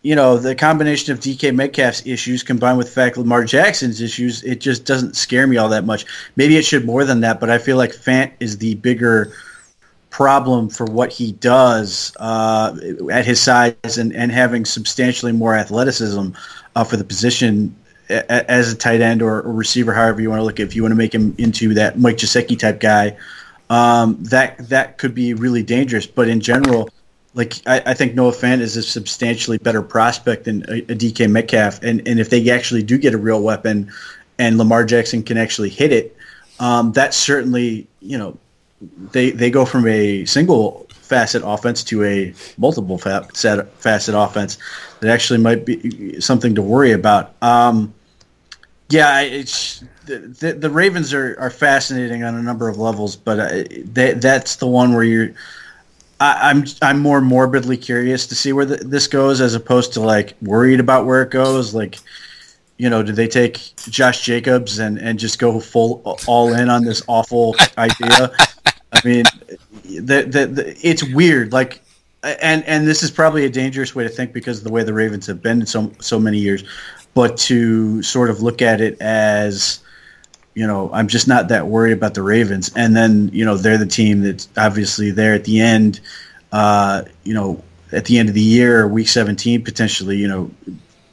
you 0.03 0.17
know, 0.17 0.37
the 0.37 0.55
combination 0.55 1.13
of 1.13 1.21
DK 1.21 1.55
Metcalf's 1.55 2.05
issues 2.05 2.43
combined 2.43 2.77
with 2.77 2.89
the 2.89 2.93
fact 2.93 3.17
Lamar 3.17 3.45
Jackson's 3.45 4.01
issues, 4.01 4.43
it 4.43 4.61
just 4.61 4.85
doesn't 4.85 5.17
scare 5.17 5.47
me 5.47 5.57
all 5.57 5.69
that 5.69 5.85
much. 5.85 6.05
Maybe 6.35 6.57
it 6.57 6.65
should 6.65 6.85
more 6.85 7.05
than 7.05 7.21
that, 7.21 7.39
but 7.39 7.51
I 7.51 7.59
feel 7.59 7.77
like 7.77 7.93
Fant 7.93 8.33
is 8.41 8.59
the 8.59 8.75
bigger 8.77 9.33
problem 10.11 10.69
for 10.69 10.85
what 10.87 11.13
he 11.13 11.33
does 11.33 12.15
uh, 12.19 12.77
at 13.11 13.25
his 13.25 13.41
size 13.41 13.97
and, 13.97 14.13
and 14.13 14.33
having 14.33 14.65
substantially 14.65 15.33
more 15.33 15.55
athleticism 15.55 16.31
uh, 16.75 16.85
for 16.85 16.97
the 16.97 17.05
position 17.05 17.75
as 18.09 18.73
a 18.73 18.77
tight 18.77 19.01
end 19.01 19.23
or 19.23 19.41
a 19.41 19.53
receiver, 19.53 19.93
however 19.93 20.21
you 20.21 20.29
want 20.29 20.41
to 20.41 20.45
look 20.45 20.61
at. 20.61 20.67
If 20.67 20.77
you 20.77 20.83
want 20.83 20.93
to 20.93 20.97
make 20.97 21.15
him 21.15 21.35
into 21.39 21.75
that 21.75 21.99
Mike 21.99 22.17
Gesicki 22.17 22.59
type 22.59 22.81
guy, 22.81 23.17
um, 23.71 24.19
that 24.25 24.69
that 24.69 24.99
could 24.99 25.15
be 25.15 25.33
really 25.33 25.63
dangerous. 25.63 26.07
But 26.07 26.29
in 26.29 26.41
general 26.41 26.91
like 27.35 27.55
I, 27.67 27.83
I, 27.87 27.95
think 27.95 28.15
Noah 28.15 28.33
Fant 28.33 28.61
is 28.61 28.77
a 28.77 28.83
substantially 28.83 29.59
better 29.59 29.83
prospect 29.83 30.45
than 30.45 30.65
a, 30.69 30.79
a, 30.79 30.95
DK 30.95 31.31
Metcalf, 31.31 31.83
and 31.83 32.07
and 32.07 32.21
if 32.21 32.31
they 32.31 32.51
actually 32.51 32.83
do 32.83 32.99
get 32.99 33.15
a 33.15 33.19
real 33.19 33.43
weapon, 33.43 33.91
and 34.39 34.59
Lamar 34.59 34.85
Jackson 34.85 35.23
can 35.23 35.39
actually 35.39 35.71
hit 35.71 35.93
it, 35.93 36.17
um, 36.61 36.93
that 36.93 37.15
certainly 37.15 37.87
you 38.01 38.19
know 38.19 38.37
they 39.13 39.31
they 39.31 39.51
go 39.51 39.65
from 39.65 39.87
a 39.87 40.25
single 40.25 40.87
facet 40.91 41.43
offense 41.45 41.85
to 41.85 42.05
a 42.05 42.35
multiple 42.59 42.99
facet 42.99 43.73
facet 43.79 44.15
offense 44.15 44.59
that 45.01 45.11
actually 45.11 45.39
might 45.39 45.65
be 45.65 46.21
something 46.21 46.55
to 46.55 46.63
worry 46.63 46.93
about. 46.93 47.35
Um, 47.43 47.95
yeah, 48.89 49.21
it's 49.23 49.83
the, 50.05 50.19
the, 50.19 50.53
the 50.53 50.71
Ravens 50.71 51.15
are, 51.15 51.35
are 51.39 51.51
fascinating 51.51 52.25
on 52.25 52.35
a 52.35 52.43
number 52.43 52.69
of 52.69 52.77
levels, 52.77 53.17
but 53.17 53.39
uh, 53.39 53.65
they, 53.85 54.13
that's 54.13 54.57
the 54.57 54.67
one 54.67 54.95
where 54.95 55.05
you're 55.05 55.31
I, 56.23 56.51
am 56.51 56.59
I'm, 56.59 56.65
I'm 56.83 57.01
more 57.01 57.21
morbidly 57.21 57.77
curious 57.77 58.29
to 58.29 58.37
see 58.37 58.53
where 58.53 58.65
the, 58.65 58.77
this 58.77 59.09
goes 59.09 59.41
as 59.41 59.55
opposed 59.55 59.93
to 59.95 60.01
like 60.01 60.35
worried 60.41 60.79
about 60.79 61.05
where 61.05 61.23
it 61.23 61.31
goes. 61.31 61.75
Like, 61.75 61.99
you 62.79 62.89
know, 62.89 63.03
do 63.03 63.13
they 63.13 63.27
take 63.27 63.75
Josh 63.77 64.23
Jacobs 64.23 64.79
and, 64.79 64.99
and 64.99 65.19
just 65.19 65.41
go 65.41 65.59
full 65.59 66.01
all 66.29 66.55
in 66.55 66.71
on 66.71 66.85
this 66.85 67.03
awful 67.09 67.57
idea? 67.79 68.31
I 68.93 69.01
mean, 69.05 69.25
the, 69.85 70.23
the, 70.23 70.47
the, 70.47 70.79
it's 70.87 71.03
weird. 71.13 71.53
Like, 71.53 71.83
and 72.23 72.65
and 72.67 72.87
this 72.87 73.03
is 73.03 73.11
probably 73.11 73.45
a 73.45 73.51
dangerous 73.51 73.97
way 73.97 74.05
to 74.05 74.11
think 74.11 74.33
because 74.33 74.59
of 74.59 74.65
the 74.65 74.71
way 74.71 74.85
the 74.85 74.95
Ravens 74.95 75.27
have 75.27 75.43
been 75.43 75.61
in 75.61 75.67
so 75.67 75.91
so 75.99 76.21
many 76.21 76.39
years. 76.39 76.63
But 77.15 77.37
to 77.39 78.01
sort 78.01 78.31
of 78.31 78.43
look 78.43 78.63
at 78.63 78.81
it 78.81 78.97
as 79.01 79.81
you 80.55 80.67
know, 80.67 80.91
I'm 80.93 81.09
just 81.09 81.27
not 81.29 81.49
that 81.49 81.67
worried 81.67 81.93
about 81.93 82.15
the 82.15 82.23
Ravens. 82.23 82.71
And 82.77 82.95
then, 82.95 83.31
you 83.33 83.45
know, 83.45 83.57
they're 83.57 83.79
the 83.79 83.87
team 83.87 84.21
that's 84.21 84.49
obviously 84.57 85.11
there 85.11 85.35
at 85.35 85.45
the 85.45 85.61
end, 85.61 86.01
uh, 86.53 87.05
you 87.25 87.35
know, 87.35 87.63
at 87.93 88.05
the 88.05 88.19
end 88.19 88.29
of 88.29 88.35
the 88.35 88.43
year, 88.43 88.87
week 88.87 89.09
17, 89.09 89.65
potentially, 89.65 90.17
you 90.17 90.29
know, 90.29 90.51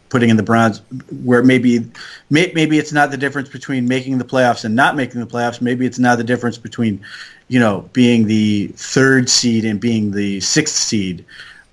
putting 0.09 0.29
in 0.29 0.37
the 0.37 0.43
Browns 0.43 0.81
where 1.23 1.43
maybe 1.43 1.89
maybe 2.29 2.79
it's 2.79 2.91
not 2.91 3.11
the 3.11 3.17
difference 3.17 3.47
between 3.47 3.87
making 3.87 4.17
the 4.17 4.25
playoffs 4.25 4.65
and 4.65 4.75
not 4.75 4.95
making 4.95 5.21
the 5.21 5.27
playoffs. 5.27 5.61
Maybe 5.61 5.85
it's 5.85 5.99
not 5.99 6.17
the 6.17 6.23
difference 6.23 6.57
between, 6.57 6.99
you 7.47 7.59
know, 7.59 7.89
being 7.93 8.25
the 8.27 8.67
third 8.75 9.29
seed 9.29 9.65
and 9.65 9.79
being 9.79 10.11
the 10.11 10.39
sixth 10.39 10.75
seed. 10.75 11.25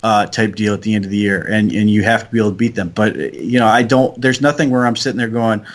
uh, 0.02 0.26
type 0.26 0.54
deal 0.54 0.74
at 0.74 0.82
the 0.82 0.94
end 0.94 1.04
of 1.04 1.10
the 1.10 1.16
year, 1.16 1.40
and 1.50 1.72
and 1.72 1.90
you 1.90 2.02
have 2.02 2.24
to 2.26 2.30
be 2.30 2.38
able 2.38 2.50
to 2.50 2.56
beat 2.56 2.74
them. 2.74 2.90
But 2.90 3.16
you 3.34 3.58
know, 3.58 3.66
I 3.66 3.82
don't. 3.82 4.20
There's 4.20 4.40
nothing 4.40 4.70
where 4.70 4.86
I'm 4.86 4.96
sitting 4.96 5.18
there 5.18 5.28
going, 5.28 5.66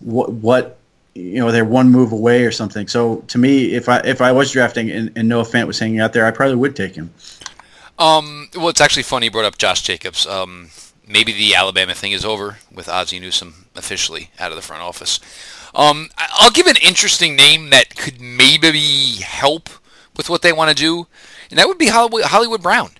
what 0.00 0.32
what 0.32 0.77
you 1.18 1.40
know 1.40 1.50
they're 1.50 1.64
one 1.64 1.90
move 1.90 2.12
away 2.12 2.44
or 2.44 2.50
something. 2.50 2.86
So 2.86 3.16
to 3.28 3.38
me, 3.38 3.74
if 3.74 3.88
I 3.88 3.98
if 4.00 4.20
I 4.20 4.32
was 4.32 4.52
drafting 4.52 4.90
and, 4.90 5.12
and 5.16 5.28
Noah 5.28 5.44
Fant 5.44 5.66
was 5.66 5.78
hanging 5.78 6.00
out 6.00 6.12
there, 6.12 6.26
I 6.26 6.30
probably 6.30 6.56
would 6.56 6.76
take 6.76 6.94
him. 6.94 7.12
Um, 7.98 8.48
well, 8.54 8.68
it's 8.68 8.80
actually 8.80 9.02
funny 9.02 9.26
you 9.26 9.32
brought 9.32 9.44
up 9.44 9.58
Josh 9.58 9.82
Jacobs. 9.82 10.26
Um, 10.26 10.70
maybe 11.06 11.32
the 11.32 11.54
Alabama 11.54 11.94
thing 11.94 12.12
is 12.12 12.24
over 12.24 12.58
with 12.72 12.88
Ozzie 12.88 13.18
Newsome 13.18 13.66
officially 13.74 14.30
out 14.38 14.52
of 14.52 14.56
the 14.56 14.62
front 14.62 14.82
office. 14.82 15.18
Um, 15.74 16.10
I'll 16.16 16.50
give 16.50 16.66
an 16.66 16.76
interesting 16.82 17.34
name 17.36 17.70
that 17.70 17.96
could 17.96 18.20
maybe 18.20 19.16
help 19.22 19.68
with 20.16 20.30
what 20.30 20.42
they 20.42 20.52
want 20.52 20.70
to 20.70 20.76
do, 20.76 21.06
and 21.50 21.58
that 21.58 21.66
would 21.66 21.78
be 21.78 21.88
Hollywood, 21.88 22.62
Brown. 22.62 22.90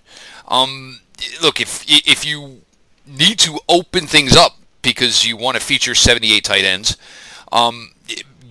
Um, 0.47 0.99
look, 1.41 1.61
if 1.61 1.85
if 1.87 2.25
you 2.25 2.61
need 3.05 3.39
to 3.39 3.59
open 3.67 4.05
things 4.05 4.35
up 4.35 4.57
because 4.81 5.25
you 5.25 5.35
want 5.35 5.57
to 5.57 5.63
feature 5.63 5.95
78 5.95 6.43
tight 6.43 6.63
ends, 6.63 6.97
um, 7.51 7.91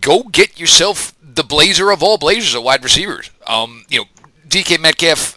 go 0.08 0.22
get 0.22 0.58
yourself 0.58 1.14
the 1.22 1.42
blazer 1.44 1.90
of 1.90 2.02
all 2.02 2.16
blazers 2.16 2.54
at 2.54 2.62
wide 2.62 2.82
receivers. 2.82 3.30
Um, 3.46 3.84
you 3.90 4.00
know, 4.00 4.04
DK 4.48 4.80
Metcalf, 4.80 5.36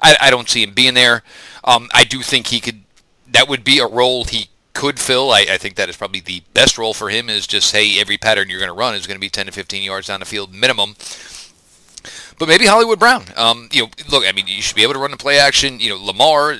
I, 0.00 0.16
I 0.20 0.30
don't 0.30 0.50
see 0.50 0.62
him 0.62 0.74
being 0.74 0.92
there. 0.92 1.22
Um, 1.64 1.88
I 1.94 2.04
do 2.04 2.20
think 2.20 2.48
he 2.48 2.60
could. 2.60 2.82
That 3.30 3.48
would 3.48 3.64
be 3.64 3.78
a 3.78 3.86
role 3.86 4.24
he 4.24 4.50
could 4.74 5.00
fill. 5.00 5.30
I, 5.30 5.46
I, 5.48 5.56
think 5.56 5.76
that 5.76 5.88
is 5.88 5.96
probably 5.96 6.20
the 6.20 6.42
best 6.52 6.76
role 6.76 6.92
for 6.92 7.08
him. 7.08 7.30
Is 7.30 7.46
just 7.46 7.74
hey, 7.74 7.98
every 7.98 8.18
pattern 8.18 8.50
you're 8.50 8.58
going 8.58 8.68
to 8.68 8.74
run 8.74 8.94
is 8.94 9.06
going 9.06 9.16
to 9.16 9.20
be 9.20 9.30
10 9.30 9.46
to 9.46 9.52
15 9.52 9.82
yards 9.82 10.08
down 10.08 10.20
the 10.20 10.26
field 10.26 10.52
minimum. 10.52 10.94
But 12.38 12.48
maybe 12.48 12.66
Hollywood 12.66 12.98
Brown. 12.98 13.24
Um, 13.36 13.70
you 13.72 13.84
know, 13.84 13.90
look, 14.10 14.26
I 14.26 14.32
mean, 14.32 14.46
you 14.46 14.60
should 14.60 14.76
be 14.76 14.82
able 14.82 14.94
to 14.94 14.98
run 14.98 15.12
the 15.12 15.16
play 15.16 15.38
action. 15.38 15.80
You 15.80 15.90
know, 15.90 16.04
Lamar 16.04 16.58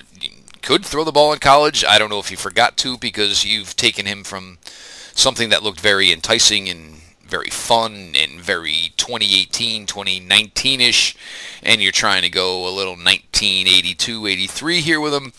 could 0.62 0.86
throw 0.86 1.04
the 1.04 1.12
ball 1.12 1.34
in 1.34 1.40
college. 1.40 1.84
I 1.84 1.98
don't 1.98 2.08
know 2.08 2.20
if 2.20 2.28
he 2.28 2.36
forgot 2.36 2.78
to 2.78 2.96
because 2.96 3.44
you've 3.44 3.76
taken 3.76 4.06
him 4.06 4.24
from 4.24 4.56
something 5.14 5.50
that 5.50 5.62
looked 5.62 5.80
very 5.80 6.12
enticing 6.12 6.70
and 6.70 7.01
very 7.32 7.48
fun 7.48 8.12
and 8.14 8.38
very 8.38 8.92
2018, 8.98 9.86
2019-ish, 9.86 11.16
and 11.62 11.82
you're 11.82 11.90
trying 11.90 12.20
to 12.20 12.28
go 12.28 12.68
a 12.68 12.70
little 12.70 12.92
1982, 12.92 14.26
83 14.26 14.80
here 14.82 15.00
with 15.00 15.14
him. 15.14 15.32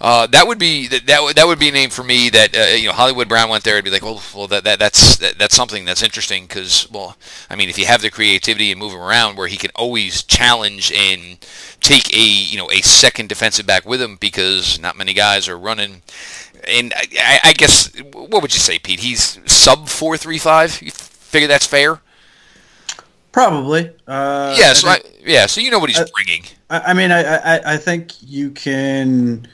Uh, 0.00 0.26
that 0.26 0.48
would 0.48 0.58
be 0.58 0.88
that, 0.88 1.06
that 1.06 1.36
that 1.36 1.46
would 1.46 1.58
be 1.58 1.68
a 1.68 1.72
name 1.72 1.88
for 1.88 2.02
me 2.02 2.28
that 2.28 2.54
uh, 2.54 2.74
you 2.74 2.86
know 2.86 2.92
Hollywood 2.92 3.28
Brown 3.28 3.48
went 3.48 3.64
there 3.64 3.76
and 3.76 3.84
be 3.84 3.90
like 3.90 4.02
well 4.02 4.20
well 4.34 4.46
that, 4.48 4.64
that 4.64 4.78
that's 4.78 5.16
that, 5.16 5.38
that's 5.38 5.54
something 5.54 5.86
that's 5.86 6.02
interesting 6.02 6.42
because 6.42 6.86
well 6.90 7.16
I 7.48 7.56
mean 7.56 7.70
if 7.70 7.78
you 7.78 7.86
have 7.86 8.02
the 8.02 8.10
creativity 8.10 8.70
and 8.70 8.78
move 8.78 8.92
him 8.92 9.00
around 9.00 9.38
where 9.38 9.48
he 9.48 9.56
can 9.56 9.70
always 9.74 10.22
challenge 10.22 10.92
and 10.92 11.38
take 11.80 12.14
a 12.14 12.20
you 12.20 12.58
know 12.58 12.70
a 12.70 12.82
second 12.82 13.30
defensive 13.30 13.66
back 13.66 13.86
with 13.86 14.02
him 14.02 14.16
because 14.16 14.78
not 14.78 14.98
many 14.98 15.14
guys 15.14 15.48
are 15.48 15.56
running 15.56 16.02
and 16.68 16.92
I, 17.18 17.40
I 17.42 17.52
guess 17.54 17.90
what 18.12 18.42
would 18.42 18.52
you 18.52 18.60
say 18.60 18.78
Pete 18.78 19.00
he's 19.00 19.40
sub 19.50 19.88
four 19.88 20.18
three 20.18 20.38
five 20.38 20.78
figure 21.26 21.48
that's 21.48 21.66
fair 21.66 22.00
Probably. 23.36 23.90
Uh, 24.06 24.56
yeah, 24.58 24.72
so 24.72 24.88
I 24.88 24.92
I, 24.92 25.00
yeah, 25.22 25.44
so 25.44 25.60
you 25.60 25.70
know 25.70 25.78
what 25.78 25.90
he's 25.90 25.98
uh, 25.98 26.06
bringing. 26.14 26.42
I, 26.70 26.78
I 26.80 26.94
mean, 26.94 27.12
I, 27.12 27.20
I, 27.36 27.74
I 27.74 27.76
think 27.76 28.12
you 28.22 28.50
can 28.50 29.46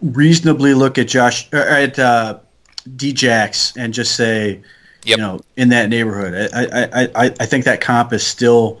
reasonably 0.00 0.72
look 0.72 0.96
at 0.96 1.06
Josh 1.06 1.52
at 1.52 1.98
uh, 1.98 2.38
Djax 2.96 3.76
and 3.76 3.92
just 3.92 4.16
say, 4.16 4.62
yep. 5.04 5.18
you 5.18 5.18
know, 5.18 5.40
in 5.58 5.68
that 5.68 5.90
neighborhood. 5.90 6.48
I, 6.54 6.62
I, 6.64 7.02
I, 7.14 7.24
I 7.38 7.44
think 7.44 7.66
that 7.66 7.82
comp 7.82 8.14
is 8.14 8.26
still 8.26 8.80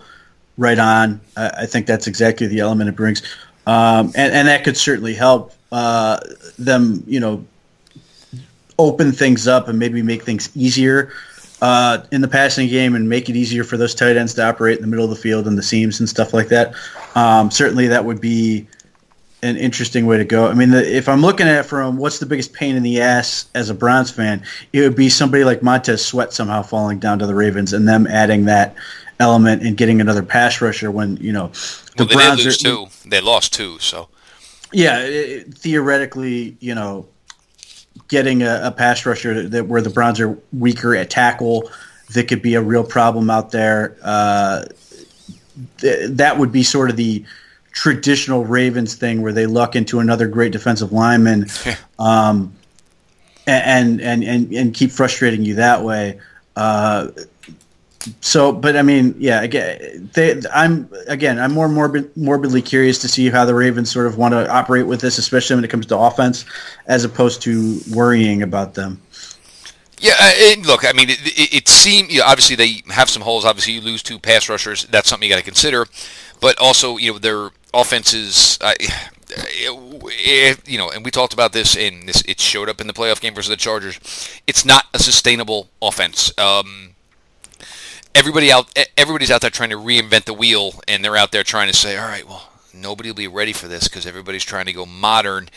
right 0.56 0.78
on. 0.78 1.20
I, 1.36 1.50
I 1.58 1.66
think 1.66 1.86
that's 1.86 2.06
exactly 2.06 2.46
the 2.46 2.60
element 2.60 2.88
it 2.88 2.96
brings, 2.96 3.20
um, 3.66 4.12
and 4.16 4.32
and 4.32 4.48
that 4.48 4.64
could 4.64 4.78
certainly 4.78 5.12
help 5.12 5.52
uh, 5.72 6.20
them, 6.58 7.04
you 7.06 7.20
know, 7.20 7.44
open 8.78 9.12
things 9.12 9.46
up 9.46 9.68
and 9.68 9.78
maybe 9.78 10.00
make 10.00 10.22
things 10.22 10.48
easier. 10.56 11.12
Uh, 11.62 12.02
in 12.10 12.22
the 12.22 12.28
passing 12.28 12.68
game 12.68 12.94
and 12.94 13.06
make 13.06 13.28
it 13.28 13.36
easier 13.36 13.64
for 13.64 13.76
those 13.76 13.94
tight 13.94 14.16
ends 14.16 14.32
to 14.32 14.42
operate 14.42 14.78
in 14.78 14.82
the 14.82 14.88
middle 14.88 15.04
of 15.04 15.10
the 15.10 15.16
field 15.16 15.46
and 15.46 15.58
the 15.58 15.62
seams 15.62 16.00
and 16.00 16.08
stuff 16.08 16.32
like 16.32 16.48
that. 16.48 16.74
Um, 17.14 17.50
certainly, 17.50 17.86
that 17.88 18.02
would 18.02 18.18
be 18.18 18.66
an 19.42 19.56
interesting 19.56 20.06
way 20.06 20.16
to 20.16 20.24
go. 20.24 20.48
I 20.48 20.54
mean, 20.54 20.70
the, 20.70 20.96
if 20.96 21.08
I'm 21.08 21.20
looking 21.20 21.46
at 21.46 21.60
it 21.60 21.62
from 21.64 21.96
what's 21.96 22.18
the 22.18 22.26
biggest 22.26 22.52
pain 22.52 22.76
in 22.76 22.82
the 22.82 23.00
ass 23.00 23.46
as 23.54 23.70
a 23.70 23.74
Browns 23.74 24.10
fan, 24.10 24.42
it 24.72 24.80
would 24.80 24.96
be 24.96 25.08
somebody 25.08 25.44
like 25.44 25.62
Montez 25.62 26.04
Sweat 26.04 26.32
somehow 26.32 26.62
falling 26.62 26.98
down 26.98 27.18
to 27.18 27.26
the 27.26 27.34
Ravens 27.34 27.72
and 27.72 27.88
them 27.88 28.06
adding 28.06 28.46
that 28.46 28.74
element 29.18 29.62
and 29.62 29.76
getting 29.76 30.00
another 30.00 30.22
pass 30.22 30.60
rusher 30.60 30.90
when 30.90 31.16
you 31.18 31.32
know 31.32 31.48
the 31.96 32.04
well, 32.04 32.08
they 32.08 32.14
Browns 32.14 32.44
lose 32.44 32.64
are, 32.64 32.68
two. 32.68 32.86
They 33.06 33.20
lost 33.20 33.52
two, 33.52 33.78
so 33.78 34.08
yeah, 34.72 35.00
it, 35.00 35.54
theoretically, 35.54 36.56
you 36.60 36.74
know, 36.74 37.06
getting 38.08 38.42
a, 38.42 38.60
a 38.64 38.70
pass 38.70 39.04
rusher 39.06 39.48
that 39.48 39.66
where 39.66 39.82
the 39.82 39.90
Browns 39.90 40.20
are 40.20 40.38
weaker 40.52 40.94
at 40.94 41.10
tackle 41.10 41.70
that 42.12 42.28
could 42.28 42.42
be 42.42 42.54
a 42.54 42.62
real 42.62 42.84
problem 42.84 43.30
out 43.30 43.50
there. 43.50 43.96
Uh, 44.02 44.64
th- 45.78 46.10
that 46.10 46.38
would 46.38 46.52
be 46.52 46.62
sort 46.62 46.90
of 46.90 46.96
the 46.96 47.24
traditional 47.72 48.44
Ravens 48.44 48.94
thing 48.94 49.22
where 49.22 49.32
they 49.32 49.46
luck 49.46 49.76
into 49.76 50.00
another 50.00 50.26
great 50.26 50.52
defensive 50.52 50.92
lineman, 50.92 51.46
um, 51.98 52.52
and, 53.46 54.00
and 54.00 54.24
and 54.24 54.52
and 54.52 54.74
keep 54.74 54.90
frustrating 54.90 55.44
you 55.44 55.54
that 55.54 55.82
way. 55.82 56.20
Uh, 56.56 57.08
so, 58.20 58.52
but 58.52 58.76
I 58.76 58.82
mean, 58.82 59.14
yeah, 59.18 59.42
again, 59.42 60.10
they, 60.14 60.40
I'm 60.54 60.88
again, 61.06 61.38
I'm 61.38 61.52
more 61.52 61.68
morbid, 61.68 62.16
morbidly 62.16 62.62
curious 62.62 62.98
to 63.00 63.08
see 63.08 63.28
how 63.28 63.44
the 63.44 63.54
Ravens 63.54 63.90
sort 63.90 64.06
of 64.06 64.16
want 64.16 64.32
to 64.32 64.50
operate 64.50 64.86
with 64.86 65.00
this, 65.00 65.18
especially 65.18 65.56
when 65.56 65.64
it 65.64 65.68
comes 65.68 65.86
to 65.86 65.98
offense, 65.98 66.44
as 66.86 67.04
opposed 67.04 67.42
to 67.42 67.78
worrying 67.92 68.42
about 68.42 68.74
them. 68.74 69.00
Yeah, 69.98 70.14
uh, 70.18 70.60
look, 70.62 70.88
I 70.88 70.92
mean, 70.92 71.10
it, 71.10 71.20
it, 71.26 71.54
it 71.54 71.68
seemed 71.68 72.10
you 72.10 72.20
know, 72.20 72.24
obviously 72.24 72.56
they 72.56 72.80
have 72.88 73.10
some 73.10 73.22
holes. 73.22 73.44
Obviously, 73.44 73.74
you 73.74 73.82
lose 73.82 74.02
two 74.02 74.18
pass 74.18 74.48
rushers. 74.48 74.84
That's 74.86 75.08
something 75.08 75.28
you 75.28 75.34
got 75.34 75.38
to 75.38 75.44
consider. 75.44 75.86
But 76.40 76.58
also, 76.58 76.96
you 76.96 77.12
know, 77.12 77.18
their 77.18 77.50
offenses, 77.74 78.58
uh, 78.62 78.72
you 80.66 80.78
know, 80.78 80.90
and 80.90 81.04
we 81.04 81.10
talked 81.10 81.34
about 81.34 81.52
this, 81.52 81.76
and 81.76 82.08
this 82.08 82.22
it 82.26 82.40
showed 82.40 82.70
up 82.70 82.80
in 82.80 82.86
the 82.86 82.94
playoff 82.94 83.20
game 83.20 83.34
versus 83.34 83.50
the 83.50 83.56
Chargers. 83.56 84.00
It's 84.46 84.64
not 84.64 84.86
a 84.94 84.98
sustainable 84.98 85.68
offense. 85.82 86.32
Um, 86.38 86.94
everybody 88.14 88.52
out, 88.52 88.70
everybody's 88.96 89.30
out 89.30 89.40
there 89.40 89.50
trying 89.50 89.70
to 89.70 89.76
reinvent 89.76 90.24
the 90.24 90.34
wheel, 90.34 90.74
and 90.88 91.04
they're 91.04 91.16
out 91.16 91.32
there 91.32 91.42
trying 91.42 91.68
to 91.68 91.76
say, 91.76 91.96
all 91.96 92.08
right, 92.08 92.26
well, 92.26 92.50
nobody 92.74 93.10
will 93.10 93.16
be 93.16 93.28
ready 93.28 93.52
for 93.52 93.68
this 93.68 93.88
because 93.88 94.06
everybody's 94.06 94.44
trying 94.44 94.66
to 94.66 94.72
go 94.72 94.86
modern. 94.86 95.48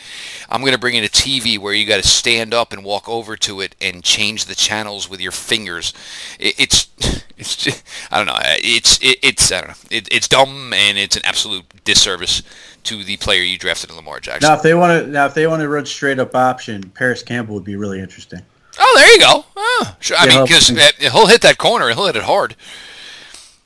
I'm 0.48 0.60
going 0.60 0.72
to 0.72 0.78
bring 0.78 0.94
in 0.94 1.04
a 1.04 1.08
TV 1.08 1.58
where 1.58 1.74
you 1.74 1.86
got 1.86 2.02
to 2.02 2.08
stand 2.08 2.52
up 2.52 2.72
and 2.72 2.84
walk 2.84 3.08
over 3.08 3.36
to 3.36 3.60
it 3.60 3.74
and 3.80 4.02
change 4.02 4.46
the 4.46 4.54
channels 4.54 5.08
with 5.08 5.20
your 5.20 5.32
fingers. 5.32 5.92
It, 6.38 6.54
it's 6.58 6.88
it's 7.36 7.56
just, 7.56 7.84
I 8.10 8.16
don't 8.18 8.26
know. 8.26 8.38
It's 8.40 8.98
it, 9.02 9.18
it's 9.22 9.50
I 9.52 9.60
don't 9.60 9.68
know. 9.68 9.74
It, 9.90 10.08
it's 10.10 10.28
dumb 10.28 10.72
and 10.72 10.98
it's 10.98 11.16
an 11.16 11.22
absolute 11.24 11.64
disservice 11.84 12.42
to 12.84 13.02
the 13.02 13.16
player 13.16 13.42
you 13.42 13.58
drafted 13.58 13.90
in 13.90 13.96
Lamar 13.96 14.20
Jackson. 14.20 14.48
Now 14.48 14.56
if 14.56 14.62
they 14.62 14.74
want 14.74 15.04
to 15.04 15.10
now 15.10 15.26
if 15.26 15.34
they 15.34 15.46
want 15.46 15.62
to 15.62 15.68
run 15.68 15.86
straight 15.86 16.18
up 16.18 16.34
option, 16.34 16.90
Parris 16.90 17.22
Campbell 17.22 17.54
would 17.54 17.64
be 17.64 17.76
really 17.76 18.00
interesting. 18.00 18.42
Oh, 18.78 18.94
there 18.96 19.12
you 19.12 19.20
go. 19.20 19.44
Oh, 19.56 19.96
sure. 20.00 20.16
I 20.18 20.26
mean, 20.26 20.44
because 20.44 20.68
he'll 20.68 21.26
hit 21.26 21.42
that 21.42 21.58
corner, 21.58 21.88
he'll 21.90 22.06
hit 22.06 22.16
it 22.16 22.24
hard, 22.24 22.56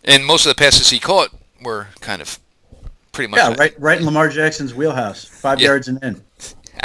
and 0.05 0.25
most 0.25 0.47
of 0.47 0.51
the 0.51 0.55
passes 0.55 0.91
he 0.91 0.99
caught 0.99 1.31
were 1.63 1.89
kind 2.01 2.21
of 2.21 2.39
pretty 3.13 3.31
much. 3.31 3.39
Yeah, 3.39 3.55
right, 3.59 3.75
right 3.81 3.99
in 3.99 4.05
Lamar 4.05 4.29
Jackson's 4.29 4.75
wheelhouse, 4.75 5.25
five 5.25 5.61
yeah. 5.61 5.69
yards 5.69 5.89
and 5.89 6.03
in. 6.03 6.23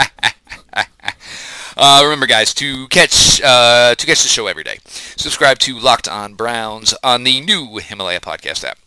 uh, 1.77 2.01
remember, 2.03 2.25
guys, 2.25 2.53
to 2.55 2.88
catch 2.88 3.41
uh, 3.41 3.95
to 3.95 4.05
catch 4.05 4.23
the 4.23 4.29
show 4.29 4.47
every 4.47 4.63
day, 4.63 4.79
subscribe 4.86 5.59
to 5.59 5.77
Locked 5.77 6.07
On 6.07 6.33
Browns 6.33 6.93
on 7.03 7.23
the 7.23 7.41
new 7.41 7.77
Himalaya 7.77 8.19
podcast 8.19 8.63
app. 8.63 8.77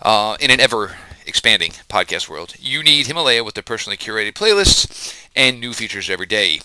Uh, 0.00 0.36
in 0.40 0.50
an 0.50 0.60
ever 0.60 0.96
expanding 1.26 1.70
podcast 1.88 2.28
world, 2.28 2.54
you 2.58 2.82
need 2.82 3.06
Himalaya 3.06 3.44
with 3.44 3.54
their 3.54 3.62
personally 3.62 3.96
curated 3.96 4.32
playlists 4.32 5.21
and 5.34 5.60
new 5.60 5.72
features 5.72 6.10
every 6.10 6.26
day. 6.26 6.60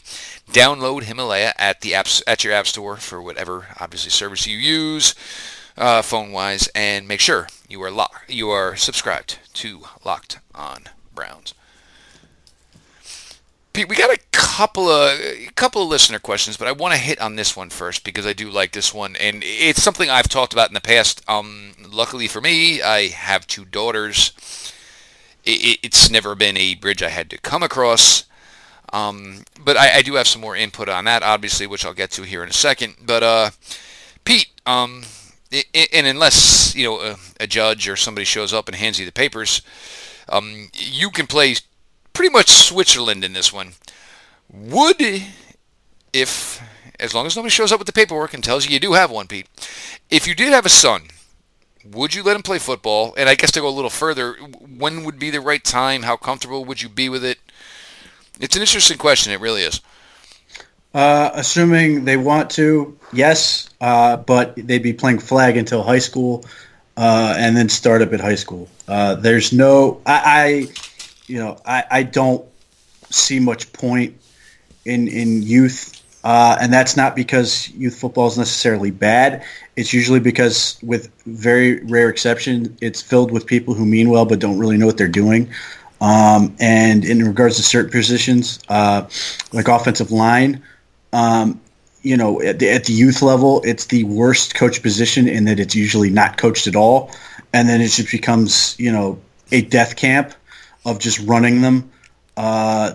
Download 0.52 1.04
Himalaya 1.04 1.54
at 1.58 1.82
the 1.82 1.92
apps 1.92 2.22
at 2.26 2.44
your 2.44 2.54
app 2.54 2.68
store 2.68 2.98
for 2.98 3.22
whatever 3.22 3.68
obviously 3.80 4.12
service 4.12 4.48
you 4.48 4.58
use 4.58 5.16
uh, 5.78 6.02
phone 6.02 6.32
wise, 6.32 6.68
and 6.74 7.08
make 7.08 7.20
sure 7.20 7.48
you 7.70 7.82
are 7.84 7.92
lock, 7.92 8.24
you 8.28 8.50
are 8.50 8.76
subscribed 8.76 9.40
to 9.54 9.84
Locked 10.04 10.40
On 10.56 10.86
Browns. 11.14 11.54
Pete, 13.74 13.88
we 13.88 13.96
got 13.96 14.12
a 14.12 14.20
couple 14.32 14.90
of 14.90 15.20
a 15.20 15.50
couple 15.56 15.84
of 15.84 15.90
listener 15.90 16.18
questions, 16.18 16.58
but 16.58 16.68
I 16.68 16.72
want 16.72 16.96
to 16.96 17.00
hit 17.00 17.22
on 17.22 17.36
this 17.36 17.56
one 17.56 17.70
first 17.70 18.04
because 18.04 18.26
I 18.26 18.34
do 18.34 18.50
like 18.50 18.72
this 18.72 18.94
one, 18.94 19.16
and 19.18 19.44
it's 19.46 19.84
something 19.84 20.10
I've 20.10 20.30
talked 20.30 20.54
about 20.54 20.70
in 20.70 20.74
the 20.74 20.82
past. 20.82 21.24
Um, 21.30 21.74
luckily 21.88 22.28
for 22.28 22.42
me, 22.42 22.82
I 22.82 23.08
have 23.10 23.46
two 23.46 23.66
daughters. 23.66 24.34
It, 25.46 25.80
it's 25.84 26.10
never 26.10 26.34
been 26.34 26.58
a 26.58 26.76
bridge 26.76 27.04
I 27.04 27.10
had 27.10 27.30
to 27.30 27.38
come 27.38 27.62
across. 27.62 28.27
Um, 28.94 29.44
but 29.64 29.76
I, 29.76 29.98
I, 29.98 30.02
do 30.02 30.16
have 30.16 30.28
some 30.28 30.42
more 30.42 30.56
input 30.56 30.88
on 30.88 31.06
that, 31.06 31.22
obviously, 31.22 31.68
which 31.68 31.86
I'll 31.86 31.94
get 31.94 32.10
to 32.12 32.24
here 32.24 32.42
in 32.42 32.50
a 32.50 32.54
second. 32.54 32.96
But 33.06 33.22
uh, 33.22 33.50
Pete, 34.24 34.48
um, 34.66 35.04
and 35.94 36.08
unless 36.08 36.74
you 36.74 36.86
know 36.86 37.00
a, 37.02 37.16
a, 37.42 37.48
judge 37.48 37.90
or 37.90 37.98
somebody 37.98 38.24
shows 38.24 38.54
up 38.54 38.68
and 38.68 38.76
hands 38.76 38.98
you 38.98 39.06
the 39.06 39.12
papers, 39.12 39.62
um, 40.30 40.70
you 40.74 41.10
can 41.10 41.28
play 41.28 41.56
pretty 42.14 42.32
much 42.32 42.50
Switzerland 42.50 43.24
in 43.24 43.34
this 43.34 43.52
one. 43.52 43.74
Would, 44.52 45.02
if, 46.14 46.62
as 47.00 47.14
long 47.14 47.26
as 47.26 47.36
nobody 47.36 47.50
shows 47.50 47.72
up 47.72 47.80
with 47.80 47.88
the 47.88 47.94
paperwork 47.94 48.34
and 48.34 48.44
tells 48.44 48.66
you 48.66 48.74
you 48.74 48.80
do 48.80 48.94
have 48.94 49.12
one, 49.12 49.28
Pete, 49.28 49.48
if 50.10 50.28
you 50.28 50.34
did 50.34 50.54
have 50.54 50.66
a 50.66 50.70
son, 50.70 51.04
would 51.86 52.16
you 52.16 52.24
let 52.24 52.36
him 52.36 52.44
play 52.44 52.60
football? 52.60 53.14
And 53.18 53.30
I 53.30 53.36
guess 53.36 53.52
to 53.52 53.62
go 53.62 53.68
a 53.68 53.70
little 53.70 53.90
further, 53.90 54.34
when 54.34 55.04
would 55.04 55.20
be 55.20 55.30
the 55.30 55.42
right 55.42 55.64
time? 55.64 56.04
How 56.04 56.18
comfortable 56.18 56.66
would 56.66 56.82
you 56.82 56.90
be 56.90 57.10
with 57.10 57.24
it? 57.24 57.40
It's 58.40 58.56
an 58.56 58.62
interesting 58.62 58.98
question. 58.98 59.34
It 59.34 59.40
really 59.40 59.64
is. 59.64 59.82
Uh, 60.94 61.30
assuming 61.34 62.06
they 62.06 62.18
want 62.18 62.50
to, 62.52 62.98
yes, 63.14 63.70
uh, 63.82 64.18
but 64.18 64.56
they'd 64.56 64.84
be 64.84 64.94
playing 64.94 65.20
flag 65.20 65.58
until 65.58 65.84
high 65.84 66.00
school, 66.00 66.46
uh, 66.96 67.36
and 67.38 67.56
then 67.56 67.70
start 67.70 68.02
up 68.02 68.14
at 68.14 68.20
high 68.20 68.36
school. 68.36 68.68
Uh, 68.88 69.16
there's 69.16 69.54
no, 69.54 70.02
I, 70.06 70.22
I, 70.26 70.48
you 71.28 71.38
know, 71.38 71.58
I, 71.66 71.84
I 71.92 72.04
don't 72.04 72.46
see 73.10 73.40
much 73.40 73.72
point 73.74 74.18
in 74.86 75.08
in 75.08 75.44
youth, 75.44 76.02
uh, 76.24 76.58
and 76.60 76.74
that's 76.74 76.98
not 76.98 77.16
because 77.16 77.70
youth 77.72 78.00
football 78.00 78.28
is 78.28 78.38
necessarily 78.38 78.90
bad. 78.90 79.44
It's 79.76 79.94
usually 79.94 80.20
because, 80.20 80.80
with 80.82 81.12
very 81.26 81.84
rare 81.84 82.10
exception, 82.10 82.76
it's 82.82 83.02
filled 83.02 83.32
with 83.32 83.46
people 83.46 83.74
who 83.76 83.86
mean 83.86 84.10
well 84.10 84.26
but 84.26 84.40
don't 84.40 84.58
really 84.58 84.78
know 84.78 84.88
what 84.88 84.98
they're 84.98 85.08
doing. 85.08 85.52
Um, 86.00 86.56
and 86.60 87.04
in 87.04 87.24
regards 87.26 87.58
to 87.58 87.64
certain 87.64 87.92
positions, 87.92 88.60
uh, 88.70 89.08
like 89.52 89.68
offensive 89.68 90.12
line, 90.12 90.64
um, 91.12 91.60
you 92.04 92.16
know, 92.16 92.42
at 92.42 92.60
the, 92.60 92.70
at 92.70 92.86
the, 92.86 92.94
youth 92.94 93.22
level, 93.22 93.62
it's 93.66 93.86
the 93.86 94.04
worst 94.04 94.56
coach 94.56 94.82
position 94.82 95.28
in 95.28 95.46
that 95.46 95.60
it's 95.60 95.76
usually 95.76 96.10
not 96.10 96.38
coached 96.38 96.68
at 96.68 96.76
all, 96.76 97.12
and 97.54 97.68
then 97.68 97.82
it 97.82 97.90
just 97.90 98.12
becomes, 98.12 98.80
you 98.80 98.92
know, 98.92 99.20
a 99.52 99.62
death 99.62 99.96
camp 99.96 100.34
of 100.86 101.00
just 101.00 101.20
running 101.20 101.62
them. 101.62 101.92
Uh, 102.36 102.94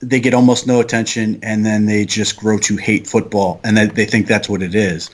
they 0.00 0.20
get 0.20 0.34
almost 0.34 0.66
no 0.66 0.80
attention, 0.80 1.40
and 1.42 1.64
then 1.64 1.86
they 1.86 2.04
just 2.04 2.36
grow 2.36 2.58
to 2.58 2.76
hate 2.76 3.06
football, 3.06 3.60
and 3.64 3.76
they, 3.76 3.86
they 3.86 4.04
think 4.04 4.26
that's 4.26 4.48
what 4.48 4.62
it 4.62 4.74
is. 4.74 5.10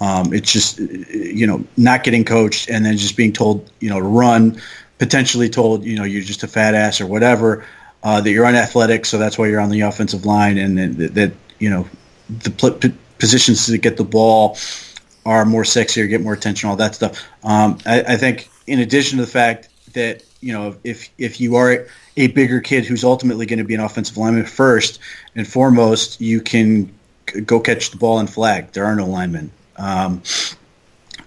Um, 0.00 0.34
it's 0.34 0.52
just, 0.52 0.78
you 0.78 1.46
know, 1.46 1.64
not 1.76 2.02
getting 2.02 2.24
coached, 2.24 2.68
and 2.68 2.84
then 2.84 2.96
just 2.96 3.16
being 3.16 3.32
told, 3.32 3.70
you 3.78 3.88
know, 3.88 4.00
to 4.00 4.06
run, 4.06 4.60
potentially 5.02 5.48
told, 5.48 5.82
you 5.82 5.96
know, 5.96 6.04
you're 6.04 6.22
just 6.22 6.44
a 6.44 6.46
fat 6.46 6.76
ass 6.76 7.00
or 7.00 7.06
whatever. 7.06 7.66
Uh, 8.04 8.20
that 8.20 8.30
you're 8.30 8.46
unathletic, 8.46 9.04
so 9.04 9.18
that's 9.18 9.36
why 9.36 9.46
you're 9.48 9.60
on 9.60 9.70
the 9.70 9.80
offensive 9.80 10.26
line, 10.26 10.58
and 10.58 10.76
that, 10.98 11.14
that 11.14 11.32
you 11.60 11.70
know 11.70 11.88
the 12.28 12.50
p- 12.50 12.92
positions 13.18 13.66
to 13.66 13.78
get 13.78 13.96
the 13.96 14.04
ball 14.04 14.56
are 15.24 15.44
more 15.44 15.64
sexy 15.64 16.02
or 16.02 16.08
get 16.08 16.20
more 16.20 16.32
attention, 16.32 16.68
all 16.68 16.74
that 16.74 16.96
stuff. 16.96 17.24
Um, 17.44 17.78
I, 17.86 18.02
I, 18.02 18.16
think 18.16 18.50
in 18.66 18.80
addition 18.80 19.18
to 19.18 19.24
the 19.24 19.30
fact 19.30 19.68
that 19.94 20.24
you 20.40 20.52
know 20.52 20.76
if 20.82 21.10
if 21.16 21.40
you 21.40 21.54
are 21.54 21.86
a 22.16 22.26
bigger 22.26 22.60
kid 22.60 22.86
who's 22.86 23.04
ultimately 23.04 23.46
going 23.46 23.60
to 23.60 23.64
be 23.64 23.74
an 23.74 23.80
offensive 23.80 24.16
lineman 24.16 24.46
first 24.46 24.98
and 25.36 25.46
foremost, 25.46 26.20
you 26.20 26.40
can 26.40 26.92
go 27.46 27.60
catch 27.60 27.92
the 27.92 27.98
ball 27.98 28.18
and 28.18 28.28
flag. 28.28 28.72
There 28.72 28.84
are 28.84 28.96
no 28.96 29.06
linemen. 29.06 29.52
Um, 29.76 30.22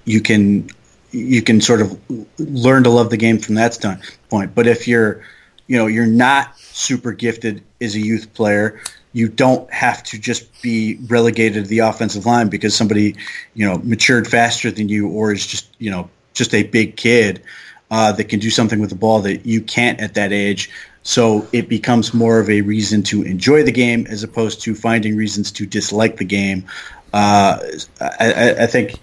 you 0.04 0.20
can 0.20 0.70
you 1.16 1.42
can 1.42 1.62
sort 1.62 1.82
of 1.82 2.00
learn 2.38 2.84
to 2.84 2.90
love 2.90 3.10
the 3.10 3.18
game 3.18 3.40
from 3.40 3.56
that 3.56 3.74
standpoint. 3.74 4.56
But 4.56 4.68
if 4.68 4.88
you're 4.88 5.22
you 5.68 5.78
know 5.78 5.88
you're 5.88 6.06
not 6.06 6.58
super 6.60 7.12
gifted 7.12 7.64
as 7.82 7.96
a 7.96 8.00
youth 8.00 8.34
player 8.34 8.80
you 9.16 9.30
don't 9.30 9.72
have 9.72 10.04
to 10.04 10.20
just 10.20 10.62
be 10.62 11.00
relegated 11.08 11.64
to 11.64 11.70
the 11.70 11.80
offensive 11.80 12.26
line 12.26 12.50
because 12.50 12.76
somebody, 12.76 13.16
you 13.54 13.66
know, 13.66 13.78
matured 13.78 14.28
faster 14.28 14.70
than 14.72 14.90
you 14.90 15.08
or 15.08 15.32
is 15.32 15.48
just, 15.48 15.74
you 15.80 15.90
know, 15.90 16.10
just 16.34 16.54
a 16.54 16.64
big 16.64 16.98
kid 16.98 17.42
uh, 17.90 18.12
that 18.12 18.26
can 18.26 18.42
do 18.42 18.50
something 18.50 18.82
with 18.82 18.90
the 18.90 18.96
ball 18.98 19.22
that 19.22 19.46
you 19.46 19.62
can't 19.62 20.02
at 20.02 20.16
that 20.16 20.34
age. 20.34 20.70
So 21.04 21.48
it 21.54 21.70
becomes 21.70 22.14
more 22.14 22.42
of 22.42 22.50
a 22.50 22.60
reason 22.60 23.04
to 23.04 23.24
enjoy 23.24 23.64
the 23.64 23.72
game 23.72 24.06
as 24.06 24.24
opposed 24.24 24.64
to 24.64 24.76
finding 24.76 25.16
reasons 25.16 25.54
to 25.54 25.66
dislike 25.66 26.18
the 26.18 26.26
game. 26.26 26.66
Uh, 27.14 27.60
I, 28.02 28.64
I, 28.64 28.68
think 28.68 29.00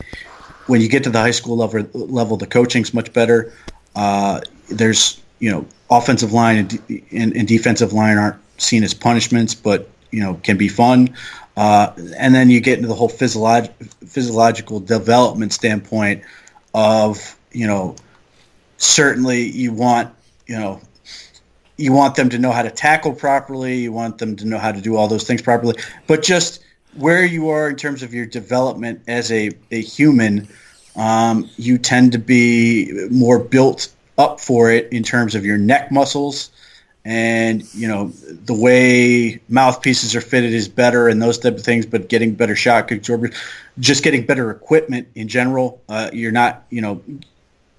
when 0.72 0.80
you 0.80 0.88
get 0.88 1.04
to 1.04 1.10
the 1.10 1.18
high 1.18 1.32
school 1.32 1.58
level, 1.58 1.86
level 1.92 2.38
the 2.38 2.46
coaching's 2.46 2.94
much 2.94 3.12
better. 3.12 3.52
Uh, 3.94 4.40
there's, 4.70 5.20
you 5.38 5.50
know, 5.50 5.66
offensive 5.90 6.32
line 6.32 6.56
and, 6.56 7.02
and, 7.12 7.36
and 7.36 7.46
defensive 7.46 7.92
line 7.92 8.16
aren't 8.16 8.38
seen 8.56 8.82
as 8.82 8.94
punishments, 8.94 9.54
but 9.54 9.90
you 10.10 10.20
know 10.20 10.40
can 10.42 10.56
be 10.56 10.68
fun. 10.68 11.14
Uh, 11.58 11.92
and 12.16 12.34
then 12.34 12.48
you 12.48 12.58
get 12.58 12.78
into 12.78 12.88
the 12.88 12.94
whole 12.94 13.10
physiolog- 13.10 13.70
physiological 14.06 14.80
development 14.80 15.52
standpoint 15.52 16.22
of 16.72 17.36
you 17.50 17.66
know 17.66 17.94
certainly 18.78 19.42
you 19.42 19.74
want 19.74 20.10
you 20.46 20.56
know 20.56 20.80
you 21.76 21.92
want 21.92 22.14
them 22.14 22.30
to 22.30 22.38
know 22.38 22.50
how 22.50 22.62
to 22.62 22.70
tackle 22.70 23.12
properly 23.12 23.76
you 23.76 23.92
want 23.92 24.16
them 24.16 24.36
to 24.36 24.46
know 24.46 24.58
how 24.58 24.72
to 24.72 24.80
do 24.80 24.96
all 24.96 25.06
those 25.06 25.24
things 25.24 25.42
properly 25.42 25.76
but 26.06 26.22
just 26.22 26.64
where 26.94 27.24
you 27.24 27.50
are 27.50 27.68
in 27.68 27.76
terms 27.76 28.02
of 28.02 28.14
your 28.14 28.26
development 28.26 29.02
as 29.06 29.30
a, 29.30 29.50
a 29.70 29.80
human 29.80 30.48
um, 30.96 31.48
you 31.56 31.78
tend 31.78 32.12
to 32.12 32.18
be 32.18 32.92
more 33.10 33.38
built 33.38 33.92
up 34.18 34.40
for 34.40 34.70
it 34.70 34.92
in 34.92 35.02
terms 35.02 35.34
of 35.34 35.44
your 35.44 35.58
neck 35.58 35.90
muscles. 35.90 36.50
And 37.04 37.64
you 37.74 37.88
know 37.88 38.08
the 38.08 38.54
way 38.54 39.40
mouthpieces 39.48 40.14
are 40.14 40.20
fitted 40.20 40.52
is 40.52 40.68
better 40.68 41.08
and 41.08 41.20
those 41.20 41.36
type 41.36 41.56
of 41.56 41.64
things 41.64 41.84
but 41.84 42.08
getting 42.08 42.34
better 42.34 42.54
shock 42.54 42.92
absorbers 42.92 43.34
just 43.80 44.04
getting 44.04 44.24
better 44.24 44.52
equipment 44.52 45.08
in 45.16 45.26
general 45.26 45.82
uh, 45.88 46.10
you're 46.12 46.30
not 46.30 46.62
you 46.70 46.80
know 46.80 47.02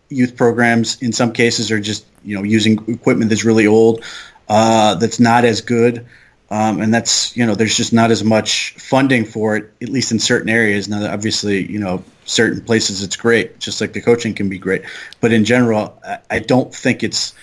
youth 0.10 0.36
programs 0.36 1.02
in 1.02 1.14
some 1.14 1.32
cases 1.32 1.72
are 1.72 1.80
just 1.80 2.06
you 2.26 2.36
know 2.36 2.44
using 2.44 2.84
equipment 2.90 3.30
that's 3.30 3.46
really 3.46 3.66
old 3.66 4.04
uh, 4.50 4.96
that's 4.96 5.22
not 5.22 5.46
as 5.46 5.62
good 5.62 6.06
um, 6.54 6.82
and 6.82 6.94
that's 6.94 7.36
you 7.36 7.46
know 7.46 7.56
there's 7.56 7.76
just 7.76 7.94
not 7.94 8.12
as 8.12 8.24
much 8.24 8.74
funding 8.78 9.26
for 9.26 9.58
it 9.58 9.72
at 9.82 9.90
least 9.90 10.12
in 10.12 10.20
certain 10.20 10.50
areas 10.50 10.88
now 10.88 11.12
obviously 11.12 11.70
you 11.72 11.80
know 11.80 12.04
certain 12.26 12.62
places 12.62 13.02
it's 13.02 13.18
great 13.18 13.60
just 13.60 13.82
like 13.82 13.94
the 13.94 14.02
coaching 14.02 14.34
can 14.34 14.48
be 14.48 14.58
great 14.58 14.84
but 15.20 15.34
in 15.34 15.44
general 15.44 16.00
I, 16.06 16.20
I 16.30 16.40
don't 16.40 16.74
think 16.74 17.04
it's 17.04 17.34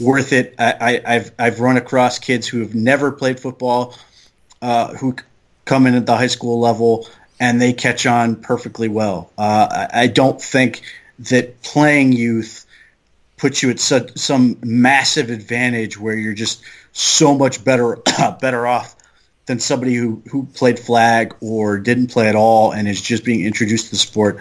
worth 0.00 0.32
it. 0.32 0.54
I, 0.58 1.00
have 1.04 1.32
I've 1.38 1.60
run 1.60 1.76
across 1.76 2.18
kids 2.18 2.48
who 2.48 2.60
have 2.60 2.74
never 2.74 3.12
played 3.12 3.38
football, 3.38 3.94
uh, 4.62 4.94
who 4.94 5.14
come 5.64 5.86
in 5.86 5.94
at 5.94 6.06
the 6.06 6.16
high 6.16 6.26
school 6.26 6.58
level 6.58 7.06
and 7.38 7.60
they 7.60 7.72
catch 7.72 8.06
on 8.06 8.36
perfectly 8.36 8.88
well. 8.88 9.30
Uh, 9.38 9.88
I, 9.92 10.02
I, 10.02 10.06
don't 10.08 10.40
think 10.40 10.82
that 11.20 11.62
playing 11.62 12.12
youth 12.12 12.66
puts 13.36 13.62
you 13.62 13.70
at 13.70 13.78
some 13.78 14.58
massive 14.62 15.30
advantage 15.30 15.98
where 15.98 16.14
you're 16.14 16.34
just 16.34 16.62
so 16.92 17.36
much 17.36 17.64
better 17.64 17.98
better 18.40 18.66
off 18.66 18.96
than 19.46 19.58
somebody 19.58 19.94
who, 19.94 20.22
who 20.30 20.44
played 20.46 20.78
flag 20.78 21.34
or 21.40 21.78
didn't 21.78 22.08
play 22.08 22.28
at 22.28 22.36
all 22.36 22.72
and 22.72 22.86
is 22.86 23.00
just 23.00 23.24
being 23.24 23.44
introduced 23.44 23.86
to 23.86 23.90
the 23.92 23.96
sport. 23.96 24.38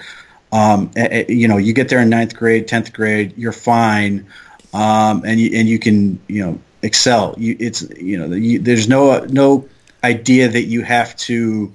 Um, 0.52 0.92
you 1.28 1.48
know, 1.48 1.58
you 1.58 1.74
get 1.74 1.90
there 1.90 2.00
in 2.00 2.10
ninth 2.10 2.36
grade, 2.36 2.68
tenth 2.68 2.94
grade, 2.94 3.34
you're 3.38 3.52
fine 3.52 4.28
um, 4.74 5.24
and 5.26 5.40
you 5.40 5.58
and 5.58 5.68
you 5.68 5.80
can 5.80 6.20
you 6.28 6.46
know 6.46 6.60
excel. 6.82 7.36
You, 7.38 7.56
it's 7.60 7.82
you 7.98 8.18
know 8.18 8.36
you, 8.36 8.60
there's 8.60 8.88
no 8.88 9.20
no 9.26 9.68
idea 10.04 10.50
that 10.50 10.64
you 10.64 10.84
have 10.84 11.16
to 11.18 11.74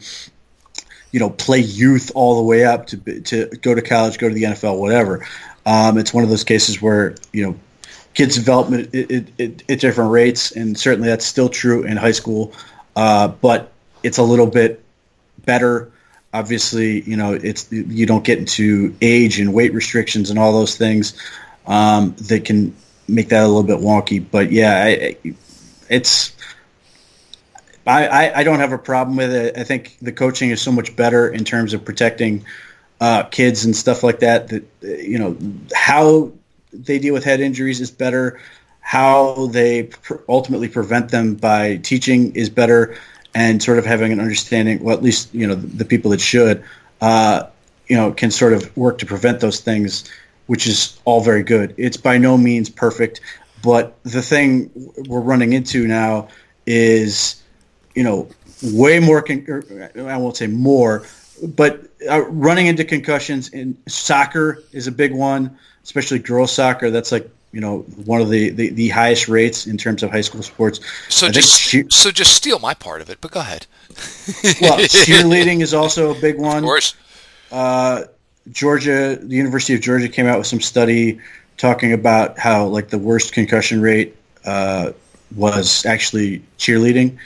you 1.10 1.20
know 1.20 1.30
play 1.30 1.60
youth 1.60 2.12
all 2.14 2.36
the 2.36 2.42
way 2.42 2.64
up 2.64 2.86
to 2.88 3.20
to 3.22 3.46
go 3.60 3.74
to 3.74 3.82
college, 3.82 4.18
go 4.18 4.28
to 4.28 4.34
the 4.34 4.44
NFL, 4.44 4.78
whatever. 4.78 5.26
Um, 5.66 5.98
it's 5.98 6.12
one 6.12 6.24
of 6.24 6.30
those 6.30 6.44
cases 6.44 6.80
where 6.80 7.16
you 7.32 7.46
know 7.46 7.56
kids 8.14 8.36
development 8.36 8.94
at, 8.94 9.10
at, 9.40 9.70
at 9.70 9.80
different 9.80 10.10
rates, 10.10 10.52
and 10.52 10.78
certainly 10.78 11.08
that's 11.08 11.26
still 11.26 11.48
true 11.48 11.82
in 11.82 11.96
high 11.96 12.12
school. 12.12 12.52
Uh, 12.96 13.28
but 13.28 13.72
it's 14.02 14.18
a 14.18 14.22
little 14.22 14.46
bit 14.46 14.82
better. 15.44 15.90
Obviously, 16.32 17.02
you 17.02 17.16
know 17.16 17.34
it's 17.34 17.70
you 17.70 18.06
don't 18.06 18.24
get 18.24 18.38
into 18.38 18.94
age 19.00 19.38
and 19.38 19.52
weight 19.52 19.72
restrictions 19.72 20.30
and 20.30 20.38
all 20.38 20.52
those 20.52 20.76
things 20.76 21.14
um, 21.66 22.14
that 22.22 22.44
can 22.44 22.74
make 23.06 23.28
that 23.28 23.44
a 23.44 23.46
little 23.46 23.62
bit 23.62 23.78
wonky. 23.78 24.24
But 24.28 24.50
yeah, 24.50 24.82
I, 24.84 25.16
it's 25.88 26.34
I, 27.86 28.32
I 28.34 28.44
don't 28.44 28.60
have 28.60 28.72
a 28.72 28.78
problem 28.78 29.16
with 29.16 29.32
it. 29.32 29.58
I 29.58 29.64
think 29.64 29.96
the 30.00 30.12
coaching 30.12 30.50
is 30.50 30.62
so 30.62 30.72
much 30.72 30.96
better 30.96 31.28
in 31.28 31.44
terms 31.44 31.74
of 31.74 31.84
protecting 31.84 32.44
uh, 33.00 33.24
kids 33.24 33.64
and 33.64 33.76
stuff 33.76 34.02
like 34.02 34.20
that. 34.20 34.48
That 34.48 34.64
you 34.82 35.18
know 35.18 35.36
how 35.74 36.32
they 36.74 36.98
deal 36.98 37.14
with 37.14 37.24
head 37.24 37.40
injuries 37.40 37.80
is 37.80 37.90
better. 37.90 38.40
How 38.80 39.46
they 39.46 39.84
pr- 39.84 40.16
ultimately 40.28 40.68
prevent 40.68 41.10
them 41.10 41.34
by 41.34 41.76
teaching 41.76 42.34
is 42.34 42.50
better, 42.50 42.96
and 43.34 43.62
sort 43.62 43.78
of 43.78 43.86
having 43.86 44.12
an 44.12 44.20
understanding. 44.20 44.82
Well, 44.82 44.96
at 44.96 45.02
least 45.02 45.34
you 45.34 45.46
know 45.46 45.54
the, 45.54 45.66
the 45.66 45.84
people 45.84 46.10
that 46.10 46.20
should, 46.20 46.64
uh, 47.00 47.44
you 47.86 47.96
know, 47.96 48.12
can 48.12 48.30
sort 48.30 48.52
of 48.52 48.76
work 48.76 48.98
to 48.98 49.06
prevent 49.06 49.40
those 49.40 49.60
things 49.60 50.10
which 50.46 50.66
is 50.66 50.98
all 51.04 51.20
very 51.20 51.42
good. 51.42 51.74
It's 51.76 51.96
by 51.96 52.18
no 52.18 52.36
means 52.36 52.68
perfect, 52.68 53.20
but 53.62 53.96
the 54.02 54.22
thing 54.22 54.70
we're 55.08 55.20
running 55.20 55.52
into 55.52 55.86
now 55.86 56.28
is, 56.66 57.42
you 57.94 58.02
know, 58.02 58.28
way 58.62 59.00
more. 59.00 59.22
Con- 59.22 59.88
I 59.96 60.16
won't 60.16 60.36
say 60.36 60.46
more, 60.46 61.06
but 61.42 61.88
uh, 62.08 62.24
running 62.26 62.66
into 62.66 62.84
concussions 62.84 63.48
in 63.48 63.76
soccer 63.88 64.62
is 64.72 64.86
a 64.86 64.92
big 64.92 65.12
one, 65.12 65.58
especially 65.84 66.18
girls 66.18 66.52
soccer. 66.52 66.90
That's 66.90 67.12
like 67.12 67.30
you 67.54 67.60
know, 67.60 67.78
one 68.04 68.20
of 68.20 68.30
the, 68.30 68.50
the, 68.50 68.70
the 68.70 68.88
highest 68.88 69.28
rates 69.28 69.68
in 69.68 69.78
terms 69.78 70.02
of 70.02 70.10
high 70.10 70.22
school 70.22 70.42
sports. 70.42 70.80
So 71.08 71.28
I 71.28 71.30
just 71.30 71.62
cheer- 71.62 71.88
so 71.88 72.10
just 72.10 72.34
steal 72.34 72.58
my 72.58 72.74
part 72.74 73.00
of 73.00 73.10
it, 73.10 73.18
but 73.20 73.30
go 73.30 73.38
ahead. 73.38 73.66
well, 74.60 74.78
cheerleading 74.80 75.60
is 75.60 75.72
also 75.72 76.10
a 76.10 76.20
big 76.20 76.36
one. 76.36 76.58
Of 76.58 76.64
course. 76.64 76.96
Uh, 77.52 78.04
Georgia, 78.50 79.16
the 79.22 79.36
University 79.36 79.72
of 79.74 79.80
Georgia 79.80 80.08
came 80.08 80.26
out 80.26 80.38
with 80.38 80.48
some 80.48 80.60
study 80.60 81.20
talking 81.56 81.92
about 81.92 82.40
how 82.40 82.66
like 82.66 82.88
the 82.88 82.98
worst 82.98 83.32
concussion 83.32 83.80
rate 83.80 84.16
uh, 84.44 84.90
was 85.36 85.86
actually 85.86 86.42
cheerleading, 86.58 87.18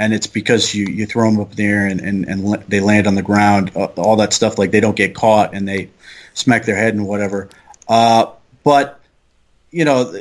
and 0.00 0.12
it's 0.12 0.26
because 0.26 0.74
you, 0.74 0.86
you 0.86 1.06
throw 1.06 1.30
them 1.30 1.40
up 1.40 1.50
in 1.50 1.56
the 1.56 1.64
air 1.64 1.86
and, 1.86 2.00
and, 2.00 2.24
and 2.24 2.54
they 2.68 2.80
land 2.80 3.06
on 3.06 3.14
the 3.14 3.22
ground, 3.22 3.70
all 3.76 4.16
that 4.16 4.32
stuff. 4.32 4.58
Like 4.58 4.72
they 4.72 4.80
don't 4.80 4.96
get 4.96 5.14
caught 5.14 5.54
and 5.54 5.68
they 5.68 5.90
smack 6.34 6.64
their 6.64 6.76
head 6.76 6.94
and 6.94 7.06
whatever. 7.06 7.48
Uh, 7.88 8.32
but 8.64 9.00
you 9.70 9.84
know, 9.84 10.18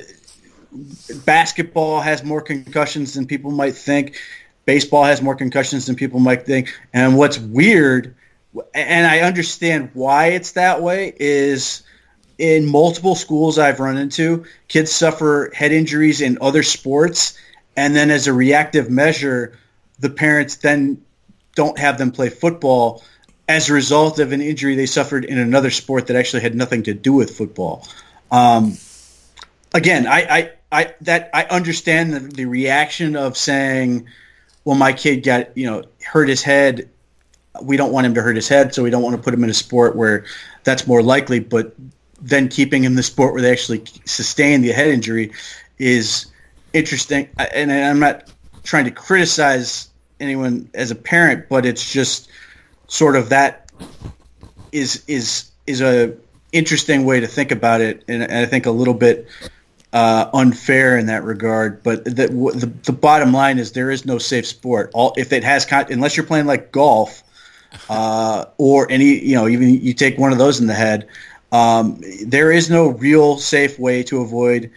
basketball 1.25 2.01
has 2.01 2.23
more 2.23 2.41
concussions 2.41 3.13
than 3.13 3.25
people 3.25 3.51
might 3.51 3.75
think. 3.75 4.17
Baseball 4.65 5.04
has 5.04 5.21
more 5.21 5.36
concussions 5.36 5.86
than 5.86 5.95
people 5.95 6.19
might 6.19 6.45
think. 6.45 6.73
And 6.93 7.17
what's 7.17 7.38
weird, 7.39 8.15
and 8.73 9.08
I 9.08 9.19
understand 9.19 9.91
why 9.93 10.28
it's 10.28 10.54
that 10.54 10.82
way, 10.82 11.13
is 11.15 11.84
in 12.38 12.65
multiple 12.65 13.15
schools 13.15 13.58
I've 13.58 13.80
run 13.80 13.97
into, 13.97 14.45
kids 14.67 14.91
suffer 14.91 15.51
head 15.54 15.71
injuries 15.71 16.21
in 16.21 16.38
other 16.41 16.63
sports, 16.63 17.38
and 17.78 17.95
then 17.95 18.12
as 18.12 18.28
a 18.28 18.34
reactive 18.34 18.89
measure, 18.89 19.58
the 19.99 20.10
parents 20.10 20.56
then 20.56 21.01
don't 21.56 21.80
have 21.80 21.97
them 21.97 22.12
play 22.12 22.30
football 22.30 23.04
as 23.47 23.69
a 23.69 23.73
result 23.73 24.19
of 24.19 24.31
an 24.31 24.41
injury 24.41 24.75
they 24.75 24.86
suffered 24.86 25.25
in 25.25 25.38
another 25.38 25.69
sport 25.69 26.08
that 26.08 26.15
actually 26.15 26.41
had 26.41 26.55
nothing 26.55 26.84
to 26.84 26.93
do 26.93 27.13
with 27.13 27.38
football. 27.38 27.88
Um, 28.31 28.77
again, 29.73 30.08
I, 30.08 30.21
I, 30.21 30.51
I 30.71 30.95
that 31.01 31.29
I 31.34 31.43
understand 31.43 32.13
the, 32.13 32.19
the 32.19 32.45
reaction 32.45 33.15
of 33.15 33.38
saying, 33.38 34.08
"Well, 34.63 34.75
my 34.75 34.93
kid 34.93 35.23
got 35.23 35.55
you 35.58 35.67
know 35.67 35.84
hurt 36.03 36.27
his 36.27 36.41
head. 36.41 36.89
We 37.62 37.77
don't 37.77 37.91
want 37.91 38.05
him 38.05 38.15
to 38.15 38.21
hurt 38.21 38.36
his 38.36 38.47
head, 38.47 38.73
so 38.73 38.84
we 38.84 38.89
don't 38.89 39.03
want 39.03 39.15
to 39.15 39.21
put 39.21 39.34
him 39.34 39.43
in 39.43 39.49
a 39.49 39.53
sport 39.53 39.95
where 39.95 40.25
that's 40.63 40.88
more 40.88 41.03
likely." 41.03 41.39
But 41.39 41.75
then 42.21 42.47
keeping 42.49 42.84
him 42.84 42.93
in 42.93 42.95
the 42.95 43.03
sport 43.03 43.34
where 43.34 43.41
they 43.41 43.51
actually 43.51 43.84
sustain 44.05 44.62
the 44.62 44.71
head 44.71 44.88
injury 44.88 45.31
is 45.77 46.25
interesting. 46.73 47.29
And 47.38 47.71
I'm 47.71 47.99
not 47.99 48.31
trying 48.63 48.86
to 48.86 48.91
criticize 48.91 49.89
anyone 50.19 50.69
as 50.73 50.91
a 50.91 50.95
parent, 50.95 51.47
but 51.49 51.65
it's 51.65 51.91
just 51.91 52.29
sort 52.88 53.15
of 53.15 53.30
that 53.30 53.71
is 54.71 55.04
is 55.08 55.52
is 55.67 55.82
a 55.82 56.15
interesting 56.52 57.06
way 57.06 57.19
to 57.19 57.28
think 57.28 57.52
about 57.52 57.82
it, 57.82 58.04
and 58.08 58.24
I 58.24 58.45
think 58.45 58.65
a 58.65 58.71
little 58.71 58.93
bit 58.93 59.28
uh, 59.93 60.30
unfair 60.34 60.98
in 60.98 61.06
that 61.08 61.24
regard. 61.24 61.84
But 61.84 62.06
the, 62.06 62.28
the 62.28 62.71
the 62.84 62.93
bottom 62.93 63.32
line 63.32 63.60
is 63.60 63.71
there 63.71 63.91
is 63.91 64.06
no 64.06 64.17
safe 64.17 64.45
sport. 64.45 64.91
All 64.93 65.13
if 65.17 65.34
it 65.34 65.43
has 65.43 65.65
con- 65.65 65.91
unless 65.91 66.17
you're 66.17 66.26
playing 66.26 66.45
like 66.45 66.71
golf 66.71 67.24
uh, 67.89 68.45
or 68.58 68.89
any 68.91 69.19
you 69.19 69.36
know 69.36 69.48
even 69.48 69.69
you 69.69 69.93
take 69.93 70.17
one 70.17 70.32
of 70.32 70.38
those 70.38 70.60
in 70.60 70.67
the 70.67 70.74
head. 70.74 71.08
Um, 71.52 72.02
there 72.26 72.52
is 72.52 72.69
no 72.69 72.88
real 72.89 73.38
safe 73.38 73.80
way 73.80 74.04
to 74.04 74.21
avoid 74.21 74.71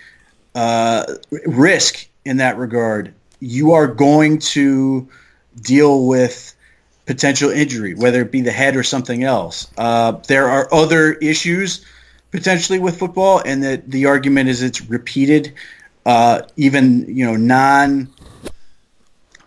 uh, 0.55 1.05
risk 1.47 2.09
in 2.25 2.37
that 2.37 2.57
regard. 2.57 3.13
You 3.41 3.73
are 3.73 3.87
going 3.87 4.39
to 4.41 5.09
deal 5.61 6.07
with 6.07 6.55
potential 7.09 7.49
injury, 7.49 7.95
whether 7.95 8.21
it 8.21 8.31
be 8.31 8.43
the 8.43 8.53
head 8.53 8.77
or 8.77 8.83
something 8.83 9.25
else. 9.25 9.67
Uh, 9.79 10.13
there 10.29 10.51
are 10.51 10.69
other 10.73 11.15
issues 11.15 11.85
potentially 12.31 12.79
with 12.79 12.99
football, 12.99 13.41
and 13.45 13.63
that 13.63 13.91
the 13.91 14.07
argument 14.07 14.51
is 14.51 14.63
it's 14.63 14.83
repeated, 14.83 15.55
uh, 16.05 16.43
even 16.57 17.17
you 17.17 17.25
know 17.25 17.35
non, 17.35 18.13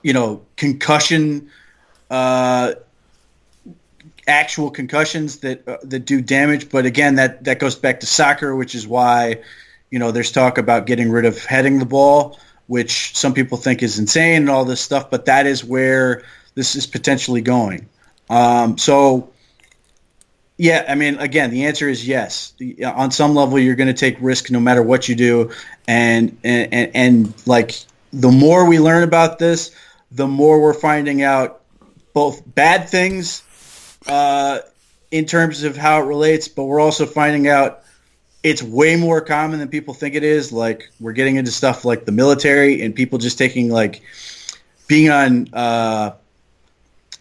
you 0.01 0.11
know 0.11 0.41
concussion, 0.57 1.51
uh, 2.09 2.73
actual 4.27 4.71
concussions 4.71 5.37
that 5.41 5.67
uh, 5.67 5.77
that 5.83 5.99
do 5.99 6.19
damage. 6.19 6.67
But 6.67 6.87
again, 6.87 7.15
that 7.15 7.43
that 7.43 7.59
goes 7.59 7.75
back 7.75 7.99
to 7.99 8.07
soccer, 8.07 8.55
which 8.55 8.73
is 8.73 8.87
why 8.87 9.43
you 9.91 9.99
know 9.99 10.09
there's 10.09 10.31
talk 10.31 10.57
about 10.57 10.87
getting 10.87 11.11
rid 11.11 11.25
of 11.25 11.45
heading 11.45 11.77
the 11.77 11.85
ball, 11.85 12.39
which 12.65 13.15
some 13.15 13.35
people 13.35 13.59
think 13.59 13.83
is 13.83 13.99
insane 13.99 14.41
and 14.41 14.49
all 14.49 14.65
this 14.65 14.81
stuff. 14.81 15.11
But 15.11 15.25
that 15.25 15.45
is 15.45 15.63
where 15.63 16.23
this 16.61 16.75
is 16.75 16.85
potentially 16.85 17.41
going. 17.41 17.89
Um, 18.29 18.77
so, 18.77 19.31
yeah, 20.57 20.85
I 20.87 20.93
mean, 20.93 21.17
again, 21.17 21.49
the 21.49 21.65
answer 21.65 21.89
is 21.89 22.07
yes. 22.07 22.53
On 22.85 23.09
some 23.09 23.33
level, 23.33 23.57
you're 23.57 23.73
going 23.73 23.87
to 23.87 23.99
take 23.99 24.17
risk 24.21 24.51
no 24.51 24.59
matter 24.59 24.83
what 24.83 25.09
you 25.09 25.15
do, 25.15 25.49
and 25.87 26.37
and 26.43 26.71
and, 26.71 26.91
and 26.93 27.47
like 27.47 27.79
the 28.13 28.29
more 28.29 28.69
we 28.69 28.79
learn 28.79 29.01
about 29.01 29.39
this, 29.39 29.75
the 30.11 30.27
more 30.27 30.61
we're 30.61 30.75
finding 30.75 31.23
out 31.23 31.61
both 32.13 32.43
bad 32.45 32.89
things 32.89 33.41
uh, 34.05 34.59
in 35.09 35.25
terms 35.25 35.63
of 35.63 35.75
how 35.75 36.03
it 36.03 36.05
relates, 36.05 36.47
but 36.47 36.65
we're 36.65 36.79
also 36.79 37.07
finding 37.07 37.47
out 37.47 37.81
it's 38.43 38.61
way 38.61 38.97
more 38.97 39.19
common 39.19 39.57
than 39.57 39.67
people 39.67 39.95
think 39.95 40.13
it 40.13 40.23
is. 40.23 40.51
Like 40.51 40.91
we're 40.99 41.13
getting 41.13 41.37
into 41.37 41.51
stuff 41.51 41.85
like 41.85 42.05
the 42.05 42.11
military 42.11 42.83
and 42.83 42.93
people 42.93 43.17
just 43.17 43.39
taking 43.39 43.71
like 43.71 44.03
being 44.87 45.09
on 45.09 45.49
uh, 45.53 46.11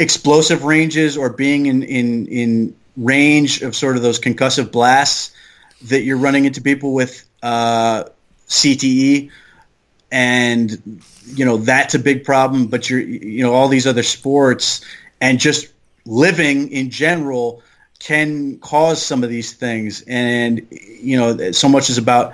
explosive 0.00 0.64
ranges 0.64 1.16
or 1.16 1.28
being 1.30 1.66
in, 1.66 1.82
in 1.84 2.26
in 2.26 2.76
range 2.96 3.62
of 3.62 3.76
sort 3.76 3.96
of 3.96 4.02
those 4.02 4.18
concussive 4.18 4.72
blasts 4.72 5.32
that 5.84 6.02
you're 6.02 6.18
running 6.18 6.46
into 6.46 6.60
people 6.60 6.92
with 6.92 7.24
uh, 7.42 8.04
CTE, 8.48 9.30
and 10.10 11.02
you 11.26 11.44
know 11.44 11.58
that's 11.58 11.94
a 11.94 11.98
big 11.98 12.24
problem. 12.24 12.66
But 12.66 12.88
you're 12.90 13.00
you 13.00 13.44
know 13.44 13.52
all 13.52 13.68
these 13.68 13.86
other 13.86 14.02
sports 14.02 14.84
and 15.20 15.38
just 15.38 15.68
living 16.06 16.72
in 16.72 16.90
general 16.90 17.62
can 17.98 18.58
cause 18.58 19.04
some 19.04 19.22
of 19.22 19.28
these 19.28 19.52
things, 19.52 20.02
and 20.08 20.66
you 20.70 21.18
know 21.18 21.52
so 21.52 21.68
much 21.68 21.90
is 21.90 21.98
about 21.98 22.32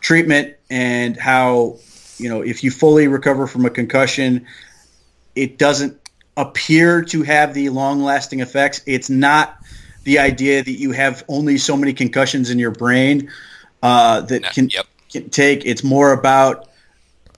treatment 0.00 0.54
and 0.70 1.16
how 1.16 1.78
you 2.18 2.28
know 2.28 2.42
if 2.42 2.62
you 2.62 2.70
fully 2.70 3.08
recover 3.08 3.48
from 3.48 3.66
a 3.66 3.70
concussion, 3.70 4.46
it 5.34 5.58
doesn't 5.58 5.98
appear 6.38 7.02
to 7.02 7.22
have 7.24 7.52
the 7.52 7.68
long-lasting 7.68 8.40
effects. 8.40 8.80
It's 8.86 9.10
not 9.10 9.58
the 10.04 10.20
idea 10.20 10.62
that 10.62 10.78
you 10.78 10.92
have 10.92 11.24
only 11.28 11.58
so 11.58 11.76
many 11.76 11.92
concussions 11.92 12.48
in 12.48 12.58
your 12.58 12.70
brain 12.70 13.30
uh, 13.82 14.22
that 14.22 14.44
can, 14.54 14.70
yep. 14.70 14.86
can 15.12 15.28
take. 15.28 15.66
It's 15.66 15.84
more 15.84 16.12
about 16.12 16.68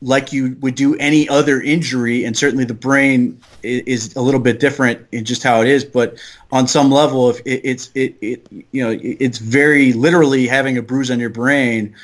like 0.03 0.33
you 0.33 0.57
would 0.61 0.75
do 0.75 0.97
any 0.97 1.29
other 1.29 1.61
injury, 1.61 2.25
and 2.25 2.37
certainly 2.37 2.65
the 2.65 2.75
brain 2.75 3.41
is, 3.63 3.83
is 3.83 4.17
a 4.17 4.21
little 4.21 4.41
bit 4.41 4.61
different 4.61 5.07
in 5.13 5.25
just 5.25 5.43
how 5.43 5.61
it 5.61 5.69
is. 5.69 5.85
But 5.85 6.19
on 6.53 6.69
some 6.69 6.91
level, 6.91 7.31
if 7.31 7.41
it, 7.41 7.61
it's 7.65 7.91
it, 7.95 8.17
it 8.21 8.47
you 8.51 8.83
know 8.85 8.91
it, 8.91 9.17
it's 9.21 9.39
very 9.39 9.93
literally 9.93 10.47
having 10.47 10.79
a 10.79 10.83
bruise 10.83 11.11
on 11.11 11.21
your 11.21 11.31
brain. 11.31 11.95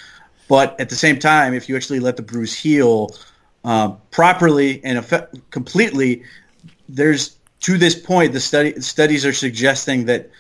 But 0.49 0.79
at 0.81 0.89
the 0.91 0.97
same 0.97 1.19
time, 1.19 1.55
if 1.55 1.69
you 1.69 1.77
actually 1.77 2.01
let 2.01 2.17
the 2.17 2.23
bruise 2.23 2.55
heal 2.55 3.15
uh, 3.65 3.91
properly 4.11 4.81
and 4.85 4.99
effect- 4.99 5.51
completely, 5.51 6.23
there's 6.89 7.37
to 7.61 7.79
this 7.79 7.95
point 7.95 8.33
the 8.33 8.41
study 8.41 8.81
studies 8.81 9.25
are 9.25 9.33
suggesting 9.33 10.07
that 10.07 10.31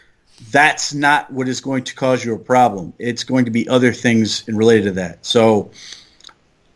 that's 0.50 0.92
not 0.92 1.32
what 1.32 1.48
is 1.48 1.60
going 1.60 1.84
to 1.84 1.94
cause 1.94 2.24
you 2.24 2.34
a 2.34 2.38
problem. 2.38 2.92
It's 2.98 3.24
going 3.24 3.46
to 3.46 3.50
be 3.50 3.68
other 3.68 3.92
things 3.92 4.46
in 4.48 4.56
related 4.56 4.84
to 4.84 4.92
that. 4.92 5.24
So 5.24 5.70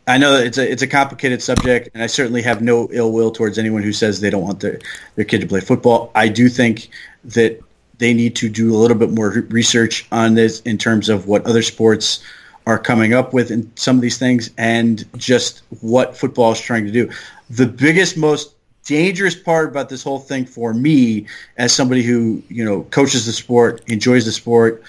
I 0.07 0.17
know 0.17 0.35
it's 0.35 0.57
a 0.57 0.69
it's 0.69 0.81
a 0.81 0.87
complicated 0.87 1.41
subject, 1.41 1.89
and 1.93 2.03
I 2.03 2.07
certainly 2.07 2.41
have 2.41 2.61
no 2.61 2.89
ill 2.91 3.11
will 3.11 3.31
towards 3.31 3.57
anyone 3.57 3.83
who 3.83 3.93
says 3.93 4.19
they 4.19 4.29
don't 4.29 4.43
want 4.43 4.59
their 4.59 4.79
their 5.15 5.25
kid 5.25 5.41
to 5.41 5.47
play 5.47 5.61
football. 5.61 6.11
I 6.15 6.27
do 6.27 6.49
think 6.49 6.89
that 7.25 7.59
they 7.99 8.13
need 8.13 8.35
to 8.37 8.49
do 8.49 8.75
a 8.75 8.77
little 8.77 8.97
bit 8.97 9.11
more 9.11 9.29
research 9.49 10.07
on 10.11 10.33
this 10.33 10.59
in 10.61 10.79
terms 10.79 11.07
of 11.07 11.27
what 11.27 11.45
other 11.45 11.61
sports 11.61 12.23
are 12.65 12.79
coming 12.79 13.13
up 13.13 13.31
with 13.31 13.51
in 13.51 13.71
some 13.75 13.95
of 13.95 14.01
these 14.01 14.17
things, 14.17 14.49
and 14.57 15.05
just 15.17 15.61
what 15.81 16.17
football 16.17 16.51
is 16.51 16.59
trying 16.59 16.85
to 16.85 16.91
do. 16.91 17.09
The 17.51 17.67
biggest, 17.67 18.17
most 18.17 18.55
dangerous 18.85 19.35
part 19.35 19.69
about 19.69 19.89
this 19.89 20.03
whole 20.03 20.19
thing 20.19 20.45
for 20.45 20.73
me, 20.73 21.27
as 21.57 21.73
somebody 21.73 22.03
who 22.03 22.41
you 22.49 22.63
know 22.63 22.83
coaches 22.83 23.25
the 23.25 23.33
sport, 23.33 23.81
enjoys 23.87 24.25
the 24.25 24.31
sport, 24.31 24.83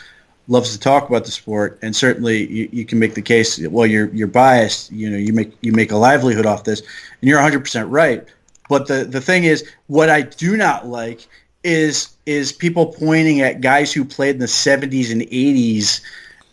loves 0.48 0.72
to 0.72 0.78
talk 0.78 1.08
about 1.08 1.24
the 1.24 1.30
sport, 1.30 1.78
and 1.82 1.94
certainly 1.94 2.46
you, 2.50 2.68
you 2.72 2.84
can 2.84 2.98
make 2.98 3.14
the 3.14 3.22
case. 3.22 3.58
Well, 3.58 3.86
you're 3.86 4.08
you're 4.08 4.28
biased. 4.28 4.92
You 4.92 5.10
know, 5.10 5.16
you 5.16 5.32
make 5.32 5.52
you 5.60 5.72
make 5.72 5.92
a 5.92 5.96
livelihood 5.96 6.46
off 6.46 6.64
this, 6.64 6.80
and 6.80 7.28
you're 7.28 7.38
100 7.38 7.60
percent 7.60 7.88
right. 7.88 8.24
But 8.68 8.88
the 8.88 9.04
the 9.04 9.20
thing 9.20 9.44
is, 9.44 9.68
what 9.86 10.08
I 10.08 10.22
do 10.22 10.56
not 10.56 10.86
like 10.86 11.26
is 11.64 12.10
is 12.26 12.52
people 12.52 12.86
pointing 12.86 13.40
at 13.40 13.60
guys 13.60 13.92
who 13.92 14.04
played 14.04 14.36
in 14.36 14.40
the 14.40 14.46
70s 14.46 15.10
and 15.12 15.22
80s 15.22 16.00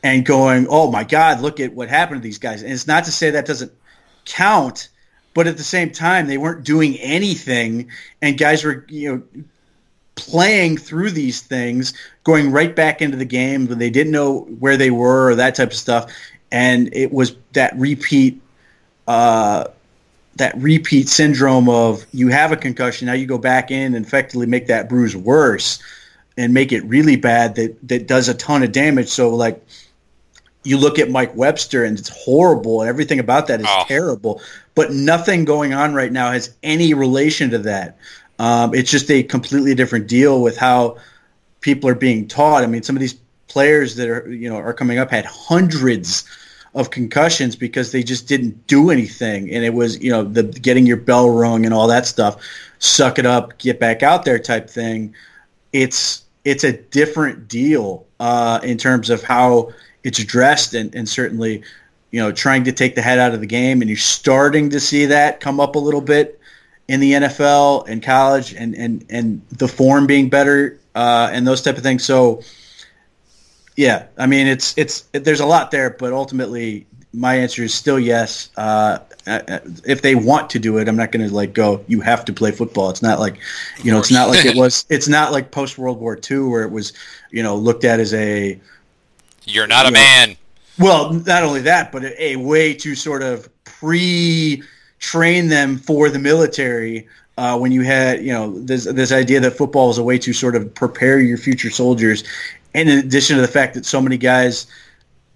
and 0.03 0.25
going, 0.25 0.67
"Oh 0.69 0.91
my 0.91 1.03
God, 1.03 1.41
look 1.41 1.59
at 1.59 1.73
what 1.73 1.89
happened 1.89 2.21
to 2.21 2.23
these 2.23 2.39
guys." 2.39 2.61
And 2.61 2.71
it's 2.71 2.87
not 2.87 3.05
to 3.05 3.11
say 3.11 3.31
that 3.31 3.45
doesn't 3.45 3.71
count, 4.25 4.89
but 5.33 5.47
at 5.47 5.57
the 5.57 5.63
same 5.63 5.91
time, 5.91 6.27
they 6.27 6.37
weren't 6.37 6.63
doing 6.63 6.97
anything, 6.97 7.89
and 8.21 8.37
guys 8.37 8.63
were 8.63 8.85
you 8.89 9.15
know 9.15 9.43
playing 10.15 10.77
through 10.77 11.11
these 11.11 11.41
things, 11.41 11.93
going 12.23 12.51
right 12.51 12.75
back 12.75 13.01
into 13.01 13.17
the 13.17 13.25
game 13.25 13.67
when 13.67 13.79
they 13.79 13.89
didn't 13.89 14.11
know 14.11 14.41
where 14.59 14.77
they 14.77 14.91
were 14.91 15.31
or 15.31 15.35
that 15.35 15.55
type 15.55 15.69
of 15.69 15.77
stuff. 15.77 16.11
and 16.51 16.89
it 16.93 17.11
was 17.11 17.35
that 17.53 17.75
repeat. 17.77 18.41
Uh, 19.07 19.65
that 20.35 20.55
repeat 20.57 21.09
syndrome 21.09 21.67
of 21.67 22.05
you 22.13 22.29
have 22.29 22.51
a 22.51 22.55
concussion, 22.55 23.07
now 23.07 23.13
you 23.13 23.25
go 23.25 23.37
back 23.37 23.71
in 23.71 23.93
and 23.93 24.05
effectively 24.05 24.45
make 24.45 24.67
that 24.67 24.87
bruise 24.87 25.15
worse 25.15 25.79
and 26.37 26.53
make 26.53 26.71
it 26.71 26.81
really 26.85 27.17
bad 27.17 27.55
that 27.55 27.75
that 27.87 28.07
does 28.07 28.29
a 28.29 28.33
ton 28.33 28.63
of 28.63 28.71
damage. 28.71 29.09
So 29.09 29.35
like 29.35 29.61
you 30.63 30.77
look 30.77 30.99
at 30.99 31.09
Mike 31.09 31.35
Webster 31.35 31.83
and 31.83 31.97
it's 31.97 32.09
horrible 32.09 32.81
and 32.81 32.89
everything 32.89 33.19
about 33.19 33.47
that 33.47 33.61
is 33.61 33.67
oh. 33.69 33.83
terrible. 33.87 34.41
But 34.75 34.91
nothing 34.91 35.45
going 35.45 35.73
on 35.73 35.93
right 35.93 36.11
now 36.11 36.31
has 36.31 36.53
any 36.63 36.93
relation 36.93 37.49
to 37.51 37.59
that. 37.59 37.97
Um, 38.39 38.73
it's 38.73 38.89
just 38.89 39.11
a 39.11 39.23
completely 39.23 39.75
different 39.75 40.07
deal 40.07 40.41
with 40.41 40.57
how 40.57 40.97
people 41.61 41.89
are 41.89 41.95
being 41.95 42.27
taught. 42.27 42.63
I 42.63 42.67
mean, 42.67 42.83
some 42.83 42.95
of 42.95 43.01
these 43.01 43.15
players 43.47 43.95
that 43.95 44.07
are 44.07 44.31
you 44.31 44.49
know 44.49 44.55
are 44.55 44.73
coming 44.73 44.97
up 44.97 45.11
had 45.11 45.25
hundreds 45.25 46.23
of 46.75 46.91
concussions 46.91 47.55
because 47.55 47.91
they 47.91 48.03
just 48.03 48.27
didn't 48.27 48.67
do 48.67 48.91
anything, 48.91 49.51
and 49.51 49.65
it 49.65 49.73
was 49.73 50.01
you 50.01 50.11
know 50.11 50.23
the 50.23 50.43
getting 50.43 50.85
your 50.85 50.97
bell 50.97 51.29
rung 51.29 51.65
and 51.65 51.73
all 51.73 51.87
that 51.87 52.05
stuff. 52.05 52.41
Suck 52.79 53.19
it 53.19 53.25
up, 53.25 53.57
get 53.57 53.79
back 53.79 54.03
out 54.03 54.23
there 54.23 54.39
type 54.39 54.69
thing. 54.69 55.13
It's 55.73 56.23
it's 56.45 56.63
a 56.63 56.71
different 56.71 57.49
deal 57.49 58.05
uh, 58.21 58.59
in 58.63 58.77
terms 58.77 59.09
of 59.09 59.21
how 59.21 59.73
it's 60.03 60.19
addressed, 60.19 60.73
and, 60.73 60.93
and 60.95 61.07
certainly, 61.07 61.63
you 62.11 62.19
know, 62.19 62.31
trying 62.31 62.63
to 62.65 62.71
take 62.71 62.95
the 62.95 63.01
head 63.01 63.19
out 63.19 63.33
of 63.33 63.39
the 63.39 63.47
game, 63.47 63.81
and 63.81 63.89
you're 63.89 63.97
starting 63.97 64.69
to 64.71 64.79
see 64.79 65.07
that 65.07 65.39
come 65.39 65.59
up 65.59 65.75
a 65.75 65.79
little 65.79 66.01
bit 66.01 66.39
in 66.87 66.99
the 66.99 67.13
NFL 67.13 67.87
and 67.87 68.01
college, 68.01 68.53
and 68.53 68.75
and 68.75 69.05
and 69.09 69.41
the 69.49 69.67
form 69.67 70.07
being 70.07 70.29
better 70.29 70.79
uh, 70.95 71.29
and 71.31 71.47
those 71.47 71.61
type 71.61 71.77
of 71.77 71.83
things. 71.83 72.03
So, 72.03 72.41
yeah, 73.75 74.07
I 74.17 74.25
mean, 74.25 74.47
it's 74.47 74.77
it's 74.77 75.05
it, 75.13 75.23
there's 75.23 75.39
a 75.39 75.45
lot 75.45 75.71
there, 75.71 75.89
but 75.89 76.13
ultimately, 76.13 76.87
my 77.13 77.35
answer 77.35 77.63
is 77.63 77.73
still 77.73 77.99
yes. 77.99 78.49
Uh, 78.57 78.99
uh, 79.27 79.41
uh, 79.47 79.59
if 79.85 80.01
they 80.01 80.15
want 80.15 80.49
to 80.51 80.59
do 80.59 80.77
it, 80.77 80.87
I'm 80.87 80.95
not 80.95 81.11
going 81.11 81.27
to 81.27 81.33
like 81.33 81.53
go. 81.53 81.83
You 81.87 82.01
have 82.01 82.25
to 82.25 82.33
play 82.33 82.51
football. 82.51 82.89
It's 82.89 83.01
not 83.01 83.19
like, 83.19 83.37
you 83.83 83.91
know, 83.91 83.99
it's 83.99 84.11
not 84.11 84.29
like 84.29 84.45
it 84.45 84.55
was. 84.57 84.85
It's 84.89 85.07
not 85.07 85.31
like 85.31 85.51
post 85.51 85.77
World 85.77 85.99
War 85.99 86.19
II 86.29 86.39
where 86.41 86.63
it 86.63 86.71
was, 86.71 86.93
you 87.31 87.43
know, 87.43 87.55
looked 87.55 87.83
at 87.83 87.99
as 87.99 88.13
a. 88.13 88.59
You're 89.49 89.67
not 89.67 89.87
a 89.87 89.91
man. 89.91 90.37
Well, 90.77 91.11
not 91.13 91.43
only 91.43 91.61
that, 91.61 91.91
but 91.91 92.03
a, 92.17 92.37
way 92.37 92.73
to 92.75 92.95
sort 92.95 93.21
of 93.21 93.49
pre-train 93.65 95.49
them 95.49 95.77
for 95.77 96.09
the 96.09 96.19
military. 96.19 97.07
Uh, 97.37 97.57
when 97.57 97.71
you 97.71 97.81
had, 97.81 98.23
you 98.23 98.31
know, 98.31 98.57
this 98.59 98.85
this 98.85 99.11
idea 99.11 99.39
that 99.39 99.51
football 99.51 99.87
was 99.87 99.97
a 99.97 100.03
way 100.03 100.17
to 100.19 100.33
sort 100.33 100.55
of 100.55 100.73
prepare 100.73 101.19
your 101.19 101.37
future 101.37 101.69
soldiers, 101.69 102.23
in 102.73 102.87
addition 102.87 103.35
to 103.35 103.41
the 103.41 103.47
fact 103.47 103.73
that 103.73 103.85
so 103.85 104.01
many 104.01 104.17
guys 104.17 104.67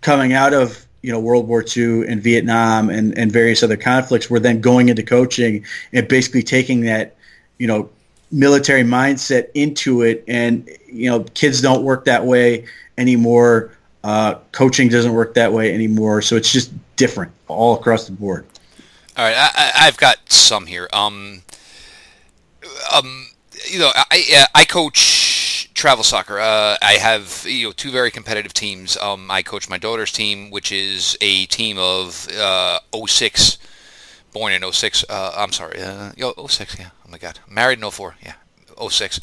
coming 0.01 0.33
out 0.33 0.53
of 0.53 0.85
you 1.01 1.11
know 1.11 1.19
World 1.19 1.47
War 1.47 1.63
II 1.65 2.07
and 2.07 2.21
Vietnam 2.21 2.89
and, 2.89 3.17
and 3.17 3.31
various 3.31 3.63
other 3.63 3.77
conflicts 3.77 4.29
were 4.29 4.39
then 4.39 4.61
going 4.61 4.89
into 4.89 5.03
coaching 5.03 5.65
and 5.91 6.07
basically 6.07 6.43
taking 6.43 6.81
that 6.81 7.15
you 7.57 7.67
know 7.67 7.89
military 8.31 8.83
mindset 8.83 9.49
into 9.53 10.01
it 10.01 10.23
and 10.27 10.69
you 10.87 11.09
know 11.09 11.23
kids 11.35 11.61
don't 11.61 11.83
work 11.83 12.05
that 12.05 12.25
way 12.25 12.65
anymore 12.97 13.71
uh, 14.03 14.35
coaching 14.51 14.89
doesn't 14.89 15.13
work 15.13 15.33
that 15.33 15.51
way 15.51 15.73
anymore 15.73 16.21
so 16.21 16.35
it's 16.35 16.51
just 16.51 16.71
different 16.95 17.31
all 17.47 17.75
across 17.75 18.05
the 18.05 18.11
board 18.11 18.45
all 19.17 19.25
right 19.25 19.35
I, 19.35 19.85
have 19.85 19.97
got 19.97 20.17
some 20.31 20.65
here 20.65 20.89
um, 20.93 21.41
um, 22.93 23.27
you 23.71 23.79
know 23.79 23.91
I, 23.95 24.45
I 24.53 24.65
coach 24.65 25.23
travel 25.83 26.03
soccer. 26.05 26.39
Uh, 26.39 26.77
I 26.81 26.93
have 26.93 27.43
you 27.45 27.67
know 27.67 27.71
two 27.73 27.91
very 27.91 28.09
competitive 28.09 28.53
teams. 28.53 28.95
Um, 28.95 29.29
I 29.29 29.41
coach 29.43 29.67
my 29.69 29.77
daughter's 29.77 30.13
team, 30.13 30.49
which 30.49 30.71
is 30.71 31.17
a 31.19 31.45
team 31.47 31.77
of 31.77 32.29
uh, 32.37 32.79
06, 33.05 33.57
born 34.31 34.53
in 34.53 34.71
06. 34.71 35.03
Uh, 35.09 35.33
I'm 35.35 35.51
sorry, 35.51 35.81
uh, 35.81 36.11
06. 36.47 36.79
Yeah. 36.79 36.89
Oh 37.05 37.11
my 37.11 37.17
God, 37.17 37.39
married 37.49 37.79
in 37.79 37.91
04. 37.91 38.15
Yeah, 38.23 38.35
06. 38.89 39.19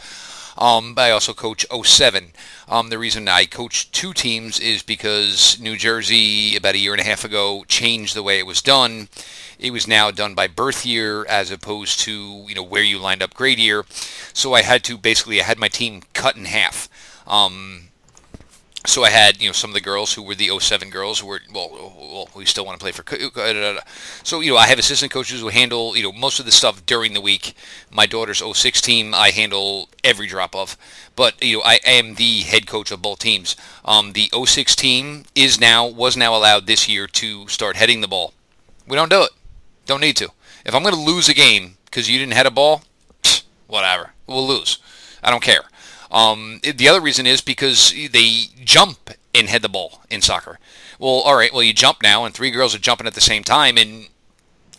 Um, 0.58 0.94
I 0.96 1.10
also 1.10 1.32
coach 1.32 1.64
07. 1.70 2.32
Um, 2.68 2.88
the 2.88 2.98
reason 2.98 3.28
I 3.28 3.46
coach 3.46 3.90
two 3.90 4.12
teams 4.12 4.58
is 4.60 4.82
because 4.82 5.58
New 5.60 5.76
Jersey, 5.76 6.56
about 6.56 6.74
a 6.74 6.78
year 6.78 6.92
and 6.92 7.00
a 7.00 7.04
half 7.04 7.24
ago, 7.24 7.64
changed 7.68 8.14
the 8.14 8.22
way 8.22 8.38
it 8.38 8.46
was 8.46 8.62
done. 8.62 9.08
It 9.58 9.72
was 9.72 9.86
now 9.86 10.10
done 10.10 10.34
by 10.34 10.46
birth 10.46 10.86
year 10.86 11.26
as 11.26 11.50
opposed 11.50 12.00
to 12.00 12.44
you 12.48 12.54
know 12.54 12.62
where 12.62 12.82
you 12.82 12.98
lined 12.98 13.22
up 13.22 13.34
grade 13.34 13.58
year. 13.58 13.84
So 14.32 14.54
I 14.54 14.62
had 14.62 14.82
to 14.84 14.96
basically 14.96 15.40
I 15.40 15.44
had 15.44 15.58
my 15.58 15.68
team 15.68 16.02
cut 16.14 16.36
in 16.36 16.46
half. 16.46 16.88
Um, 17.26 17.89
so 18.86 19.04
I 19.04 19.10
had 19.10 19.40
you 19.42 19.48
know 19.48 19.52
some 19.52 19.70
of 19.70 19.74
the 19.74 19.80
girls 19.80 20.14
who 20.14 20.22
were 20.22 20.34
the 20.34 20.58
07 20.58 20.88
girls 20.88 21.20
who 21.20 21.26
were 21.26 21.40
well, 21.52 21.68
well 21.70 22.28
we 22.34 22.46
still 22.46 22.64
want 22.64 22.78
to 22.78 22.82
play 22.82 22.92
for 22.92 23.04
so 24.24 24.40
you 24.40 24.52
know 24.52 24.56
I 24.56 24.66
have 24.68 24.78
assistant 24.78 25.12
coaches 25.12 25.40
who 25.40 25.48
handle 25.48 25.96
you 25.96 26.02
know 26.02 26.12
most 26.12 26.40
of 26.40 26.46
the 26.46 26.52
stuff 26.52 26.84
during 26.86 27.12
the 27.12 27.20
week. 27.20 27.54
My 27.90 28.06
daughter's 28.06 28.42
06 28.42 28.80
team 28.80 29.14
I 29.14 29.30
handle 29.30 29.88
every 30.02 30.26
drop 30.26 30.56
of. 30.56 30.76
But 31.14 31.42
you 31.44 31.58
know 31.58 31.62
I 31.64 31.80
am 31.84 32.14
the 32.14 32.40
head 32.40 32.66
coach 32.66 32.90
of 32.90 33.02
both 33.02 33.18
teams. 33.18 33.54
Um, 33.84 34.12
the 34.12 34.30
06 34.32 34.74
team 34.76 35.24
is 35.34 35.60
now 35.60 35.86
was 35.86 36.16
now 36.16 36.34
allowed 36.34 36.66
this 36.66 36.88
year 36.88 37.06
to 37.06 37.48
start 37.48 37.76
heading 37.76 38.00
the 38.00 38.08
ball. 38.08 38.32
We 38.88 38.96
don't 38.96 39.10
do 39.10 39.22
it. 39.22 39.30
Don't 39.86 40.00
need 40.00 40.16
to. 40.16 40.30
If 40.64 40.74
I'm 40.74 40.82
going 40.82 40.94
to 40.94 41.00
lose 41.00 41.28
a 41.28 41.34
game 41.34 41.76
because 41.84 42.08
you 42.08 42.18
didn't 42.18 42.34
head 42.34 42.46
a 42.46 42.50
ball 42.50 42.82
whatever. 43.66 44.12
We'll 44.26 44.46
lose. 44.46 44.78
I 45.22 45.30
don't 45.30 45.42
care 45.42 45.64
um, 46.10 46.60
the 46.62 46.88
other 46.88 47.00
reason 47.00 47.26
is 47.26 47.40
because 47.40 47.92
they 47.92 48.46
jump 48.64 49.10
and 49.34 49.48
head 49.48 49.62
the 49.62 49.68
ball 49.68 50.02
in 50.10 50.22
soccer. 50.22 50.58
Well, 50.98 51.10
all 51.10 51.36
right, 51.36 51.52
well, 51.52 51.62
you 51.62 51.72
jump 51.72 52.02
now, 52.02 52.24
and 52.24 52.34
three 52.34 52.50
girls 52.50 52.74
are 52.74 52.78
jumping 52.78 53.06
at 53.06 53.14
the 53.14 53.20
same 53.20 53.44
time, 53.44 53.78
and 53.78 54.08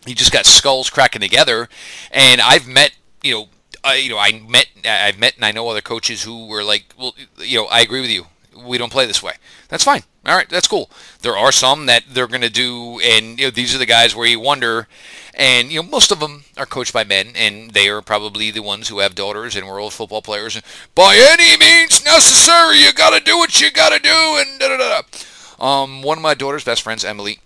you 0.06 0.16
just 0.16 0.32
got 0.32 0.46
skulls 0.46 0.90
cracking 0.90 1.22
together. 1.22 1.70
And 2.12 2.42
I've 2.42 2.68
met, 2.68 2.92
you 3.24 3.34
know, 3.34 3.50
I, 3.84 3.96
you 3.96 4.10
know, 4.10 4.18
I 4.18 4.40
met, 4.48 4.68
I've 4.86 5.20
met, 5.20 5.36
and 5.36 5.46
I 5.46 5.52
know 5.52 5.68
other 5.68 5.82
coaches 5.82 6.24
who 6.24 6.48
were 6.48 6.64
like, 6.64 6.94
well, 6.98 7.16
you 7.40 7.58
know, 7.58 7.66
I 7.66 7.82
agree 7.82 8.02
with 8.02 8.12
you. 8.12 8.26
We 8.66 8.78
don't 8.78 8.92
play 8.92 9.06
this 9.06 9.24
way. 9.24 9.34
That's 9.70 9.84
fine. 9.84 10.04
All 10.26 10.36
right, 10.36 10.50
that's 10.50 10.68
cool. 10.68 10.90
There 11.22 11.36
are 11.36 11.52
some 11.52 11.88
that 11.88 12.04
they're 12.10 12.28
going 12.28 12.42
to 12.42 12.50
do, 12.50 13.00
and 13.00 13.40
you 13.40 13.48
know, 13.48 13.52
these 13.52 13.74
are 13.74 13.80
the 13.80 13.88
guys 13.88 14.16
where 14.16 14.28
you 14.28 14.40
wonder, 14.40 14.88
and 15.34 15.72
you 15.72 15.82
know, 15.82 15.90
most 15.90 16.12
of 16.12 16.20
them 16.20 16.44
are 16.58 16.66
coached 16.66 16.94
by 16.94 17.04
men, 17.04 17.30
and 17.36 17.72
they 17.72 17.90
are 17.90 18.02
probably 18.02 18.52
the 18.52 18.62
ones 18.62 18.90
who 18.90 19.00
have 19.00 19.16
daughters 19.16 19.56
and 19.56 19.68
were 19.68 19.80
old 19.80 19.94
football 19.94 20.22
players. 20.22 20.56
And 20.56 20.64
by 20.96 21.16
any 21.16 21.58
means 21.58 22.04
necessary, 22.04 22.80
you 22.80 22.94
got 22.94 23.18
to 23.18 23.24
do 23.24 23.38
what 23.38 23.60
you 23.62 23.72
got 23.72 23.90
to 23.90 24.00
do, 24.00 24.10
and 24.10 24.60
da 24.60 24.78
da 24.78 24.78
da. 24.78 25.64
Um, 25.66 26.02
one 26.02 26.18
of 26.18 26.22
my 26.22 26.34
daughter's 26.34 26.64
best 26.64 26.82
friends, 26.82 27.06
Emily. 27.06 27.40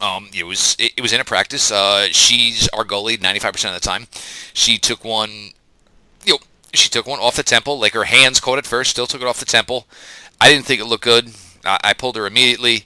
Um, 0.00 0.28
it 0.34 0.44
was 0.44 0.76
it, 0.78 0.92
it 0.96 1.00
was 1.00 1.12
in 1.12 1.20
a 1.20 1.24
practice. 1.24 1.70
Uh, 1.72 2.08
she's 2.10 2.68
our 2.68 2.84
goalie 2.84 3.16
95% 3.16 3.68
of 3.68 3.74
the 3.74 3.80
time. 3.80 4.06
She 4.52 4.78
took 4.78 5.04
one, 5.04 5.30
you 6.24 6.34
know, 6.34 6.38
she 6.74 6.90
took 6.90 7.06
one 7.06 7.20
off 7.20 7.36
the 7.36 7.42
temple. 7.42 7.78
Like 7.78 7.94
her 7.94 8.04
hands 8.04 8.40
caught 8.40 8.58
it 8.58 8.66
first, 8.66 8.90
still 8.90 9.06
took 9.06 9.22
it 9.22 9.26
off 9.26 9.38
the 9.38 9.46
temple. 9.46 9.86
I 10.40 10.50
didn't 10.50 10.66
think 10.66 10.80
it 10.80 10.86
looked 10.86 11.04
good. 11.04 11.32
I, 11.64 11.78
I 11.82 11.92
pulled 11.94 12.16
her 12.16 12.26
immediately 12.26 12.84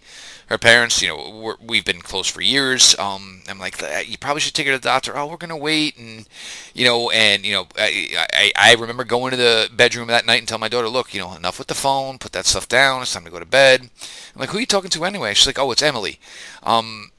her 0.48 0.58
parents, 0.58 1.02
you 1.02 1.08
know, 1.08 1.56
we 1.60 1.76
have 1.76 1.84
been 1.84 2.00
close 2.00 2.26
for 2.26 2.40
years. 2.40 2.98
Um, 2.98 3.42
I'm 3.48 3.58
like, 3.58 3.82
you 4.06 4.16
probably 4.16 4.40
should 4.40 4.54
take 4.54 4.66
her 4.66 4.72
to 4.72 4.78
the 4.78 4.88
doctor. 4.88 5.16
Oh, 5.16 5.26
we're 5.26 5.36
gonna 5.36 5.56
wait, 5.56 5.98
and 5.98 6.26
you 6.74 6.86
know, 6.86 7.10
and 7.10 7.44
you 7.44 7.52
know, 7.52 7.66
I, 7.76 8.26
I, 8.32 8.52
I 8.56 8.74
remember 8.74 9.04
going 9.04 9.32
to 9.32 9.36
the 9.36 9.68
bedroom 9.74 10.08
that 10.08 10.24
night 10.24 10.38
and 10.38 10.48
telling 10.48 10.60
my 10.60 10.68
daughter, 10.68 10.88
look, 10.88 11.12
you 11.12 11.20
know, 11.20 11.34
enough 11.34 11.58
with 11.58 11.68
the 11.68 11.74
phone, 11.74 12.18
put 12.18 12.32
that 12.32 12.46
stuff 12.46 12.66
down. 12.66 13.02
It's 13.02 13.12
time 13.12 13.24
to 13.24 13.30
go 13.30 13.38
to 13.38 13.44
bed. 13.44 13.82
I'm 13.82 14.40
like, 14.40 14.48
who 14.50 14.56
are 14.56 14.60
you 14.60 14.66
talking 14.66 14.90
to 14.90 15.04
anyway? 15.04 15.34
She's 15.34 15.46
like, 15.46 15.58
oh, 15.58 15.70
it's 15.70 15.82
Emily. 15.82 16.18
Um, 16.62 17.10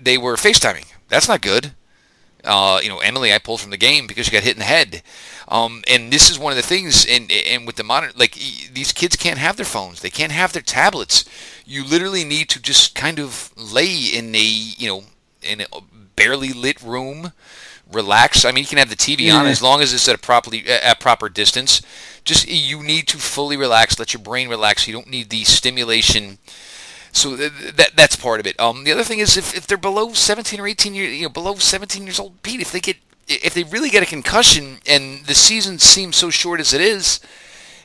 they 0.00 0.16
were 0.16 0.36
FaceTiming. 0.36 0.86
That's 1.08 1.28
not 1.28 1.42
good. 1.42 1.72
Uh, 2.48 2.80
you 2.82 2.88
know, 2.88 2.98
Emily, 2.98 3.32
I 3.32 3.38
pulled 3.38 3.60
from 3.60 3.70
the 3.70 3.76
game 3.76 4.06
because 4.06 4.26
she 4.26 4.32
got 4.32 4.42
hit 4.42 4.54
in 4.54 4.58
the 4.58 4.64
head. 4.64 5.02
Um, 5.48 5.82
and 5.86 6.10
this 6.12 6.30
is 6.30 6.38
one 6.38 6.52
of 6.52 6.56
the 6.56 6.62
things, 6.62 7.06
and 7.06 7.30
and 7.30 7.66
with 7.66 7.76
the 7.76 7.84
modern, 7.84 8.12
like 8.16 8.32
these 8.34 8.92
kids 8.92 9.16
can't 9.16 9.38
have 9.38 9.56
their 9.56 9.66
phones, 9.66 10.00
they 10.00 10.10
can't 10.10 10.32
have 10.32 10.52
their 10.52 10.62
tablets. 10.62 11.24
You 11.64 11.84
literally 11.84 12.24
need 12.24 12.48
to 12.50 12.60
just 12.60 12.94
kind 12.94 13.18
of 13.18 13.52
lay 13.56 13.94
in 13.94 14.34
a, 14.34 14.42
you 14.42 14.88
know, 14.88 15.04
in 15.42 15.60
a 15.60 15.80
barely 16.16 16.52
lit 16.52 16.82
room, 16.82 17.32
relax. 17.90 18.44
I 18.44 18.52
mean, 18.52 18.64
you 18.64 18.68
can 18.68 18.78
have 18.78 18.90
the 18.90 18.96
TV 18.96 19.26
yeah. 19.26 19.36
on 19.36 19.46
as 19.46 19.62
long 19.62 19.80
as 19.80 19.92
it's 19.92 20.08
at 20.08 20.14
a 20.14 20.18
properly 20.18 20.66
at 20.66 21.00
proper 21.00 21.28
distance. 21.28 21.82
Just 22.24 22.48
you 22.48 22.82
need 22.82 23.08
to 23.08 23.18
fully 23.18 23.56
relax, 23.56 23.98
let 23.98 24.12
your 24.12 24.22
brain 24.22 24.48
relax. 24.48 24.86
You 24.86 24.92
don't 24.94 25.08
need 25.08 25.30
the 25.30 25.44
stimulation. 25.44 26.38
So 27.12 27.36
that 27.36 27.90
that's 27.94 28.16
part 28.16 28.40
of 28.40 28.46
it. 28.46 28.58
Um, 28.60 28.84
the 28.84 28.92
other 28.92 29.04
thing 29.04 29.18
is 29.18 29.36
if, 29.36 29.56
if 29.56 29.66
they're 29.66 29.78
below 29.78 30.12
17 30.12 30.60
or 30.60 30.66
18 30.66 30.94
years, 30.94 31.16
you 31.16 31.22
know, 31.24 31.28
below 31.28 31.54
17 31.54 32.04
years 32.04 32.20
old, 32.20 32.42
Pete, 32.42 32.60
if 32.60 32.70
they 32.70 32.80
get 32.80 32.96
if 33.26 33.54
they 33.54 33.64
really 33.64 33.90
get 33.90 34.02
a 34.02 34.06
concussion 34.06 34.78
and 34.86 35.24
the 35.26 35.34
season 35.34 35.78
seems 35.78 36.16
so 36.16 36.30
short 36.30 36.60
as 36.60 36.72
it 36.72 36.80
is, 36.80 37.20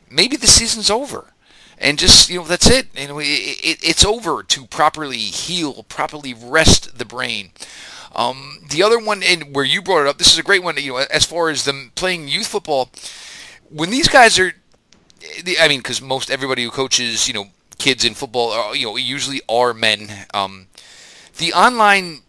maybe 0.10 0.38
the 0.38 0.48
season's 0.48 0.90
over. 0.90 1.34
And 1.78 2.00
just 2.00 2.30
you 2.30 2.40
know 2.40 2.46
that's 2.46 2.70
it. 2.70 2.88
You 2.96 3.08
know, 3.08 3.20
it, 3.20 3.26
it, 3.26 3.80
it's 3.84 4.06
over 4.06 4.44
to 4.44 4.66
properly 4.68 5.18
heal, 5.18 5.84
properly 5.84 6.34
rest 6.34 6.98
the 6.98 7.06
brain. 7.06 7.52
Um, 8.16 8.60
the 8.70 8.84
other 8.84 9.00
one, 9.00 9.24
and 9.24 9.56
where 9.56 9.66
you 9.66 9.82
brought 9.82 10.02
it 10.02 10.08
up, 10.08 10.18
this 10.18 10.32
is 10.32 10.40
a 10.40 10.44
great 10.44 10.64
one. 10.64 10.78
You 10.78 10.94
know, 10.94 10.98
as 11.12 11.26
far 11.26 11.50
as 11.50 11.66
them 11.66 11.92
playing 11.96 12.28
youth 12.28 12.48
football, 12.48 12.90
when 13.70 13.90
these 13.90 14.08
guys 14.08 14.38
are, 14.38 14.54
I 15.60 15.68
mean, 15.68 15.80
because 15.80 16.02
most 16.02 16.30
everybody 16.30 16.64
who 16.64 16.70
coaches, 16.70 17.28
you 17.28 17.34
know, 17.34 17.48
kids 17.84 18.06
in 18.06 18.14
football, 18.14 18.52
are, 18.52 18.76
you 18.76 18.86
know, 18.86 18.96
usually 18.96 19.42
are 19.50 19.74
men. 19.74 20.10
Um, 20.34 20.68
the 21.38 21.52
online 21.52 22.22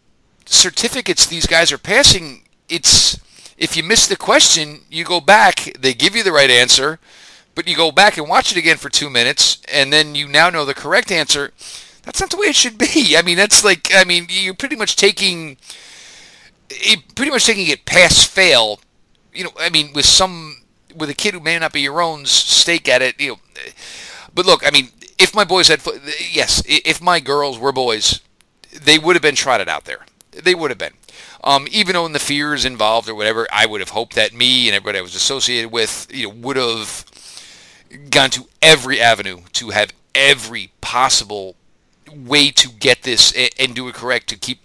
certificates 0.47 1.27
these 1.27 1.47
guys 1.47 1.71
are 1.71 1.79
passing, 1.79 2.43
it's 2.69 3.21
if 3.57 3.77
you 3.77 3.85
miss 3.85 4.09
the 4.09 4.17
question, 4.17 4.81
you 4.91 5.05
go 5.05 5.21
back, 5.21 5.73
they 5.79 5.95
give 5.95 6.17
you 6.17 6.25
the 6.25 6.33
right 6.33 6.51
answer, 6.51 6.99
but 7.55 7.69
you 7.69 7.77
go 7.77 7.93
back 7.93 8.19
and 8.19 8.29
watch 8.29 8.51
it 8.51 8.59
again 8.59 8.79
for 8.79 8.89
two 8.89 9.09
minutes, 9.09 9.63
and 9.73 9.93
then 9.93 10.17
you 10.17 10.27
now 10.27 10.51
know 10.51 10.65
the 10.65 10.75
correct 10.75 11.13
answer. 11.13 11.53
That's 12.03 12.21
not 12.21 12.31
the 12.31 12.37
way 12.37 12.47
it 12.47 12.57
should 12.57 12.77
be. 12.77 13.15
I 13.17 13.23
mean, 13.23 13.37
that's 13.37 13.65
like, 13.65 13.91
I 13.95 14.03
mean, 14.03 14.27
you're 14.29 14.55
pretty 14.55 14.75
much 14.75 14.97
taking, 14.97 15.57
pretty 17.15 17.31
much 17.31 17.47
taking 17.47 17.69
it 17.69 17.87
pass 17.87 18.25
fail. 18.25 18.81
You 19.33 19.45
know, 19.45 19.53
I 19.61 19.71
mean, 19.71 19.93
with 19.93 20.05
some, 20.05 20.65
with 20.97 21.11
a 21.11 21.15
kid 21.15 21.35
who 21.35 21.41
may 21.41 21.57
not 21.61 21.73
be 21.73 21.83
your 21.83 22.03
own 22.03 22.27
stake 22.27 22.89
at 22.89 23.03
it. 23.03 23.21
You 23.21 23.29
know, 23.29 23.39
but 24.35 24.47
look, 24.47 24.67
I 24.67 24.71
mean, 24.73 24.89
if 25.19 25.35
my 25.35 25.45
boys 25.45 25.69
had, 25.69 25.81
yes, 26.31 26.63
if 26.67 27.01
my 27.01 27.21
girls 27.21 27.59
were 27.59 27.73
boys, 27.73 28.21
they 28.73 28.99
would 28.99 29.17
have 29.17 29.23
been 29.23 29.35
trotted 29.35 29.69
out 29.69 29.85
there. 29.85 30.07
They 30.31 30.55
would 30.55 30.71
have 30.71 30.79
been. 30.79 30.95
Um, 31.43 31.69
even 31.71 31.93
though 31.93 32.07
in 32.07 32.13
the 32.13 32.19
fears 32.19 32.65
involved 32.65 33.09
or 33.09 33.15
whatever, 33.15 33.47
I 33.53 33.67
would 33.67 33.81
have 33.81 33.91
hoped 33.91 34.15
that 34.15 34.33
me 34.33 34.69
and 34.69 34.75
everybody 34.75 34.99
I 34.99 35.03
was 35.03 35.15
associated 35.15 35.71
with, 35.71 36.09
you 36.11 36.29
know, 36.29 36.35
would 36.35 36.57
have 36.57 37.05
gone 38.11 38.31
to 38.31 38.47
every 38.63 39.01
avenue 39.01 39.43
to 39.53 39.71
have 39.71 39.93
every 40.15 40.73
possible 40.81 41.55
way 42.13 42.51
to 42.51 42.69
get 42.71 43.03
this 43.03 43.33
and, 43.33 43.51
and 43.59 43.75
do 43.75 43.89
it 43.89 43.95
correct 43.95 44.29
to 44.29 44.37
keep. 44.37 44.61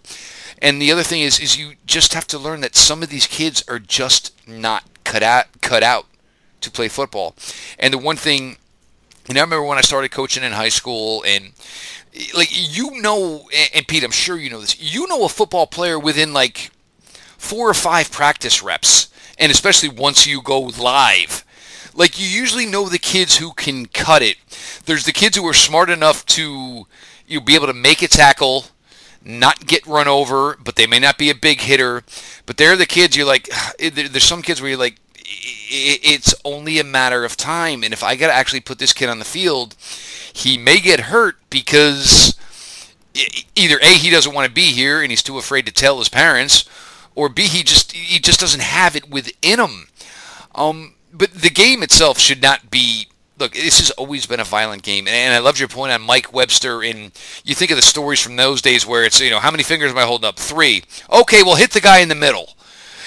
And 0.62 0.82
the 0.82 0.92
other 0.92 1.04
thing 1.04 1.22
is, 1.22 1.40
is 1.40 1.58
you 1.58 1.74
just 1.86 2.14
have 2.14 2.28
to 2.28 2.40
learn 2.40 2.62
that 2.62 2.76
some 2.76 3.04
of 3.04 3.10
these 3.10 3.28
kids 3.28 3.64
are 3.68 3.80
just 3.80 4.34
not 4.48 4.84
cut 5.04 5.24
out, 5.24 5.46
cut 5.62 5.84
out 5.84 6.06
to 6.62 6.72
play 6.72 6.88
football. 6.88 7.36
And 7.78 7.94
the 7.94 7.98
one 7.98 8.18
thing, 8.18 8.58
and 9.30 9.38
I 9.38 9.42
remember 9.42 9.64
when 9.64 9.78
I 9.78 9.82
started 9.82 10.12
coaching 10.12 10.44
in 10.44 10.52
high 10.52 10.70
school, 10.70 11.24
and 11.26 11.54
like 12.36 12.50
you 12.52 13.00
know, 13.02 13.48
and 13.74 13.88
Pete, 13.88 14.04
I'm 14.04 14.12
sure 14.12 14.38
you 14.38 14.50
know 14.50 14.62
this. 14.62 14.80
You 14.80 15.08
know 15.08 15.24
a 15.24 15.30
football 15.30 15.68
player 15.68 16.00
within 16.00 16.34
like 16.34 16.72
four 17.38 17.70
or 17.70 17.74
five 17.74 18.12
practice 18.12 18.64
reps, 18.64 19.10
and 19.38 19.52
especially 19.52 19.90
once 19.90 20.26
you 20.26 20.42
go 20.42 20.60
live. 20.60 21.46
Like 21.94 22.20
you 22.20 22.28
usually 22.28 22.66
know 22.66 22.90
the 22.90 23.00
kids 23.00 23.38
who 23.38 23.54
can 23.54 23.86
cut 23.86 24.22
it. 24.22 24.38
There's 24.86 25.06
the 25.06 25.12
kids 25.12 25.38
who 25.38 25.48
are 25.48 25.54
smart 25.54 25.90
enough 25.90 26.26
to 26.28 26.88
you 27.28 27.42
be 27.42 27.56
able 27.56 27.68
to 27.68 27.74
make 27.74 28.02
a 28.02 28.08
tackle, 28.08 28.66
not 29.24 29.68
get 29.68 29.86
run 29.86 30.08
over, 30.08 30.58
but 30.64 30.76
they 30.76 30.88
may 30.88 31.00
not 31.00 31.18
be 31.18 31.30
a 31.30 31.36
big 31.36 31.62
hitter. 31.62 32.04
But 32.46 32.58
they're 32.58 32.76
the 32.76 32.86
kids 32.86 33.16
you're 33.16 33.28
like. 33.28 33.50
Eh, 33.80 33.90
there's 33.90 34.24
some 34.24 34.42
kids 34.42 34.62
where 34.62 34.72
you're 34.72 34.80
like, 34.80 34.98
it's 35.70 36.34
only 36.44 36.80
a 36.80 36.84
matter 36.84 37.24
of 37.24 37.38
time. 37.38 37.84
And 37.84 37.94
if 37.94 38.04
I 38.04 38.16
got 38.16 38.28
to 38.28 38.34
actually 38.34 38.62
put 38.62 38.80
this 38.80 38.94
kid 38.94 39.10
on 39.10 39.20
the 39.20 39.26
field, 39.26 39.76
he 40.34 40.58
may 40.58 40.80
get 40.80 41.00
hurt 41.02 41.38
because 41.50 42.36
either 43.56 43.80
a 43.80 43.94
he 43.94 44.10
doesn't 44.10 44.34
want 44.34 44.48
to 44.48 44.54
be 44.54 44.72
here 44.72 45.02
and 45.02 45.12
he's 45.12 45.24
too 45.24 45.38
afraid 45.38 45.66
to 45.66 45.72
tell 45.72 46.00
his 46.00 46.10
parents, 46.10 46.66
or 47.16 47.30
b 47.30 47.44
he 47.44 47.64
just 47.64 47.92
he 47.92 48.20
just 48.20 48.40
doesn't 48.40 48.62
have 48.62 48.96
it 48.96 49.10
within 49.10 49.60
him. 49.60 49.88
Um, 50.56 50.96
but 51.14 51.32
the 51.34 51.50
game 51.50 51.84
itself 51.84 52.20
should 52.20 52.42
not 52.42 52.72
be. 52.72 53.08
Look, 53.38 53.54
this 53.54 53.80
has 53.80 53.90
always 53.92 54.26
been 54.26 54.42
a 54.42 54.46
violent 54.46 54.84
game, 54.84 55.08
and 55.08 55.34
I 55.34 55.38
loved 55.38 55.60
your 55.60 55.70
point 55.70 55.94
on 55.94 56.02
Mike 56.02 56.34
Webster. 56.34 56.84
And 56.84 57.12
you 57.46 57.56
think 57.56 57.72
of 57.72 57.78
the 57.78 57.82
stories 57.82 58.20
from 58.20 58.36
those 58.36 58.62
days 58.62 58.86
where 58.86 59.06
it's 59.06 59.22
you 59.22 59.30
know 59.30 59.40
how 59.40 59.52
many 59.52 59.64
fingers 59.64 59.92
am 59.92 59.98
I 59.98 60.04
holding 60.04 60.28
up? 60.28 60.38
Three. 60.38 60.84
Okay, 61.10 61.42
well 61.42 61.56
hit 61.56 61.72
the 61.72 61.80
guy 61.80 62.00
in 62.00 62.10
the 62.10 62.16
middle 62.16 62.50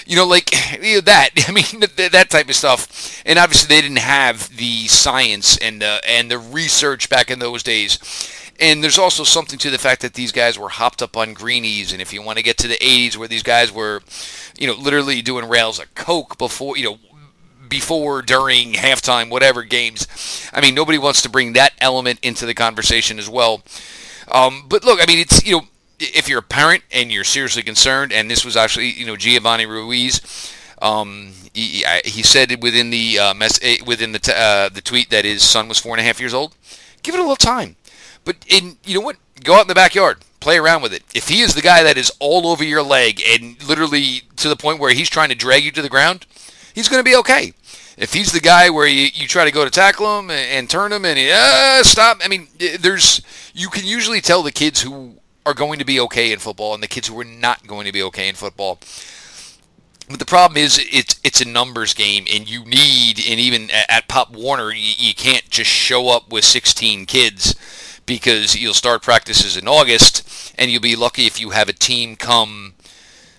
you 0.07 0.17
know, 0.17 0.27
like 0.27 0.51
you 0.83 0.97
know, 0.97 1.01
that. 1.03 1.31
I 1.49 1.53
mean, 1.53 1.81
that 1.97 2.31
type 2.31 2.49
of 2.49 2.57
stuff. 2.57 3.23
And 3.27 3.39
obviously, 3.39 3.75
they 3.75 3.83
didn't 3.83 3.99
have 3.99 4.57
the 4.57 4.89
science 4.89 5.57
and 5.59 5.83
uh, 5.83 5.99
and 6.07 6.31
the 6.31 6.39
research 6.39 7.09
back 7.09 7.31
in 7.31 7.39
those 7.39 7.63
days. 7.63 7.99
And 8.61 8.83
there's 8.83 8.99
also 8.99 9.25
something 9.25 9.59
to 9.61 9.71
the 9.71 9.79
fact 9.79 10.03
that 10.03 10.15
these 10.15 10.31
guys 10.31 10.59
were 10.59 10.69
hopped 10.69 11.03
up 11.03 11.17
on 11.17 11.33
greenies. 11.33 11.93
And 11.93 12.01
if 12.01 12.13
you 12.13 12.23
want 12.23 12.39
to 12.39 12.45
get 12.45 12.59
to 12.59 12.69
the 12.69 12.77
80s, 12.77 13.17
where 13.17 13.27
these 13.27 13.43
guys 13.43 13.73
were, 13.73 14.03
you 14.57 14.69
know, 14.69 14.75
literally 14.75 15.21
doing 15.21 15.49
rails 15.49 15.81
of 15.81 15.93
coke 15.95 16.39
before, 16.39 16.77
you 16.77 16.85
know, 16.85 16.99
before, 17.69 18.23
during, 18.23 18.75
halftime, 18.75 19.31
whatever 19.31 19.65
games. 19.65 20.07
I 20.53 20.61
mean, 20.61 20.75
nobody 20.75 20.99
wants 20.99 21.23
to 21.23 21.31
bring 21.31 21.55
that 21.55 21.73
element 21.81 22.21
into 22.23 22.47
the 22.47 22.55
conversation 22.55 23.19
as 23.19 23.29
well. 23.29 23.63
Um, 24.31 24.67
but 24.69 24.85
look, 24.85 25.01
I 25.03 25.07
mean, 25.07 25.19
it's 25.19 25.45
you 25.45 25.57
know, 25.57 25.63
if 26.03 26.29
you're 26.29 26.41
a 26.41 26.43
parent 26.43 26.83
and 26.91 27.13
you're 27.13 27.25
seriously 27.25 27.63
concerned, 27.63 28.13
and 28.13 28.31
this 28.31 28.45
was 28.45 28.57
actually, 28.57 28.91
you 28.91 29.07
know, 29.07 29.17
Giovanni 29.17 29.67
Ruiz, 29.67 30.53
um, 30.81 31.33
he, 31.55 31.85
he, 32.05 32.23
said 32.23 32.63
within 32.63 32.91
the 32.91 33.19
uh, 33.19 33.35
mess, 33.35 33.59
eh, 33.63 33.77
within 33.87 34.13
the 34.13 34.19
t- 34.19 34.33
uh, 34.35 34.69
the 34.69 34.81
tweet 34.81 35.11
that 35.11 35.25
his 35.25 35.43
son 35.43 35.69
was 35.69 35.79
four 35.79 35.95
and 35.95 36.01
a 36.01 36.05
half 36.05 36.19
years 36.19 36.35
old. 36.35 36.57
Give 37.03 37.15
it 37.15 37.19
a 37.19 37.23
little 37.23 37.37
time, 37.37 37.77
but 38.25 38.37
in 38.49 38.79
you 38.85 38.95
know 38.95 39.05
what, 39.05 39.17
go 39.45 39.55
out 39.55 39.63
in 39.63 39.69
the 39.69 39.75
backyard, 39.75 40.19
play 40.41 40.59
around 40.59 40.83
with 40.83 40.93
it. 40.93 41.05
If 41.15 41.29
he 41.29 41.41
is 41.41 41.55
the 41.55 41.63
guy 41.63 41.83
that 41.83 41.97
is 41.97 42.13
all 42.19 42.47
over 42.49 42.65
your 42.65 42.83
leg 42.83 43.23
and 43.27 43.63
literally 43.67 44.23
to 44.37 44.49
the 44.49 44.57
point 44.57 44.81
where 44.81 44.93
he's 44.93 45.09
trying 45.09 45.29
to 45.29 45.35
drag 45.35 45.65
you 45.65 45.71
to 45.73 45.83
the 45.83 45.89
ground, 45.89 46.27
he's 46.75 46.89
going 46.89 47.01
to 47.01 47.09
be 47.09 47.17
okay. 47.17 47.55
If 47.97 48.13
he's 48.13 48.33
the 48.33 48.41
guy 48.41 48.71
where 48.71 48.87
you, 48.87 49.09
you 49.13 49.29
try 49.29 49.45
to 49.45 49.53
go 49.53 49.65
to 49.65 49.71
tackle 49.71 50.19
him 50.19 50.31
and, 50.31 50.51
and 50.51 50.71
turn 50.71 50.93
him 50.93 51.05
and 51.05 51.19
he, 51.19 51.31
uh, 51.31 51.83
stop, 51.83 52.21
I 52.25 52.29
mean, 52.29 52.49
there's 52.81 53.23
you 53.55 53.69
can 53.69 53.85
usually 53.85 54.21
tell 54.21 54.43
the 54.43 54.53
kids 54.53 54.83
who 54.83 55.17
are 55.45 55.55
going 55.55 55.79
to 55.79 55.85
be 55.85 56.01
okay 56.01 56.33
in 56.33 56.39
football 56.39 56.75
and 56.75 56.83
the 56.83 56.89
kids 56.89 57.09
who 57.09 57.19
are 57.21 57.25
not 57.25 57.67
going 57.67 57.87
to 57.87 57.93
be 57.93 58.03
okay 58.03 58.29
in 58.29 58.35
football. 58.35 58.79
But 60.09 60.19
the 60.19 60.27
problem 60.27 60.59
is 60.59 60.79
it's 60.93 61.21
it's 61.25 61.41
a 61.41 61.49
numbers 61.49 61.95
game, 61.95 62.27
and 62.33 62.49
you 62.49 62.65
need, 62.65 63.19
and 63.27 63.41
even 63.41 63.71
at 63.71 64.09
Pop 64.09 64.33
Warner, 64.33 64.73
you, 64.73 64.93
you 64.99 65.15
can't 65.15 65.49
just 65.49 65.71
show 65.71 66.09
up 66.09 66.31
with 66.31 66.45
16 66.45 67.07
kids 67.07 67.55
because 68.05 68.57
you'll 68.57 68.75
start 68.75 69.03
practices 69.03 69.57
in 69.57 69.69
August, 69.69 70.55
and 70.59 70.71
you'll 70.71 70.83
be 70.83 70.97
lucky 70.97 71.27
if 71.27 71.41
you 71.41 71.51
have 71.51 71.69
a 71.69 71.73
team 71.73 72.17
come 72.17 72.75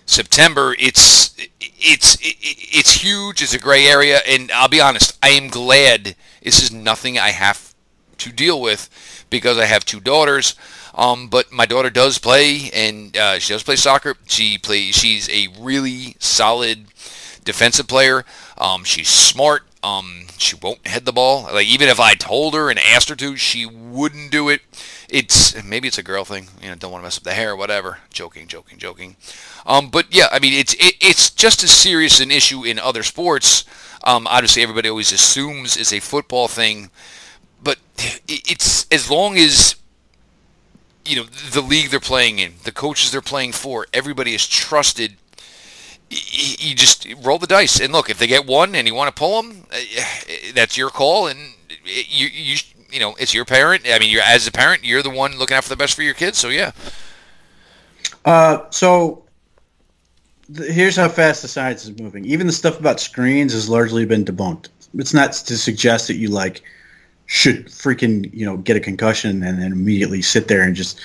September. 0.06 0.74
It's 0.78 1.36
it's 1.60 2.18
it's 2.20 3.02
huge. 3.02 3.42
It's 3.42 3.54
a 3.54 3.58
gray 3.58 3.86
area, 3.86 4.20
and 4.26 4.50
I'll 4.52 4.68
be 4.68 4.80
honest. 4.80 5.18
I 5.22 5.30
am 5.30 5.48
glad 5.48 6.16
this 6.42 6.62
is 6.62 6.72
nothing 6.72 7.18
I 7.18 7.30
have 7.30 7.74
to 8.18 8.32
deal 8.32 8.60
with 8.60 9.26
because 9.30 9.58
I 9.58 9.66
have 9.66 9.84
two 9.84 10.00
daughters. 10.00 10.54
Um, 10.94 11.28
but 11.28 11.50
my 11.50 11.66
daughter 11.66 11.90
does 11.90 12.18
play, 12.18 12.70
and 12.72 13.16
uh, 13.16 13.38
she 13.38 13.52
does 13.52 13.62
play 13.62 13.76
soccer. 13.76 14.14
She 14.26 14.58
plays. 14.58 14.94
She's 14.94 15.28
a 15.28 15.48
really 15.58 16.16
solid 16.20 16.86
defensive 17.44 17.88
player. 17.88 18.24
Um, 18.56 18.84
she's 18.84 19.08
smart. 19.08 19.64
Um, 19.82 20.26
she 20.38 20.56
won't 20.56 20.86
head 20.86 21.04
the 21.04 21.12
ball. 21.12 21.42
Like 21.52 21.66
even 21.66 21.88
if 21.88 22.00
I 22.00 22.14
told 22.14 22.54
her 22.54 22.70
and 22.70 22.78
asked 22.78 23.10
her 23.10 23.16
to, 23.16 23.36
she 23.36 23.66
wouldn't 23.66 24.30
do 24.30 24.48
it. 24.48 24.62
It's 25.10 25.62
maybe 25.62 25.88
it's 25.88 25.98
a 25.98 26.02
girl 26.02 26.24
thing. 26.24 26.48
You 26.62 26.68
know, 26.68 26.74
don't 26.74 26.90
want 26.90 27.02
to 27.02 27.06
mess 27.06 27.18
up 27.18 27.24
the 27.24 27.34
hair, 27.34 27.52
or 27.52 27.56
whatever. 27.56 27.98
Joking, 28.10 28.46
joking, 28.46 28.78
joking. 28.78 29.16
Um, 29.66 29.90
but 29.90 30.06
yeah, 30.10 30.28
I 30.32 30.38
mean, 30.38 30.54
it's 30.54 30.74
it, 30.74 30.96
it's 31.00 31.28
just 31.30 31.62
as 31.62 31.70
serious 31.70 32.20
an 32.20 32.30
issue 32.30 32.64
in 32.64 32.78
other 32.78 33.02
sports. 33.02 33.64
Um, 34.04 34.26
obviously, 34.26 34.62
everybody 34.62 34.88
always 34.88 35.12
assumes 35.12 35.76
is 35.76 35.92
a 35.92 36.00
football 36.00 36.48
thing, 36.48 36.90
but 37.62 37.78
it's 38.26 38.86
as 38.90 39.10
long 39.10 39.36
as 39.36 39.76
you 41.04 41.16
know 41.16 41.24
the 41.24 41.60
league 41.60 41.90
they're 41.90 42.00
playing 42.00 42.38
in, 42.38 42.54
the 42.64 42.72
coaches 42.72 43.10
they're 43.10 43.20
playing 43.20 43.52
for, 43.52 43.86
everybody 43.92 44.34
is 44.34 44.46
trusted. 44.46 45.14
You 46.10 46.74
just 46.74 47.06
roll 47.22 47.38
the 47.38 47.46
dice 47.46 47.80
and 47.80 47.92
look. 47.92 48.08
If 48.08 48.18
they 48.18 48.26
get 48.26 48.46
one 48.46 48.74
and 48.74 48.86
you 48.86 48.94
want 48.94 49.14
to 49.14 49.18
pull 49.18 49.42
them, 49.42 49.66
uh, 49.72 49.76
that's 50.54 50.76
your 50.76 50.90
call, 50.90 51.26
and 51.26 51.38
you 51.84 52.28
you 52.28 52.56
you 52.90 53.00
know 53.00 53.14
it's 53.18 53.34
your 53.34 53.44
parent. 53.44 53.82
I 53.86 53.98
mean, 53.98 54.10
you're 54.10 54.22
as 54.22 54.46
a 54.46 54.52
parent, 54.52 54.84
you're 54.84 55.02
the 55.02 55.10
one 55.10 55.38
looking 55.38 55.56
out 55.56 55.64
for 55.64 55.70
the 55.70 55.76
best 55.76 55.94
for 55.94 56.02
your 56.02 56.14
kids. 56.14 56.38
So 56.38 56.48
yeah. 56.48 56.72
Uh, 58.24 58.64
so 58.70 59.24
th- 60.54 60.70
here's 60.70 60.96
how 60.96 61.08
fast 61.08 61.42
the 61.42 61.48
science 61.48 61.84
is 61.84 61.98
moving. 61.98 62.24
Even 62.24 62.46
the 62.46 62.52
stuff 62.52 62.78
about 62.78 63.00
screens 63.00 63.52
has 63.52 63.68
largely 63.68 64.06
been 64.06 64.24
debunked. 64.24 64.68
It's 64.94 65.12
not 65.12 65.32
to 65.32 65.58
suggest 65.58 66.08
that 66.08 66.14
you 66.14 66.28
like 66.28 66.62
should 67.26 67.66
freaking 67.66 68.32
you 68.34 68.44
know 68.44 68.56
get 68.56 68.76
a 68.76 68.80
concussion 68.80 69.42
and 69.42 69.60
then 69.60 69.72
immediately 69.72 70.22
sit 70.22 70.48
there 70.48 70.62
and 70.62 70.76
just 70.76 71.00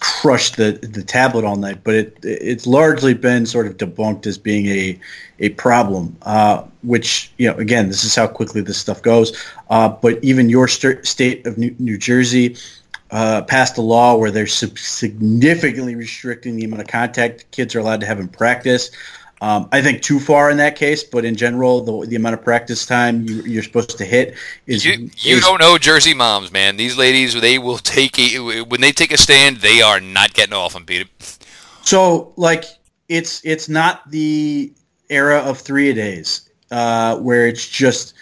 crush 0.00 0.50
the 0.50 0.72
the 0.82 1.02
tablet 1.02 1.44
all 1.44 1.56
night. 1.56 1.84
But 1.84 1.94
it 1.94 2.18
it's 2.22 2.66
largely 2.66 3.14
been 3.14 3.46
sort 3.46 3.66
of 3.66 3.76
debunked 3.76 4.26
as 4.26 4.36
being 4.36 4.66
a 4.66 4.98
a 5.38 5.50
problem. 5.50 6.16
Uh, 6.22 6.64
which 6.82 7.32
you 7.38 7.48
know 7.48 7.56
again, 7.56 7.88
this 7.88 8.04
is 8.04 8.14
how 8.14 8.26
quickly 8.26 8.60
this 8.60 8.78
stuff 8.78 9.02
goes. 9.02 9.36
Uh, 9.70 9.88
but 9.88 10.22
even 10.22 10.50
your 10.50 10.66
st- 10.68 11.06
state 11.06 11.46
of 11.46 11.58
New, 11.58 11.74
New 11.78 11.98
Jersey. 11.98 12.56
Uh, 13.10 13.42
passed 13.42 13.76
a 13.76 13.82
law 13.82 14.16
where 14.16 14.30
they're 14.30 14.46
significantly 14.46 15.94
restricting 15.94 16.56
the 16.56 16.64
amount 16.64 16.80
of 16.80 16.88
contact 16.88 17.44
kids 17.50 17.74
are 17.74 17.78
allowed 17.78 18.00
to 18.00 18.06
have 18.06 18.18
in 18.18 18.26
practice. 18.26 18.90
Um, 19.42 19.68
I 19.72 19.82
think 19.82 20.02
too 20.02 20.20
far 20.20 20.50
in 20.50 20.56
that 20.58 20.76
case, 20.76 21.02
but 21.02 21.24
in 21.24 21.34
general, 21.34 21.80
the, 21.80 22.06
the 22.06 22.14
amount 22.14 22.34
of 22.34 22.44
practice 22.44 22.86
time 22.86 23.24
you, 23.24 23.58
are 23.58 23.62
supposed 23.62 23.98
to 23.98 24.04
hit 24.04 24.36
is. 24.68 24.84
You, 24.84 25.10
you 25.16 25.38
is, 25.38 25.42
don't 25.42 25.60
know 25.60 25.76
Jersey 25.78 26.14
moms, 26.14 26.52
man. 26.52 26.76
These 26.76 26.96
ladies, 26.96 27.34
they 27.40 27.58
will 27.58 27.78
take 27.78 28.20
a, 28.20 28.62
when 28.62 28.80
they 28.80 28.92
take 28.92 29.12
a 29.12 29.18
stand, 29.18 29.56
they 29.56 29.82
are 29.82 29.98
not 29.98 30.32
getting 30.34 30.54
off 30.54 30.74
them, 30.74 30.84
Peter. 30.84 31.10
So, 31.82 32.32
like, 32.36 32.66
it's 33.08 33.44
it's 33.44 33.68
not 33.68 34.08
the 34.08 34.72
era 35.10 35.38
of 35.38 35.58
three 35.58 35.90
a 35.90 35.94
days 35.94 36.48
uh, 36.70 37.16
where 37.18 37.48
it's 37.48 37.68
just 37.68 38.14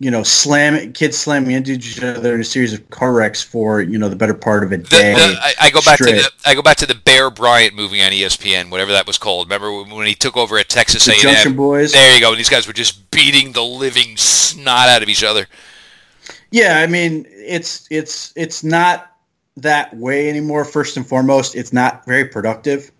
you 0.00 0.10
know, 0.10 0.22
slam 0.22 0.92
kids 0.92 1.16
slamming 1.16 1.52
into 1.52 1.72
each 1.72 2.02
other 2.02 2.34
in 2.34 2.40
a 2.40 2.44
series 2.44 2.72
of 2.72 2.90
car 2.90 3.12
wrecks 3.12 3.42
for 3.42 3.80
you 3.80 3.96
know 3.98 4.08
the 4.08 4.16
better 4.16 4.34
part 4.34 4.64
of 4.64 4.72
a 4.72 4.78
day. 4.78 5.14
The, 5.14 5.18
the, 5.18 5.38
I, 5.40 5.54
I, 5.62 5.70
go 5.70 5.80
back 5.80 5.96
straight. 5.96 6.16
to 6.16 6.22
the 6.22 6.30
I 6.44 6.54
go 6.54 6.62
back 6.62 6.78
to 6.78 6.86
the 6.86 6.96
Bear 6.96 7.30
Bryant 7.30 7.74
movie 7.74 8.02
on 8.02 8.10
ESPN, 8.10 8.70
whatever 8.70 8.92
that 8.92 9.06
was 9.06 9.18
called. 9.18 9.46
Remember 9.46 9.72
when, 9.72 9.90
when 9.90 10.06
he 10.06 10.14
took 10.14 10.36
over 10.36 10.58
at 10.58 10.68
Texas 10.68 11.06
A&M? 11.08 11.18
Junction 11.20 11.54
Boys. 11.54 11.92
There 11.92 12.14
you 12.14 12.20
go. 12.20 12.30
And 12.30 12.38
these 12.38 12.48
guys 12.48 12.66
were 12.66 12.72
just 12.72 13.10
beating 13.10 13.52
the 13.52 13.62
living 13.62 14.16
snot 14.16 14.88
out 14.88 15.02
of 15.02 15.08
each 15.08 15.22
other. 15.22 15.46
Yeah, 16.50 16.78
I 16.78 16.86
mean, 16.86 17.26
it's 17.28 17.86
it's 17.90 18.32
it's 18.36 18.64
not 18.64 19.12
that 19.56 19.96
way 19.96 20.28
anymore. 20.28 20.64
First 20.64 20.96
and 20.96 21.06
foremost, 21.06 21.54
it's 21.54 21.72
not 21.72 22.04
very 22.04 22.24
productive, 22.24 22.90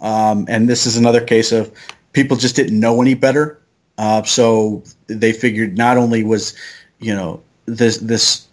um, 0.00 0.46
and 0.48 0.68
this 0.68 0.86
is 0.86 0.96
another 0.96 1.24
case 1.24 1.50
of 1.50 1.72
people 2.12 2.36
just 2.36 2.56
didn't 2.56 2.78
know 2.78 3.00
any 3.00 3.14
better. 3.14 3.58
Uh, 3.98 4.22
so 4.22 4.82
they 5.20 5.32
figured 5.32 5.76
not 5.76 5.96
only 5.96 6.24
was, 6.24 6.54
you 6.98 7.14
know, 7.14 7.42
this 7.66 7.98
this 7.98 8.46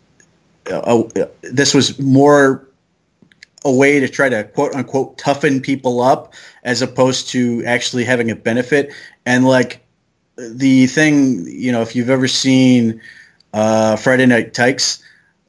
uh, 0.69 1.03
uh, 1.15 1.27
this 1.41 1.73
was 1.73 1.99
more 1.99 2.67
a 3.65 3.71
way 3.71 3.99
to 3.99 4.07
try 4.07 4.29
to 4.29 4.43
quote 4.43 4.73
unquote 4.73 5.17
toughen 5.17 5.61
people 5.61 6.01
up 6.01 6.33
as 6.63 6.81
opposed 6.81 7.29
to 7.29 7.63
actually 7.65 8.05
having 8.05 8.31
a 8.31 8.35
benefit. 8.35 8.93
And 9.25 9.45
like 9.45 9.85
the 10.37 10.87
thing, 10.87 11.45
you 11.47 11.71
know, 11.71 11.81
if 11.81 11.95
you've 11.95 12.09
ever 12.09 12.27
seen 12.27 13.01
uh, 13.53 13.95
Friday 13.97 14.25
Night 14.25 14.53
Tykes, 14.53 15.03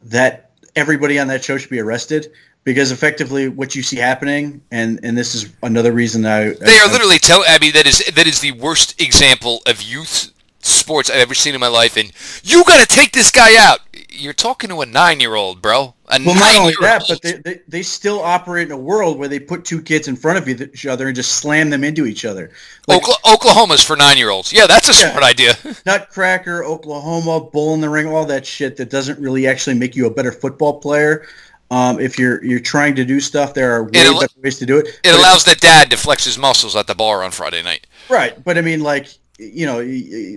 that 0.04 0.50
everybody 0.74 1.18
on 1.18 1.28
that 1.28 1.44
show 1.44 1.58
should 1.58 1.70
be 1.70 1.80
arrested 1.80 2.32
because 2.64 2.92
effectively 2.92 3.48
what 3.48 3.74
you 3.74 3.82
see 3.82 3.96
happening, 3.96 4.62
and 4.70 5.00
and 5.02 5.16
this 5.16 5.34
is 5.34 5.52
another 5.62 5.92
reason 5.92 6.24
I 6.26 6.50
They 6.50 6.78
I, 6.78 6.84
are 6.84 6.92
literally 6.92 7.18
tell. 7.18 7.42
I 7.46 7.58
mean, 7.58 7.72
that 7.72 7.86
is 7.86 7.98
that 8.14 8.26
is 8.26 8.40
the 8.40 8.52
worst 8.52 9.00
example 9.00 9.62
of 9.66 9.82
youth 9.82 10.32
sports 10.62 11.10
I've 11.10 11.16
ever 11.20 11.34
seen 11.34 11.54
in 11.54 11.60
my 11.60 11.68
life. 11.68 11.96
And 11.96 12.12
you 12.42 12.64
got 12.64 12.80
to 12.80 12.86
take 12.86 13.12
this 13.12 13.30
guy 13.30 13.56
out. 13.56 13.80
You're 14.10 14.32
talking 14.32 14.68
to 14.70 14.80
a 14.82 14.86
nine-year-old, 14.86 15.62
bro. 15.62 15.94
A 16.08 16.18
Well, 16.24 16.34
not 16.34 16.56
only 16.56 16.74
that, 16.80 17.04
but 17.08 17.22
they, 17.22 17.32
they, 17.34 17.60
they 17.68 17.82
still 17.82 18.20
operate 18.20 18.66
in 18.66 18.72
a 18.72 18.76
world 18.76 19.18
where 19.18 19.28
they 19.28 19.38
put 19.38 19.64
two 19.64 19.80
kids 19.80 20.08
in 20.08 20.16
front 20.16 20.38
of 20.38 20.48
each 20.48 20.84
other 20.84 21.06
and 21.06 21.16
just 21.16 21.32
slam 21.32 21.70
them 21.70 21.84
into 21.84 22.04
each 22.06 22.24
other. 22.24 22.50
Like 22.88 23.02
Okla- 23.02 23.32
Oklahoma's 23.34 23.82
for 23.82 23.96
nine-year-olds. 23.96 24.52
Yeah, 24.52 24.66
that's 24.66 24.88
a 24.88 24.92
Yeah. 24.92 25.10
smart 25.12 25.24
idea. 25.24 25.54
Nutcracker, 25.86 26.64
Oklahoma, 26.64 27.40
Bull 27.40 27.74
in 27.74 27.80
the 27.80 27.88
Ring, 27.88 28.08
all 28.08 28.26
that 28.26 28.44
shit 28.46 28.76
that 28.78 28.90
doesn't 28.90 29.18
really 29.20 29.46
actually 29.46 29.74
make 29.78 29.94
you 29.96 30.06
a 30.06 30.10
better 30.10 30.32
football 30.32 30.80
player. 30.80 31.26
Um, 31.72 32.00
if 32.00 32.18
you're 32.18 32.44
you're 32.44 32.58
trying 32.58 32.96
to 32.96 33.04
do 33.04 33.20
stuff, 33.20 33.54
there 33.54 33.70
are 33.76 33.84
way 33.84 33.90
al- 34.04 34.18
better 34.20 34.32
ways 34.42 34.58
to 34.58 34.66
do 34.66 34.78
it. 34.78 34.88
It 34.88 34.98
But 35.04 35.14
allows 35.14 35.44
the 35.44 35.54
dad 35.54 35.88
to 35.92 35.96
flex 35.96 36.24
his 36.24 36.36
muscles 36.36 36.74
at 36.74 36.88
the 36.88 36.96
bar 36.96 37.22
on 37.22 37.30
Friday 37.30 37.62
night. 37.62 37.86
Right, 38.08 38.42
but 38.42 38.58
I 38.58 38.60
mean, 38.60 38.80
like 38.80 39.06
you 39.40 39.64
know, 39.66 39.80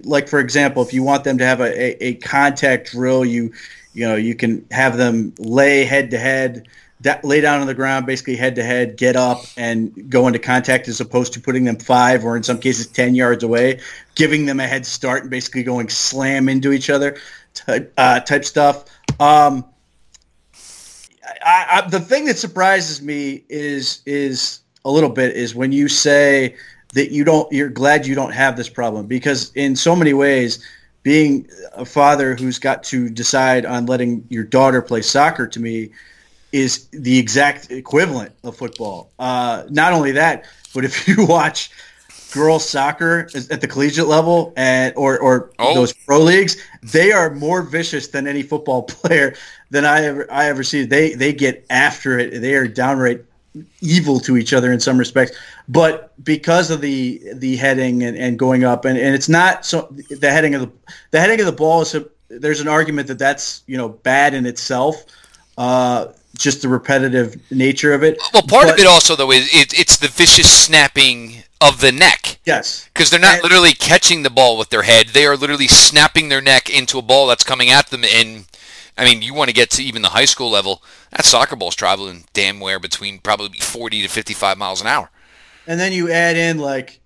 like 0.06 0.30
for 0.30 0.40
example, 0.40 0.82
if 0.82 0.94
you 0.94 1.04
want 1.04 1.24
them 1.26 1.38
to 1.38 1.46
have 1.46 1.60
a, 1.60 1.66
a, 1.66 2.08
a 2.08 2.14
contact 2.16 2.92
drill, 2.92 3.26
you 3.26 3.52
you 3.94 4.08
know 4.08 4.16
you 4.16 4.34
can 4.34 4.66
have 4.72 4.98
them 4.98 5.34
lay 5.38 5.84
head 5.84 6.12
to 6.12 6.18
head, 6.18 6.68
lay 7.24 7.42
down 7.42 7.60
on 7.60 7.68
the 7.68 7.74
ground, 7.74 8.06
basically 8.06 8.38
head 8.38 8.56
to 8.56 8.64
head, 8.64 8.96
get 8.96 9.16
up 9.16 9.44
and 9.58 10.10
go 10.10 10.28
into 10.28 10.40
contact, 10.40 10.88
as 10.88 11.02
opposed 11.02 11.34
to 11.34 11.42
putting 11.42 11.66
them 11.66 11.78
five 11.78 12.24
or 12.24 12.38
in 12.38 12.44
some 12.44 12.60
cases 12.60 12.88
ten 12.88 13.14
yards 13.14 13.44
away, 13.44 13.82
giving 14.16 14.46
them 14.46 14.60
a 14.60 14.68
head 14.68 14.86
start 14.86 15.24
and 15.24 15.30
basically 15.30 15.64
going 15.64 15.90
slam 15.90 16.48
into 16.48 16.72
each 16.72 16.90
other, 16.90 17.18
type 17.54 17.94
uh, 17.98 18.22
type 18.22 18.46
stuff. 18.46 18.86
Um, 19.20 19.66
I, 21.46 21.84
I, 21.84 21.90
the 21.90 22.00
thing 22.00 22.26
that 22.26 22.38
surprises 22.38 23.02
me 23.02 23.44
is 23.50 24.02
is 24.06 24.62
a 24.86 24.92
little 24.92 25.10
bit 25.10 25.36
is 25.36 25.54
when 25.54 25.74
you 25.74 25.90
say 25.90 26.56
that 26.94 27.12
you 27.12 27.24
don't 27.24 27.52
you're 27.52 27.70
glad 27.70 28.08
you 28.08 28.16
don't 28.16 28.34
have 28.34 28.56
this 28.58 28.70
problem 28.70 29.06
because 29.08 29.52
in 29.56 29.76
so 29.76 29.96
many 29.96 30.14
ways 30.14 30.64
being 31.04 31.48
a 31.74 31.86
father 31.86 32.36
who's 32.36 32.60
got 32.60 32.84
to 32.84 33.10
decide 33.10 33.66
on 33.66 33.86
letting 33.86 34.26
your 34.30 34.44
daughter 34.44 34.82
play 34.82 35.02
soccer 35.02 35.46
to 35.48 35.60
me 35.60 35.90
is 36.54 36.88
the 36.92 37.18
exact 37.20 37.72
equivalent 37.72 38.32
of 38.44 38.56
football. 38.56 39.10
Uh, 39.20 39.64
not 39.70 39.92
only 39.92 40.12
that, 40.14 40.46
but 40.74 40.86
if 40.86 41.08
you 41.08 41.26
watch 41.26 41.72
girls 42.32 42.68
soccer 42.68 43.28
at 43.52 43.60
the 43.62 43.68
collegiate 43.68 44.08
level 44.08 44.54
and 44.56 44.94
or 44.96 45.20
or 45.20 45.52
Oh. 45.60 45.74
those 45.76 45.94
pro 45.94 46.20
leagues, 46.20 46.58
they 46.82 47.12
are 47.12 47.30
more 47.34 47.64
vicious 47.64 48.08
than 48.08 48.28
any 48.28 48.42
football 48.44 48.84
player 48.98 49.36
than 49.72 49.84
I 49.86 50.06
ever 50.06 50.32
I 50.32 50.46
ever 50.46 50.64
see. 50.64 50.86
They 50.86 51.16
they 51.16 51.34
get 51.34 51.66
after 51.70 52.18
it. 52.18 52.40
They 52.40 52.56
are 52.56 52.68
downright 52.68 53.26
evil 53.82 54.20
to 54.22 54.38
each 54.38 54.54
other 54.54 54.72
in 54.72 54.80
some 54.80 54.98
respects. 54.98 55.38
But 55.68 56.14
because 56.24 56.72
of 56.72 56.82
the 56.82 57.22
the 57.34 57.56
heading 57.58 58.04
and, 58.04 58.18
and 58.18 58.38
going 58.40 58.64
up 58.64 58.86
and, 58.86 58.98
and 58.98 59.14
it's 59.16 59.30
not 59.30 59.66
so 59.66 59.88
the 60.10 60.32
heading 60.32 60.56
of 60.56 60.62
the 60.62 60.72
the 61.12 61.20
heading 61.20 61.40
of 61.40 61.46
the 61.46 61.52
ball 61.52 61.82
is 61.82 61.96
a, 61.96 62.06
there's 62.30 62.60
an 62.62 62.68
argument 62.68 63.08
that 63.08 63.20
that's 63.20 63.64
you 63.68 63.78
know 63.78 63.90
bad 63.90 64.34
in 64.34 64.46
itself. 64.46 65.04
Uh, 65.58 66.08
just 66.36 66.64
the 66.64 66.68
repetitive 66.68 67.40
nature 67.52 67.94
of 67.94 68.02
it. 68.04 68.18
Well, 68.34 68.42
part 68.42 68.68
of 68.68 68.80
it 68.80 68.88
also 68.88 69.16
though 69.16 69.32
is 69.32 69.54
it, 69.54 69.78
it's 69.80 69.98
the 69.98 70.08
vicious 70.08 70.52
snapping 70.52 71.44
of 71.62 71.80
the 71.80 71.92
neck 71.92 72.40
Yes. 72.44 72.90
because 72.92 73.12
they're 73.12 73.20
not 73.20 73.36
And- 73.36 73.44
literally 73.44 73.74
catching 73.74 74.24
the 74.24 74.32
ball 74.32 74.58
with 74.58 74.70
their 74.70 74.82
head; 74.82 75.10
they 75.10 75.26
are 75.28 75.38
literally 75.38 75.68
snapping 75.68 76.30
their 76.30 76.42
neck 76.42 76.70
into 76.72 76.98
a 76.98 77.04
ball 77.04 77.28
that's 77.28 77.44
coming 77.44 77.70
at 77.70 77.90
them. 77.90 78.04
And 78.04 78.46
I 78.98 79.06
mean, 79.06 79.22
you 79.22 79.34
want 79.34 79.50
to 79.50 79.54
get 79.54 79.72
to 79.72 79.84
even 79.84 80.02
the 80.02 80.10
high 80.10 80.26
school 80.26 80.52
level. 80.52 80.84
That 81.12 81.26
soccer 81.26 81.56
ball's 81.56 81.76
traveling 81.76 82.26
damn 82.34 82.60
where 82.60 82.80
between 82.80 83.20
probably 83.20 83.60
40 83.60 84.04
to 84.04 84.08
55 84.08 84.58
miles 84.58 84.82
an 84.82 84.88
hour. 84.88 85.10
And 85.66 85.80
then 85.80 85.94
you 85.94 86.12
add 86.12 86.36
in 86.36 86.60
like, 86.60 87.00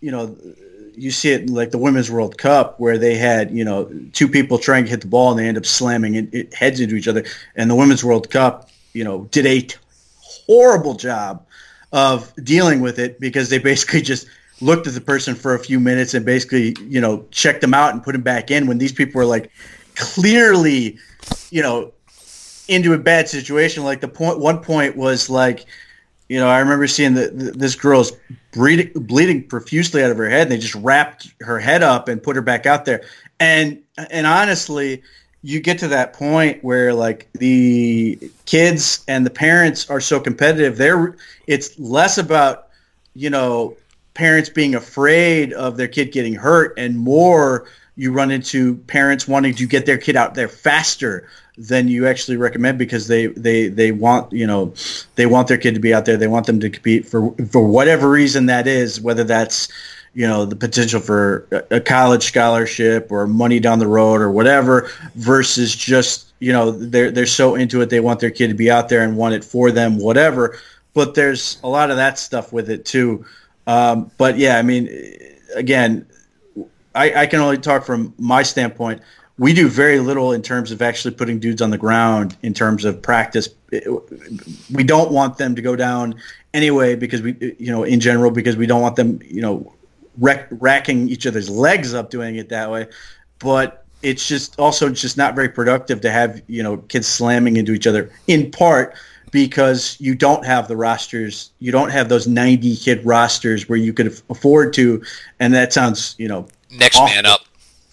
you 0.00 0.10
know, 0.10 0.36
you 0.94 1.10
see 1.10 1.30
it 1.30 1.42
in 1.42 1.54
like 1.54 1.70
the 1.70 1.78
Women's 1.78 2.10
World 2.10 2.36
Cup 2.36 2.78
where 2.78 2.98
they 2.98 3.14
had, 3.14 3.50
you 3.50 3.64
know, 3.64 3.90
two 4.12 4.28
people 4.28 4.58
trying 4.58 4.84
to 4.84 4.90
hit 4.90 5.00
the 5.00 5.06
ball 5.06 5.30
and 5.30 5.38
they 5.38 5.46
end 5.46 5.56
up 5.56 5.64
slamming 5.64 6.14
it, 6.14 6.34
it 6.34 6.54
heads 6.54 6.80
into 6.80 6.94
each 6.94 7.08
other. 7.08 7.24
And 7.56 7.70
the 7.70 7.74
Women's 7.74 8.04
World 8.04 8.30
Cup, 8.30 8.68
you 8.92 9.04
know, 9.04 9.24
did 9.30 9.46
a 9.46 9.66
horrible 10.20 10.94
job 10.94 11.46
of 11.92 12.32
dealing 12.44 12.80
with 12.80 12.98
it 12.98 13.18
because 13.18 13.50
they 13.50 13.58
basically 13.58 14.02
just 14.02 14.26
looked 14.60 14.86
at 14.86 14.94
the 14.94 15.00
person 15.00 15.34
for 15.34 15.54
a 15.54 15.58
few 15.58 15.80
minutes 15.80 16.12
and 16.12 16.26
basically, 16.26 16.76
you 16.82 17.00
know, 17.00 17.24
checked 17.30 17.60
them 17.60 17.74
out 17.74 17.94
and 17.94 18.02
put 18.02 18.12
them 18.12 18.22
back 18.22 18.50
in 18.50 18.66
when 18.66 18.78
these 18.78 18.92
people 18.92 19.18
were 19.18 19.24
like 19.24 19.50
clearly, 19.96 20.98
you 21.50 21.62
know, 21.62 21.92
into 22.68 22.92
a 22.92 22.98
bad 22.98 23.28
situation. 23.28 23.84
Like 23.84 24.00
the 24.00 24.08
point, 24.08 24.38
one 24.38 24.60
point 24.60 24.96
was 24.96 25.28
like, 25.28 25.66
you 26.28 26.38
know, 26.38 26.48
I 26.48 26.60
remember 26.60 26.86
seeing 26.86 27.14
this 27.14 27.74
girl's 27.74 28.12
bleeding, 28.52 28.92
bleeding 28.94 29.48
profusely 29.48 30.02
out 30.02 30.12
of 30.12 30.16
her 30.16 30.30
head, 30.30 30.42
and 30.42 30.52
they 30.52 30.58
just 30.58 30.76
wrapped 30.76 31.34
her 31.40 31.58
head 31.58 31.82
up 31.82 32.08
and 32.08 32.22
put 32.22 32.36
her 32.36 32.42
back 32.42 32.66
out 32.66 32.84
there. 32.84 33.02
And 33.40 33.82
and 34.10 34.26
honestly, 34.26 35.02
you 35.42 35.60
get 35.60 35.78
to 35.80 35.88
that 35.88 36.12
point 36.12 36.62
where 36.62 36.94
like 36.94 37.28
the 37.32 38.30
kids 38.46 39.02
and 39.08 39.26
the 39.26 39.30
parents 39.30 39.90
are 39.90 40.00
so 40.00 40.20
competitive. 40.20 40.76
They're 40.76 41.16
it's 41.48 41.76
less 41.78 42.16
about 42.16 42.68
you 43.14 43.30
know 43.30 43.76
parents 44.14 44.50
being 44.50 44.76
afraid 44.76 45.52
of 45.52 45.76
their 45.76 45.88
kid 45.88 46.12
getting 46.12 46.34
hurt, 46.34 46.74
and 46.76 46.96
more 46.96 47.66
you 47.96 48.12
run 48.12 48.30
into 48.30 48.76
parents 48.76 49.28
wanting 49.28 49.54
to 49.54 49.66
get 49.66 49.86
their 49.86 49.98
kid 49.98 50.16
out 50.16 50.34
there 50.34 50.48
faster 50.48 51.28
than 51.58 51.88
you 51.88 52.06
actually 52.06 52.38
recommend 52.38 52.78
because 52.78 53.06
they 53.06 53.26
they 53.26 53.68
they 53.68 53.92
want 53.92 54.32
you 54.32 54.46
know 54.46 54.72
they 55.16 55.26
want 55.26 55.48
their 55.48 55.58
kid 55.58 55.74
to 55.74 55.80
be 55.80 55.92
out 55.92 56.06
there. 56.06 56.16
They 56.16 56.28
want 56.28 56.46
them 56.46 56.60
to 56.60 56.70
compete 56.70 57.06
for 57.06 57.34
for 57.50 57.66
whatever 57.66 58.08
reason 58.08 58.46
that 58.46 58.66
is 58.66 59.00
whether 59.00 59.24
that's 59.24 59.68
you 60.14 60.26
know 60.26 60.44
the 60.44 60.56
potential 60.56 61.00
for 61.00 61.46
a 61.70 61.80
college 61.80 62.24
scholarship 62.24 63.12
or 63.12 63.26
money 63.26 63.60
down 63.60 63.78
the 63.78 63.86
road 63.86 64.20
or 64.20 64.30
whatever 64.30 64.90
versus 65.14 65.74
just 65.74 66.32
you 66.40 66.52
know 66.52 66.70
they're 66.70 67.10
they're 67.10 67.26
so 67.26 67.54
into 67.54 67.80
it 67.82 67.90
they 67.90 68.00
want 68.00 68.20
their 68.20 68.30
kid 68.30 68.48
to 68.48 68.54
be 68.54 68.70
out 68.70 68.88
there 68.88 69.02
and 69.02 69.16
want 69.16 69.34
it 69.34 69.44
for 69.44 69.70
them 69.70 69.98
whatever. 69.98 70.58
But 70.94 71.14
there's 71.14 71.58
a 71.62 71.68
lot 71.68 71.90
of 71.90 71.96
that 71.96 72.18
stuff 72.18 72.52
with 72.52 72.70
it 72.70 72.84
too. 72.84 73.24
Um, 73.66 74.10
but 74.16 74.38
yeah 74.38 74.58
I 74.58 74.62
mean 74.62 74.88
again 75.54 76.06
I, 76.94 77.22
I 77.22 77.26
can 77.26 77.40
only 77.40 77.58
talk 77.58 77.84
from 77.84 78.14
my 78.18 78.42
standpoint. 78.42 79.02
We 79.38 79.54
do 79.54 79.68
very 79.68 80.00
little 80.00 80.32
in 80.32 80.42
terms 80.42 80.70
of 80.70 80.82
actually 80.82 81.14
putting 81.14 81.38
dudes 81.38 81.62
on 81.62 81.70
the 81.70 81.78
ground 81.78 82.36
in 82.42 82.52
terms 82.52 82.84
of 82.84 83.00
practice. 83.00 83.48
We 84.72 84.84
don't 84.84 85.12
want 85.12 85.38
them 85.38 85.54
to 85.54 85.62
go 85.62 85.76
down 85.76 86.14
anyway 86.52 86.94
because 86.94 87.22
we, 87.22 87.54
you 87.58 87.70
know, 87.70 87.84
in 87.84 88.00
general, 88.00 88.30
because 88.30 88.56
we 88.56 88.66
don't 88.66 88.82
want 88.82 88.96
them, 88.96 89.20
you 89.24 89.40
know, 89.40 89.72
racking 90.18 91.08
each 91.08 91.26
other's 91.26 91.48
legs 91.48 91.94
up 91.94 92.10
doing 92.10 92.36
it 92.36 92.48
that 92.50 92.70
way. 92.70 92.88
But 93.38 93.86
it's 94.02 94.26
just 94.26 94.58
also 94.58 94.90
just 94.90 95.16
not 95.16 95.34
very 95.34 95.48
productive 95.48 96.00
to 96.02 96.10
have, 96.10 96.42
you 96.46 96.62
know, 96.62 96.78
kids 96.78 97.06
slamming 97.06 97.56
into 97.56 97.72
each 97.72 97.86
other 97.86 98.10
in 98.26 98.50
part 98.50 98.94
because 99.30 99.96
you 100.00 100.14
don't 100.14 100.44
have 100.44 100.68
the 100.68 100.76
rosters, 100.76 101.52
you 101.60 101.70
don't 101.70 101.90
have 101.90 102.08
those 102.08 102.26
90 102.26 102.76
kid 102.76 103.04
rosters 103.06 103.68
where 103.68 103.78
you 103.78 103.92
could 103.92 104.08
afford 104.28 104.72
to, 104.74 105.02
and 105.38 105.54
that 105.54 105.72
sounds, 105.72 106.16
you 106.18 106.26
know, 106.26 106.48
Next 106.70 106.96
Awful. 106.96 107.14
man 107.14 107.26
up. 107.26 107.40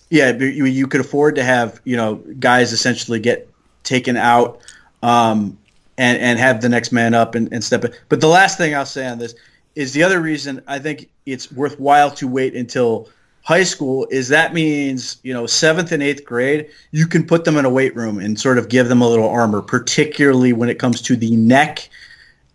yeah, 0.10 0.32
you, 0.32 0.66
you 0.66 0.88
could 0.88 1.02
afford 1.02 1.36
to 1.36 1.44
have 1.44 1.82
you 1.84 1.96
know 1.96 2.16
guys 2.40 2.74
essentially 2.74 3.20
get 3.20 3.50
taken 3.84 4.18
out 4.18 4.60
um, 5.04 5.58
and 5.98 6.20
and 6.20 6.40
have 6.40 6.62
the 6.62 6.70
next 6.70 6.92
man 6.92 7.14
up 7.14 7.36
and, 7.36 7.52
and 7.52 7.64
step 7.64 7.84
in. 7.86 7.94
But 8.10 8.22
the 8.22 8.28
last 8.28 8.58
thing 8.58 8.76
I'll 8.76 8.86
say 8.86 9.08
on 9.08 9.18
this 9.20 9.36
is 9.76 9.94
the 9.94 10.04
other 10.04 10.20
reason 10.20 10.62
I 10.68 10.80
think 10.80 11.10
it's 11.26 11.52
worthwhile 11.52 12.12
to 12.12 12.28
wait 12.28 12.56
until 12.56 13.10
high 13.44 13.64
school 13.64 14.08
is 14.12 14.28
that 14.28 14.54
means 14.54 15.18
you 15.24 15.34
know 15.34 15.46
seventh 15.46 15.94
and 15.94 16.04
eighth 16.04 16.26
grade 16.26 16.70
you 16.92 17.08
can 17.08 17.26
put 17.26 17.46
them 17.46 17.56
in 17.56 17.64
a 17.64 17.70
weight 17.70 17.96
room 17.96 18.20
and 18.20 18.38
sort 18.38 18.58
of 18.58 18.68
give 18.68 18.90
them 18.90 19.02
a 19.02 19.08
little 19.08 19.30
armor 19.30 19.62
particularly 19.62 20.52
when 20.52 20.68
it 20.68 20.78
comes 20.78 21.02
to 21.02 21.16
the 21.16 21.34
neck 21.38 21.88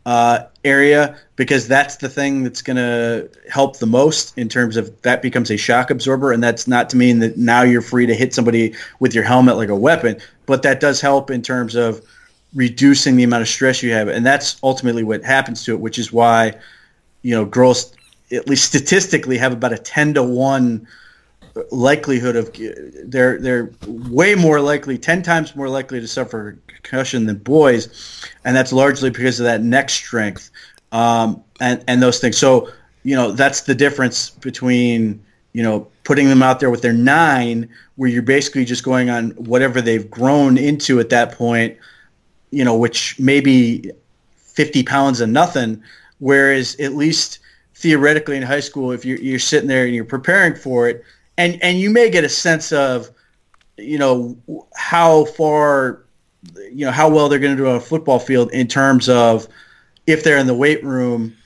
uh, 0.05 0.41
area 0.65 1.19
because 1.37 1.67
that's 1.67 1.97
the 1.97 2.09
thing 2.09 2.45
that's 2.45 2.63
going 2.63 2.77
to 2.77 3.29
help 3.51 3.79
the 3.79 3.87
most 3.87 4.37
in 4.39 4.49
terms 4.49 4.77
of 4.77 5.03
that 5.03 5.21
becomes 5.23 5.51
a 5.51 5.57
shock 5.57 5.91
absorber. 5.91 6.33
And 6.33 6.43
that's 6.43 6.69
not 6.69 6.89
to 6.91 6.97
mean 6.97 7.19
that 7.19 7.37
now 7.37 7.63
you're 7.63 7.83
free 7.83 8.07
to 8.07 8.15
hit 8.15 8.33
somebody 8.33 8.75
with 9.01 9.15
your 9.15 9.25
helmet 9.25 9.57
like 9.57 9.69
a 9.69 9.77
weapon 9.77 10.21
but 10.47 10.63
that 10.63 10.81
does 10.81 11.01
help 11.01 11.31
in 11.31 11.43
terms 11.43 11.75
of 11.75 12.03
reducing 12.55 13.17
the 13.17 13.23
amount 13.23 13.43
of 13.43 13.49
stress 13.49 13.83
you 13.83 13.93
have. 13.93 14.09
And 14.09 14.27
that's 14.27 14.57
ultimately 14.63 15.03
what 15.03 15.25
happens 15.25 15.65
to 15.65 15.73
it 15.73 15.81
which 15.81 15.99
is 15.99 16.13
why 16.13 16.55
you 17.23 17.35
know 17.35 17.45
girls 17.45 17.95
at 18.31 18.47
least 18.49 18.65
statistically 18.65 19.39
have 19.39 19.53
about 19.53 19.73
a 19.73 19.79
10 19.79 20.15
to 20.15 20.23
1 20.23 20.87
likelihood 21.71 22.35
of 22.35 22.51
they're 23.05 23.39
they're 23.39 23.71
way 23.87 24.35
more 24.35 24.61
likely 24.61 24.97
10 24.97 25.23
times 25.23 25.55
more 25.55 25.69
likely 25.69 26.01
to 26.01 26.09
suffer 26.09 26.59
concussion 26.67 27.27
than 27.27 27.37
boys. 27.37 28.25
And 28.45 28.57
that's 28.57 28.73
largely 28.73 29.11
because 29.11 29.39
of 29.41 29.45
that 29.45 29.63
neck 29.63 29.91
strength 29.91 30.51
um, 30.93 31.43
and 31.61 31.82
and 31.88 32.03
those 32.03 32.20
things. 32.20 32.38
So 32.38 32.68
you 33.03 33.16
know 33.16 33.32
that's 33.32 33.62
the 33.62 33.74
difference 33.74 34.30
between 34.30 35.22
you 35.53 35.62
know 35.62 35.88
putting 36.05 36.28
them 36.28 36.43
out 36.43 36.61
there 36.61 36.70
with 36.70 36.82
their 36.82 36.93
nine 36.93 37.68
where 37.97 38.09
you're 38.09 38.22
basically 38.22 38.64
just 38.64 38.84
going 38.84 39.11
on 39.11 39.30
whatever 39.32 39.80
they've 39.80 40.11
grown 40.11 40.57
into 40.57 40.99
at 41.01 41.11
that 41.11 41.32
point 41.32 41.76
you 42.51 42.64
know 42.64 42.76
which 42.76 43.18
maybe 43.18 43.90
50 44.36 44.84
pounds 44.84 45.20
and 45.20 45.32
nothing. 45.32 45.82
Whereas 46.18 46.76
at 46.78 46.95
least 46.95 47.40
theoretically 47.74 48.36
in 48.36 48.45
high 48.45 48.61
school 48.61 48.93
if 48.93 49.05
you're, 49.05 49.18
you're 49.18 49.40
sitting 49.40 49.68
there 49.68 49.86
and 49.86 49.95
you're 49.95 50.05
preparing 50.05 50.55
for 50.55 50.88
it 50.88 51.03
and 51.36 51.61
and 51.62 51.78
you 51.80 51.90
may 51.90 52.11
get 52.11 52.22
a 52.22 52.28
sense 52.28 52.70
of 52.70 53.11
you 53.76 53.99
know 53.99 54.36
how 54.76 55.24
far 55.24 56.05
you 56.70 56.84
know 56.84 56.93
how 56.93 57.09
well 57.09 57.28
they're 57.28 57.38
going 57.38 57.57
to 57.57 57.62
do 57.62 57.68
on 57.68 57.76
a 57.76 57.80
football 57.80 58.18
field 58.18 58.53
in 58.53 58.68
terms 58.68 59.09
of 59.09 59.49
if 60.07 60.25
they're 60.25 60.39
in 60.39 60.47
the 60.47 60.55
weight 60.55 60.83
room 60.85 61.37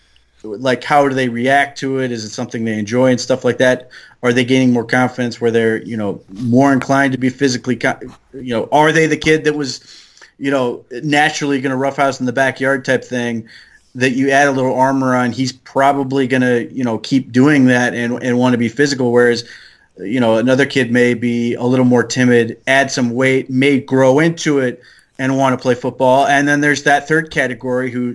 like 0.43 0.85
how 0.85 1.09
do 1.09 1.15
they 1.15 1.29
react 1.29 1.79
to 1.79 1.99
it 1.99 2.13
is 2.13 2.25
it 2.25 2.31
something 2.31 2.65
they 2.65 2.79
enjoy 2.79 3.11
and 3.11 3.21
stuff 3.21 3.45
like 3.45 3.59
that 3.59 3.91
are 4.23 4.33
they 4.33 4.45
gaining 4.45 4.73
more 4.73 4.85
confidence 4.85 5.41
where 5.41 5.51
they're 5.51 5.83
you 5.83 5.97
know 5.97 6.23
more 6.35 6.73
inclined 6.73 7.13
to 7.13 7.19
be 7.19 7.29
physically 7.29 7.79
you 8.33 8.55
know 8.55 8.69
are 8.71 8.93
they 8.93 9.07
the 9.07 9.17
kid 9.17 9.45
that 9.45 9.55
was 9.55 9.81
you 10.39 10.51
know 10.51 10.85
naturally 11.03 11.61
going 11.61 11.71
to 11.71 11.77
roughhouse 11.77 12.21
in 12.21 12.27
the 12.27 12.33
backyard 12.33 12.85
type 12.85 13.03
thing 13.03 13.49
that 13.95 14.11
you 14.11 14.31
add 14.31 14.47
a 14.47 14.53
little 14.53 14.75
armor 14.75 15.17
on 15.17 15.33
he's 15.33 15.53
probably 15.53 16.29
going 16.29 16.43
to 16.43 16.73
you 16.73 16.85
know 16.85 16.99
keep 16.99 17.33
doing 17.33 17.65
that 17.65 17.93
and, 17.95 18.23
and 18.23 18.39
want 18.39 18.53
to 18.53 18.59
be 18.59 18.69
physical 18.69 19.11
whereas 19.11 19.45
you 19.99 20.21
know, 20.21 20.37
another 20.37 20.67
kid 20.67 20.93
may 20.93 21.15
be 21.15 21.55
a 21.55 21.63
little 21.63 21.85
more 21.85 22.05
timid, 22.05 22.61
add 22.67 22.91
some 22.91 23.11
weight, 23.11 23.49
may 23.49 23.81
grow 23.81 24.19
into 24.19 24.59
it 24.59 24.83
and 25.19 25.39
want 25.39 25.59
to 25.59 25.63
play 25.63 25.75
football. 25.75 26.27
And 26.27 26.47
then 26.47 26.61
there's 26.61 26.83
that 26.83 27.09
third 27.09 27.31
category 27.31 27.91
who, 27.91 28.15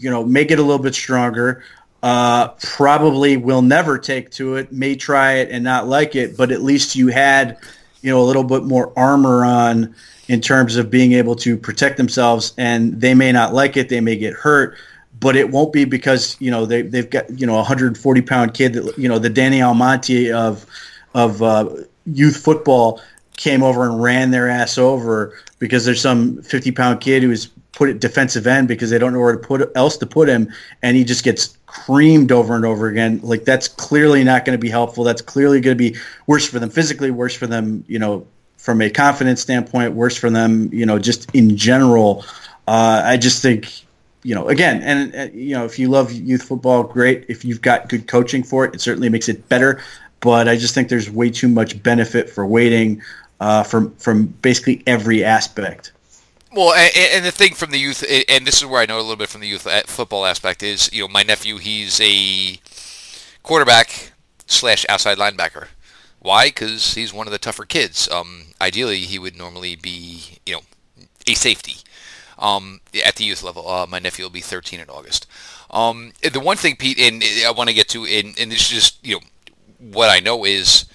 you 0.00 0.10
know, 0.10 0.24
make 0.24 0.50
it 0.50 0.58
a 0.58 0.62
little 0.62 0.82
bit 0.82 0.94
stronger, 0.94 1.62
uh, 2.02 2.48
probably 2.62 3.36
will 3.36 3.62
never 3.62 3.98
take 3.98 4.30
to 4.30 4.56
it, 4.56 4.72
may 4.72 4.96
try 4.96 5.34
it 5.34 5.50
and 5.50 5.62
not 5.62 5.86
like 5.86 6.16
it, 6.16 6.36
but 6.36 6.50
at 6.50 6.62
least 6.62 6.96
you 6.96 7.08
had, 7.08 7.58
you 8.00 8.10
know, 8.10 8.20
a 8.20 8.24
little 8.24 8.42
bit 8.42 8.64
more 8.64 8.92
armor 8.96 9.44
on 9.44 9.94
in 10.28 10.40
terms 10.40 10.76
of 10.76 10.90
being 10.90 11.12
able 11.12 11.36
to 11.36 11.56
protect 11.56 11.98
themselves 11.98 12.54
and 12.56 13.00
they 13.00 13.14
may 13.14 13.30
not 13.30 13.52
like 13.52 13.76
it, 13.76 13.90
they 13.90 14.00
may 14.00 14.16
get 14.16 14.32
hurt, 14.32 14.76
but 15.18 15.36
it 15.36 15.50
won't 15.50 15.72
be 15.72 15.84
because, 15.84 16.36
you 16.40 16.50
know, 16.50 16.64
they, 16.64 16.80
they've 16.80 17.10
got, 17.10 17.28
you 17.38 17.46
know, 17.46 17.54
a 17.54 17.56
140 17.56 18.22
pound 18.22 18.54
kid 18.54 18.72
that, 18.72 18.96
you 18.96 19.08
know, 19.08 19.18
the 19.18 19.28
Danny 19.28 19.60
Almonte 19.60 20.32
of, 20.32 20.64
of 21.12 21.42
uh, 21.42 21.68
youth 22.06 22.38
football 22.38 23.02
came 23.36 23.62
over 23.62 23.84
and 23.84 24.02
ran 24.02 24.30
their 24.30 24.48
ass 24.48 24.78
over 24.78 25.34
because 25.58 25.84
there's 25.84 26.00
some 26.00 26.40
50 26.42 26.70
pound 26.72 27.00
kid 27.00 27.22
who's 27.22 27.50
put 27.80 27.88
it 27.88 27.98
defensive 27.98 28.46
end 28.46 28.68
because 28.68 28.90
they 28.90 28.98
don't 28.98 29.14
know 29.14 29.20
where 29.20 29.32
to 29.32 29.38
put 29.38 29.72
else 29.74 29.96
to 29.96 30.04
put 30.04 30.28
him 30.28 30.52
and 30.82 30.98
he 30.98 31.02
just 31.02 31.24
gets 31.24 31.56
creamed 31.64 32.30
over 32.30 32.54
and 32.54 32.66
over 32.66 32.88
again. 32.88 33.18
Like 33.22 33.46
that's 33.46 33.68
clearly 33.68 34.22
not 34.22 34.44
going 34.44 34.52
to 34.52 34.60
be 34.60 34.68
helpful. 34.68 35.02
That's 35.02 35.22
clearly 35.22 35.62
going 35.62 35.78
to 35.78 35.90
be 35.90 35.98
worse 36.26 36.46
for 36.46 36.58
them 36.58 36.68
physically 36.68 37.10
worse 37.10 37.34
for 37.34 37.46
them 37.46 37.82
you 37.88 37.98
know 37.98 38.26
from 38.58 38.82
a 38.82 38.90
confidence 38.90 39.40
standpoint 39.40 39.94
worse 39.94 40.14
for 40.14 40.28
them 40.28 40.68
you 40.74 40.84
know 40.84 40.98
just 40.98 41.34
in 41.34 41.56
general. 41.56 42.22
Uh, 42.68 43.00
i 43.02 43.16
just 43.16 43.40
think 43.40 43.66
you 44.24 44.34
know 44.34 44.46
again 44.48 44.82
and 44.82 45.34
you 45.34 45.54
know 45.54 45.64
if 45.64 45.78
you 45.78 45.88
love 45.88 46.12
youth 46.12 46.42
football 46.42 46.82
great. 46.82 47.24
If 47.28 47.46
you've 47.46 47.62
got 47.62 47.88
good 47.88 48.06
coaching 48.06 48.42
for 48.42 48.66
it 48.66 48.74
it 48.74 48.82
certainly 48.82 49.08
makes 49.08 49.30
it 49.30 49.48
better. 49.48 49.82
But 50.20 50.48
I 50.48 50.56
just 50.56 50.74
think 50.74 50.90
there's 50.90 51.10
way 51.10 51.30
too 51.30 51.48
much 51.48 51.82
benefit 51.82 52.28
for 52.28 52.46
waiting 52.46 53.00
uh, 53.40 53.62
from 53.62 53.94
from 53.96 54.26
basically 54.26 54.82
every 54.86 55.24
aspect. 55.24 55.92
Well, 56.52 56.74
and, 56.74 56.92
and, 56.96 57.24
the 57.24 57.30
thing 57.30 57.54
from 57.54 57.70
the 57.70 57.78
youth, 57.78 58.04
and 58.28 58.44
this 58.44 58.60
is 58.60 58.66
where 58.66 58.82
I 58.82 58.86
know 58.86 58.96
a 58.96 59.02
little 59.02 59.14
bit 59.14 59.28
from 59.28 59.40
the 59.40 59.46
youth 59.46 59.68
football 59.86 60.26
aspect 60.26 60.64
is, 60.64 60.92
you 60.92 61.02
know, 61.02 61.08
my 61.08 61.22
nephew, 61.22 61.58
he's 61.58 62.00
a 62.00 62.58
quarterback 63.44 64.12
slash 64.46 64.84
outside 64.88 65.16
linebacker. 65.16 65.68
Why? 66.18 66.48
Because 66.48 66.94
he's 66.94 67.14
one 67.14 67.28
of 67.28 67.32
the 67.32 67.38
tougher 67.38 67.64
kids. 67.64 68.08
Um, 68.10 68.46
ideally, 68.60 69.02
he 69.02 69.18
would 69.18 69.36
normally 69.38 69.76
be, 69.76 70.38
you 70.44 70.54
know, 70.54 70.62
a 71.28 71.34
safety 71.34 71.76
um, 72.36 72.80
at 73.04 73.14
the 73.14 73.24
youth 73.24 73.44
level. 73.44 73.68
Uh, 73.68 73.86
my 73.86 74.00
nephew 74.00 74.24
will 74.24 74.30
be 74.30 74.40
13 74.40 74.80
in 74.80 74.90
August. 74.90 75.28
Um, 75.70 76.12
the 76.20 76.40
one 76.40 76.56
thing, 76.56 76.74
Pete, 76.74 76.98
and 76.98 77.22
I 77.46 77.52
want 77.52 77.68
to 77.68 77.74
get 77.74 77.88
to, 77.90 78.04
and, 78.04 78.36
and 78.40 78.50
this 78.50 78.62
is 78.62 78.68
just, 78.68 79.06
you 79.06 79.16
know, 79.16 79.22
what 79.92 80.10
I 80.10 80.18
know 80.18 80.44
is, 80.44 80.86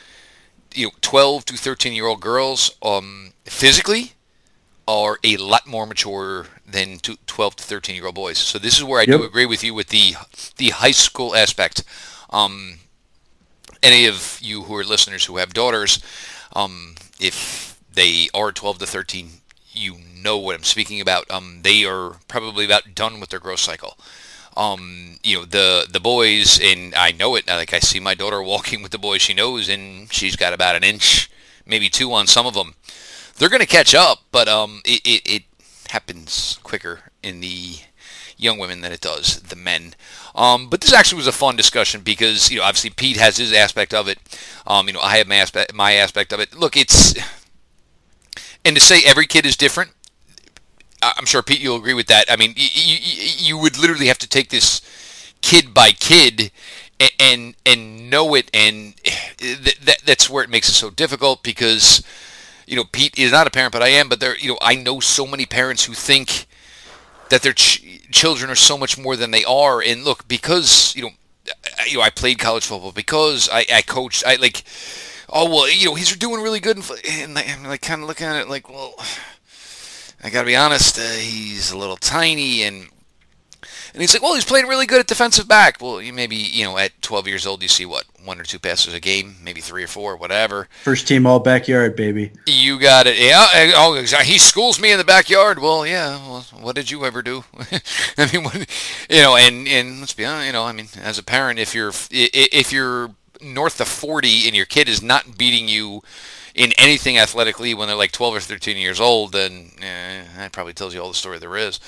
you 0.74 0.88
know, 0.88 0.92
12 1.00 1.46
to 1.46 1.54
13 1.58 1.94
year 1.94 2.08
old 2.08 2.20
girls, 2.20 2.76
um, 2.84 3.32
physically, 3.46 4.15
are 4.88 5.18
a 5.24 5.38
lot 5.38 5.66
more 5.66 5.86
mature 5.86 6.48
than 6.66 7.00
12 7.00 7.56
to 7.56 7.64
13 7.64 7.96
year 7.96 8.06
old 8.06 8.16
boys. 8.16 8.38
So 8.38 8.60
this 8.60 8.78
is 8.78 8.84
where 8.84 9.00
I 9.00 9.04
yep. 9.04 9.20
do 9.20 9.24
agree 9.24 9.46
with 9.46 9.64
you 9.64 9.74
with 9.74 9.90
the 9.90 10.16
the 10.58 10.70
high 10.70 10.92
school 10.92 11.36
aspect. 11.36 11.84
Um, 12.30 12.80
any 13.82 14.06
of 14.06 14.40
you 14.42 14.64
who 14.64 14.76
are 14.76 14.84
listeners 14.84 15.26
who 15.26 15.38
have 15.38 15.54
daughters, 15.54 16.00
um, 16.56 16.96
if 17.20 17.80
they 17.94 18.30
are 18.34 18.52
12 18.52 18.80
to 18.80 18.88
13, 18.88 19.30
you 19.72 19.98
know 20.22 20.38
what 20.38 20.56
I'm 20.56 20.64
speaking 20.64 21.00
about. 21.00 21.30
Um, 21.30 21.60
they 21.62 21.86
are 21.86 22.18
probably 22.28 22.66
about 22.66 22.96
done 22.96 23.20
with 23.20 23.30
their 23.30 23.40
growth 23.40 23.60
cycle 23.60 23.98
um, 24.58 25.18
you 25.24 25.38
know, 25.38 25.46
the 25.46 25.88
the 25.90 26.00
boys, 26.00 26.60
and 26.62 26.96
I 26.96 27.12
know 27.12 27.36
it. 27.36 27.48
Like 27.48 27.74
I 27.74 27.80
see 27.80 28.00
my 28.00 28.16
daughter 28.16 28.42
walking 28.42 28.82
with 28.82 28.92
the 28.92 28.98
boys 28.98 29.22
she 29.22 29.34
knows, 29.34 29.70
and 29.70 30.12
she's 30.12 30.36
got 30.36 30.54
about 30.54 30.76
an 30.76 30.84
inch, 30.84 31.30
maybe 31.66 31.90
two 31.90 32.14
on 32.14 32.28
some 32.28 32.46
of 32.46 32.54
them. 32.54 32.76
They're 33.38 33.50
going 33.50 33.62
to 33.62 33.68
catch 33.68 33.94
up, 33.94 34.20
but 34.32 34.48
um, 34.48 34.82
it, 34.86 35.02
it, 35.06 35.22
it 35.26 35.44
happens 35.90 36.60
quicker 36.64 37.12
in 37.22 37.42
the 37.42 37.76
young 38.38 38.58
women 38.58 38.82
than 38.82 38.92
it 38.92 39.02
does 39.02 39.42
the 39.42 39.56
men. 39.56 39.94
Um, 40.34 40.70
but 40.70 40.82
this 40.82 40.94
actually 40.94 41.18
was 41.18 41.28
a 41.28 41.32
fun 41.32 41.56
discussion 41.56 42.02
because 42.02 42.52
you 42.52 42.58
know 42.58 42.64
obviously 42.64 42.90
Pete 42.90 43.18
has 43.18 43.38
his 43.38 43.54
aspect 43.54 43.94
of 43.94 44.08
it. 44.08 44.20
Um, 44.68 44.88
you 44.88 44.94
know 44.94 45.00
I 45.00 45.18
have 45.18 45.28
my 45.28 45.36
aspect 45.36 45.74
my 45.74 45.94
aspect 45.94 46.34
of 46.34 46.40
it. 46.40 46.54
Look, 46.54 46.76
it's 46.76 47.16
and 48.66 48.76
to 48.76 48.82
say 48.82 49.02
every 49.06 49.26
kid 49.28 49.46
is 49.46 49.56
different 49.56 49.92
I'm 51.02 51.26
sure 51.26 51.44
Pete, 51.44 51.60
you'll 51.60 51.78
agree 51.78 51.94
with 51.94 52.08
that. 52.08 52.32
I 52.32 52.36
mean, 52.36 52.54
you, 52.56 52.68
you, 52.74 53.30
you 53.38 53.58
would 53.58 53.78
literally 53.78 54.08
have 54.08 54.18
to 54.20 54.28
take 54.28 54.50
this 54.50 54.82
kid 55.42 55.74
by 55.74 55.92
kid 55.92 56.52
and 57.00 57.12
and, 57.20 57.56
and 57.66 58.10
know 58.10 58.34
it, 58.36 58.50
and 58.54 58.96
th- 59.38 59.80
that, 59.82 59.98
that's 60.06 60.30
where 60.30 60.44
it 60.44 60.50
makes 60.50 60.70
it 60.70 60.74
so 60.74 60.90
difficult 60.90 61.44
because 61.44 62.02
you 62.66 62.76
know 62.76 62.84
Pete 62.84 63.18
is 63.18 63.32
not 63.32 63.48
a 63.48 63.52
parent, 63.52 63.74
but 63.74 63.84
I 63.84 63.90
am. 63.90 64.10
But 64.10 64.20
there, 64.20 64.38
you 64.38 64.50
know, 64.50 64.58
I 64.62 64.76
know 64.76 65.00
so 65.00 65.26
many 65.26 65.46
parents 65.46 65.86
who 65.86 65.94
think 65.94 66.46
that 67.30 67.42
their 67.42 67.54
ch- 67.54 68.08
children 68.12 68.50
are 68.50 68.56
so 68.56 68.78
much 68.78 68.98
more 68.98 69.16
than 69.16 69.32
they 69.32 69.44
are. 69.46 69.82
And 69.82 70.04
look, 70.04 70.28
because 70.28 70.96
you 70.96 71.04
know, 71.04 71.10
you 71.88 71.98
know, 71.98 72.04
I 72.04 72.10
played 72.10 72.40
college 72.40 72.66
football 72.66 72.92
because 72.92 73.50
I, 73.52 73.66
I 73.74 73.82
coached. 73.82 74.24
I 74.26 74.36
like, 74.36 74.64
oh 75.30 75.50
well, 75.50 75.70
you 75.70 75.86
know, 75.86 75.96
he's 75.96 76.16
doing 76.16 76.42
really 76.42 76.60
good, 76.60 76.78
and, 76.78 77.38
and 77.38 77.38
I'm 77.38 77.64
like 77.66 77.82
kind 77.82 78.02
of 78.02 78.08
looking 78.08 78.28
at 78.28 78.42
it 78.42 78.50
like, 78.50 78.70
well 78.70 78.96
I 80.26 80.32
got 80.32 80.42
to 80.42 80.48
be 80.48 80.56
honest, 80.56 80.98
uh, 80.98 81.04
he's 81.04 81.72
a 81.72 81.78
little 81.78 81.98
tiny 81.98 82.64
and 82.64 82.88
and 83.96 84.02
he's 84.02 84.14
like, 84.14 84.22
well, 84.22 84.36
he's 84.36 84.44
playing 84.44 84.68
really 84.68 84.86
good 84.86 85.00
at 85.00 85.08
defensive 85.08 85.48
back. 85.48 85.78
Well, 85.80 86.02
you 86.02 86.12
maybe 86.12 86.36
you 86.36 86.66
know 86.66 86.78
at 86.78 87.02
12 87.02 87.30
years 87.30 87.48
old, 87.48 87.62
you 87.62 87.70
see 87.70 87.86
what 87.86 88.04
one 88.26 88.42
or 88.42 88.44
two 88.44 88.60
passes 88.60 88.94
a 88.94 89.00
game, 89.00 89.38
maybe 89.42 89.62
three 89.62 89.86
or 89.86 89.88
four, 89.88 90.18
whatever. 90.18 90.68
First 90.84 91.08
team 91.08 91.26
all 91.26 91.40
backyard, 91.40 91.96
baby. 91.96 92.34
You 92.46 92.78
got 92.78 93.08
it. 93.08 93.18
Yeah. 93.18 93.72
Oh, 93.74 93.94
he 93.96 94.38
schools 94.38 94.82
me 94.82 94.92
in 94.92 94.98
the 94.98 95.06
backyard. 95.06 95.60
Well, 95.60 95.88
yeah. 95.88 96.18
Well, 96.28 96.42
what 96.60 96.76
did 96.76 96.92
you 96.92 97.06
ever 97.06 97.22
do? 97.22 97.46
I 98.18 98.30
mean, 98.34 98.44
what, 98.44 98.56
you 99.10 99.22
know, 99.22 99.38
and 99.38 99.66
and 99.66 100.02
let's 100.02 100.14
be 100.14 100.26
honest, 100.26 100.48
you 100.48 100.52
know, 100.52 100.66
I 100.66 100.74
mean, 100.74 100.90
as 101.02 101.18
a 101.18 101.24
parent, 101.24 101.58
if 101.58 101.74
you're 101.74 101.94
if 102.12 102.74
you're 102.74 103.12
north 103.40 103.80
of 103.80 103.88
40 103.88 104.48
and 104.48 104.58
your 104.58 104.66
kid 104.66 104.90
is 104.90 105.02
not 105.02 105.38
beating 105.38 105.70
you 105.70 106.02
in 106.54 106.74
anything 106.78 107.18
athletically 107.18 107.74
when 107.74 107.88
they're 107.88 107.98
like 107.98 108.12
12 108.12 108.36
or 108.36 108.40
13 108.42 108.76
years 108.76 109.00
old, 109.00 109.32
then 109.32 109.72
eh, 109.82 110.24
that 110.36 110.52
probably 110.52 110.74
tells 110.74 110.94
you 110.94 111.02
all 111.02 111.08
the 111.08 111.14
story 111.14 111.40
there 111.40 111.56
is. 111.56 111.80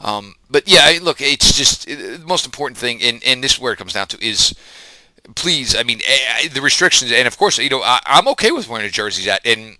Um, 0.00 0.34
but 0.50 0.68
yeah, 0.68 0.98
look, 1.02 1.20
it's 1.20 1.56
just 1.56 1.86
the 1.86 2.22
most 2.26 2.44
important 2.44 2.78
thing, 2.78 3.02
and, 3.02 3.22
and 3.24 3.42
this 3.42 3.54
is 3.54 3.60
where 3.60 3.72
it 3.72 3.76
comes 3.76 3.92
down 3.92 4.08
to 4.08 4.24
is 4.24 4.54
please, 5.34 5.74
I 5.74 5.82
mean, 5.82 6.00
eh, 6.06 6.44
eh, 6.44 6.48
the 6.48 6.60
restrictions, 6.60 7.10
and 7.10 7.26
of 7.26 7.36
course, 7.36 7.58
you 7.58 7.68
know, 7.68 7.82
I, 7.82 8.00
I'm 8.06 8.28
okay 8.28 8.52
with 8.52 8.68
wearing 8.68 8.86
a 8.86 8.90
jersey, 8.90 9.28
at, 9.30 9.44
and 9.44 9.76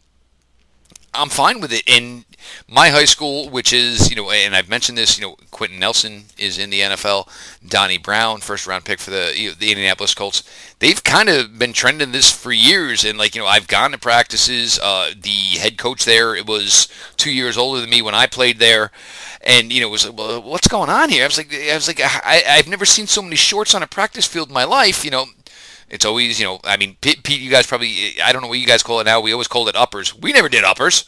I'm 1.17 1.29
fine 1.29 1.61
with 1.61 1.73
it. 1.73 1.83
And 1.89 2.25
my 2.69 2.91
high 2.91 3.05
school, 3.05 3.49
which 3.49 3.73
is, 3.73 4.11
you 4.11 4.17
know, 4.17 4.31
and 4.31 4.55
I've 4.55 4.69
mentioned 4.69 4.99
this, 4.99 5.19
you 5.19 5.27
know, 5.27 5.37
Quenton 5.51 5.79
Nelson 5.79 6.25
is 6.39 6.59
in 6.59 6.71
the 6.71 6.81
NFL, 6.81 7.29
Donnie 7.67 7.99
Brown, 7.99 8.41
first 8.41 8.67
round 8.67 8.85
pick 8.85 8.99
for 8.99 9.11
the 9.11 9.33
you 9.35 9.49
know, 9.49 9.55
the 9.55 9.71
Indianapolis 9.71 10.15
Colts. 10.15 10.43
They've 10.79 11.03
kind 11.03 11.29
of 11.29 11.59
been 11.59 11.73
trending 11.73 12.13
this 12.13 12.31
for 12.31 12.53
years, 12.53 13.05
and 13.05 13.19
like 13.19 13.35
you 13.35 13.41
know, 13.41 13.47
I've 13.47 13.69
gone 13.69 13.93
to 13.93 13.99
practices. 13.99 14.79
Uh, 14.83 15.11
the 15.19 15.59
head 15.59 15.79
coach 15.79 16.05
there, 16.05 16.35
it 16.35 16.47
was 16.47 16.89
two 17.17 17.33
years 17.33 17.57
older 17.57 17.81
than 17.81 17.91
me 17.91 18.03
when 18.03 18.15
I 18.15 18.27
played 18.27 18.59
there, 18.59 18.91
and 19.41 19.73
you 19.73 19.81
know, 19.81 19.89
it 19.89 19.93
was 19.93 20.07
like, 20.07 20.19
well, 20.19 20.43
what's 20.43 20.69
going 20.69 20.91
on 20.91 21.09
here? 21.09 21.25
I 21.25 21.27
was 21.27 21.39
like, 21.39 21.53
I 21.55 21.75
was 21.75 21.89
like, 21.89 22.01
I, 22.03 22.43
I've 22.49 22.69
never 22.69 22.85
seen 22.85 23.07
so 23.07 23.23
many 23.23 23.37
shorts 23.37 23.75
on 23.75 23.83
a 23.83 23.87
practice 23.87 24.27
field 24.27 24.49
in 24.49 24.55
my 24.55 24.65
life. 24.65 25.05
You 25.05 25.11
know, 25.11 25.27
it's 25.89 26.05
always, 26.05 26.41
you 26.41 26.47
know, 26.47 26.61
I 26.65 26.77
mean, 26.77 26.97
Pete, 27.01 27.29
you 27.29 27.51
guys 27.51 27.67
probably, 27.67 28.21
I 28.23 28.33
don't 28.33 28.43
know 28.43 28.49
what 28.49 28.59
you 28.59 28.67
guys 28.67 28.83
call 28.83 29.01
it 29.01 29.05
now. 29.05 29.21
We 29.21 29.33
always 29.33 29.49
called 29.49 29.69
it 29.69 29.77
uppers. 29.77 30.15
We 30.15 30.33
never 30.33 30.49
did 30.49 30.65
uppers. 30.65 31.05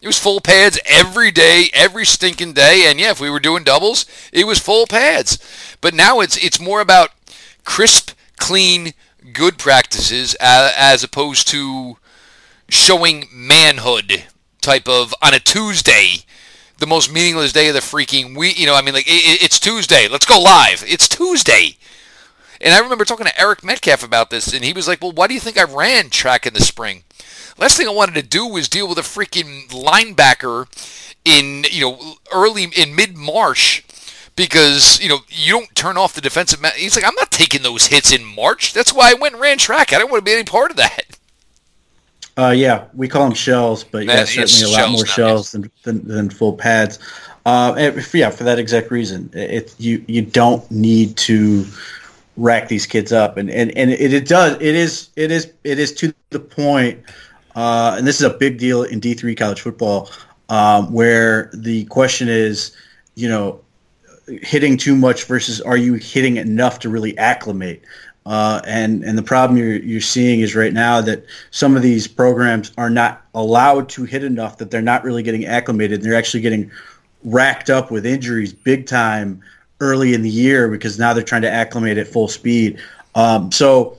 It 0.00 0.06
was 0.06 0.18
full 0.18 0.40
pads 0.40 0.78
every 0.86 1.30
day, 1.30 1.70
every 1.74 2.04
stinking 2.06 2.52
day. 2.52 2.84
And 2.86 3.00
yeah, 3.00 3.10
if 3.10 3.20
we 3.20 3.30
were 3.30 3.40
doing 3.40 3.64
doubles, 3.64 4.06
it 4.32 4.46
was 4.46 4.58
full 4.58 4.86
pads. 4.86 5.38
But 5.80 5.94
now 5.94 6.20
it's 6.20 6.36
it's 6.36 6.60
more 6.60 6.80
about 6.80 7.10
crisp, 7.64 8.12
clean, 8.36 8.92
good 9.32 9.58
practices 9.58 10.36
uh, 10.40 10.72
as 10.76 11.02
opposed 11.02 11.48
to 11.48 11.96
showing 12.68 13.24
manhood 13.32 14.24
type 14.60 14.88
of 14.88 15.14
on 15.20 15.34
a 15.34 15.40
Tuesday, 15.40 16.18
the 16.78 16.86
most 16.86 17.12
meaningless 17.12 17.52
day 17.52 17.68
of 17.68 17.74
the 17.74 17.80
freaking 17.80 18.36
week. 18.36 18.58
You 18.58 18.66
know, 18.66 18.76
I 18.76 18.82
mean, 18.82 18.94
like 18.94 19.08
it, 19.08 19.42
it's 19.42 19.58
Tuesday. 19.58 20.06
Let's 20.06 20.26
go 20.26 20.40
live. 20.40 20.84
It's 20.86 21.08
Tuesday. 21.08 21.76
And 22.60 22.74
I 22.74 22.80
remember 22.80 23.04
talking 23.04 23.26
to 23.26 23.40
Eric 23.40 23.62
Metcalf 23.62 24.02
about 24.02 24.30
this, 24.30 24.52
and 24.52 24.64
he 24.64 24.72
was 24.72 24.88
like, 24.88 25.00
"Well, 25.00 25.12
why 25.12 25.26
do 25.26 25.34
you 25.34 25.40
think 25.40 25.58
I 25.58 25.64
ran 25.64 26.10
track 26.10 26.46
in 26.46 26.54
the 26.54 26.60
spring?" 26.60 27.04
Last 27.58 27.76
thing 27.76 27.88
I 27.88 27.92
wanted 27.92 28.14
to 28.14 28.22
do 28.22 28.46
was 28.46 28.68
deal 28.68 28.88
with 28.88 28.98
a 28.98 29.02
freaking 29.02 29.68
linebacker 29.68 30.66
in 31.24 31.64
you 31.70 31.80
know 31.82 32.14
early 32.32 32.64
in 32.64 32.94
mid 32.94 33.16
March 33.16 33.84
because 34.36 35.00
you 35.02 35.08
know 35.08 35.18
you 35.28 35.52
don't 35.52 35.74
turn 35.74 35.96
off 35.96 36.14
the 36.14 36.20
defensive. 36.20 36.62
Ma- 36.62 36.70
He's 36.76 36.96
like, 36.96 37.04
I'm 37.04 37.14
not 37.16 37.30
taking 37.30 37.62
those 37.62 37.88
hits 37.88 38.12
in 38.12 38.24
March. 38.24 38.72
That's 38.72 38.92
why 38.92 39.10
I 39.10 39.14
went 39.14 39.34
and 39.34 39.42
ran 39.42 39.58
track. 39.58 39.92
I 39.92 39.98
don't 39.98 40.10
want 40.10 40.24
to 40.24 40.30
be 40.30 40.34
any 40.34 40.44
part 40.44 40.70
of 40.70 40.76
that. 40.76 41.18
Uh, 42.38 42.50
yeah, 42.50 42.84
we 42.94 43.08
call 43.08 43.24
them 43.24 43.34
shells, 43.34 43.82
but 43.82 44.06
yeah, 44.06 44.16
That 44.16 44.28
certainly 44.28 44.72
a 44.72 44.78
lot 44.78 44.90
more 44.92 45.00
now, 45.02 45.10
shells 45.10 45.50
than, 45.50 45.68
than, 45.82 46.06
than 46.06 46.30
full 46.30 46.52
pads. 46.52 47.00
Uh, 47.44 47.90
yeah, 48.14 48.30
for 48.30 48.44
that 48.44 48.60
exact 48.60 48.92
reason, 48.92 49.28
it, 49.32 49.74
you 49.78 50.04
you 50.06 50.22
don't 50.22 50.70
need 50.70 51.16
to 51.16 51.64
rack 52.38 52.68
these 52.68 52.86
kids 52.86 53.12
up, 53.12 53.36
and 53.36 53.50
and, 53.50 53.76
and 53.76 53.90
it, 53.90 54.12
it 54.14 54.26
does 54.26 54.54
it 54.54 54.74
is 54.74 55.10
it 55.16 55.30
is 55.30 55.52
it 55.64 55.78
is 55.78 55.92
to 55.94 56.14
the 56.30 56.40
point, 56.40 57.02
uh, 57.56 57.96
and 57.98 58.06
this 58.06 58.16
is 58.16 58.22
a 58.22 58.30
big 58.38 58.58
deal 58.58 58.84
in 58.84 59.00
D 59.00 59.12
three 59.12 59.34
college 59.34 59.60
football, 59.60 60.08
um, 60.48 60.92
where 60.92 61.50
the 61.52 61.84
question 61.86 62.28
is, 62.28 62.74
you 63.16 63.28
know, 63.28 63.60
hitting 64.26 64.76
too 64.76 64.94
much 64.94 65.24
versus 65.24 65.60
are 65.60 65.76
you 65.76 65.94
hitting 65.94 66.36
enough 66.36 66.78
to 66.78 66.88
really 66.88 67.18
acclimate? 67.18 67.82
Uh, 68.24 68.60
and 68.66 69.02
and 69.04 69.18
the 69.18 69.22
problem 69.22 69.58
you're 69.58 69.76
you're 69.76 70.00
seeing 70.00 70.40
is 70.40 70.54
right 70.54 70.74
now 70.74 71.00
that 71.00 71.24
some 71.50 71.76
of 71.76 71.82
these 71.82 72.06
programs 72.06 72.72
are 72.76 72.90
not 72.90 73.26
allowed 73.34 73.88
to 73.88 74.04
hit 74.04 74.22
enough 74.22 74.58
that 74.58 74.70
they're 74.70 74.82
not 74.82 75.02
really 75.02 75.22
getting 75.22 75.46
acclimated. 75.46 76.02
They're 76.02 76.14
actually 76.14 76.42
getting 76.42 76.70
racked 77.24 77.68
up 77.68 77.90
with 77.90 78.06
injuries 78.06 78.52
big 78.52 78.86
time 78.86 79.42
early 79.80 80.14
in 80.14 80.22
the 80.22 80.30
year 80.30 80.68
because 80.68 80.98
now 80.98 81.12
they're 81.12 81.22
trying 81.22 81.42
to 81.42 81.50
acclimate 81.50 81.98
at 81.98 82.08
full 82.08 82.28
speed. 82.28 82.78
Um, 83.14 83.50
so 83.52 83.98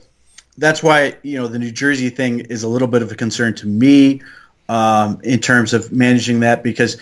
that's 0.58 0.82
why 0.82 1.16
you 1.22 1.38
know 1.38 1.46
the 1.46 1.58
New 1.58 1.70
Jersey 1.70 2.10
thing 2.10 2.40
is 2.40 2.62
a 2.62 2.68
little 2.68 2.88
bit 2.88 3.02
of 3.02 3.10
a 3.10 3.14
concern 3.14 3.54
to 3.56 3.66
me 3.66 4.20
um, 4.68 5.20
in 5.24 5.40
terms 5.40 5.72
of 5.72 5.90
managing 5.92 6.40
that 6.40 6.62
because 6.62 6.96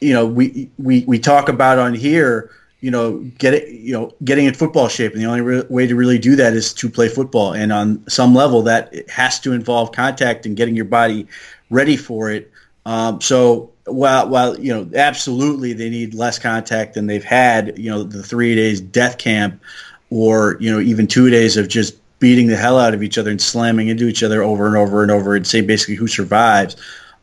you 0.00 0.12
know 0.12 0.26
we 0.26 0.70
we 0.78 1.04
we 1.06 1.18
talk 1.18 1.48
about 1.48 1.78
on 1.78 1.94
here 1.94 2.50
you 2.80 2.90
know 2.90 3.18
get 3.38 3.54
it 3.54 3.68
you 3.68 3.92
know 3.92 4.12
getting 4.24 4.46
in 4.46 4.54
football 4.54 4.88
shape. 4.88 5.12
And 5.12 5.20
the 5.20 5.26
only 5.26 5.40
re- 5.40 5.64
way 5.68 5.86
to 5.86 5.94
really 5.94 6.18
do 6.18 6.36
that 6.36 6.54
is 6.54 6.72
to 6.74 6.88
play 6.88 7.08
football. 7.08 7.52
And 7.52 7.72
on 7.72 8.06
some 8.08 8.34
level 8.34 8.62
that 8.62 9.08
has 9.10 9.40
to 9.40 9.52
involve 9.52 9.92
contact 9.92 10.46
and 10.46 10.56
getting 10.56 10.74
your 10.74 10.84
body 10.84 11.26
ready 11.70 11.96
for 11.96 12.30
it 12.30 12.50
um, 12.86 13.20
so 13.20 13.72
while 13.84 14.28
while 14.28 14.58
you 14.58 14.72
know 14.72 14.88
absolutely 14.94 15.72
they 15.72 15.90
need 15.90 16.14
less 16.14 16.38
contact 16.38 16.94
than 16.94 17.06
they've 17.06 17.24
had 17.24 17.76
you 17.76 17.90
know 17.90 18.02
the 18.02 18.22
three 18.22 18.54
days 18.54 18.80
death 18.80 19.18
camp 19.18 19.60
or 20.08 20.56
you 20.60 20.72
know 20.72 20.80
even 20.80 21.06
two 21.06 21.28
days 21.28 21.56
of 21.56 21.68
just 21.68 21.96
beating 22.18 22.46
the 22.46 22.56
hell 22.56 22.78
out 22.78 22.94
of 22.94 23.02
each 23.02 23.18
other 23.18 23.30
and 23.30 23.42
slamming 23.42 23.88
into 23.88 24.06
each 24.06 24.22
other 24.22 24.42
over 24.42 24.66
and 24.66 24.76
over 24.76 25.02
and 25.02 25.10
over 25.10 25.34
and 25.34 25.46
say 25.46 25.60
basically 25.60 25.96
who 25.96 26.06
survives 26.06 26.76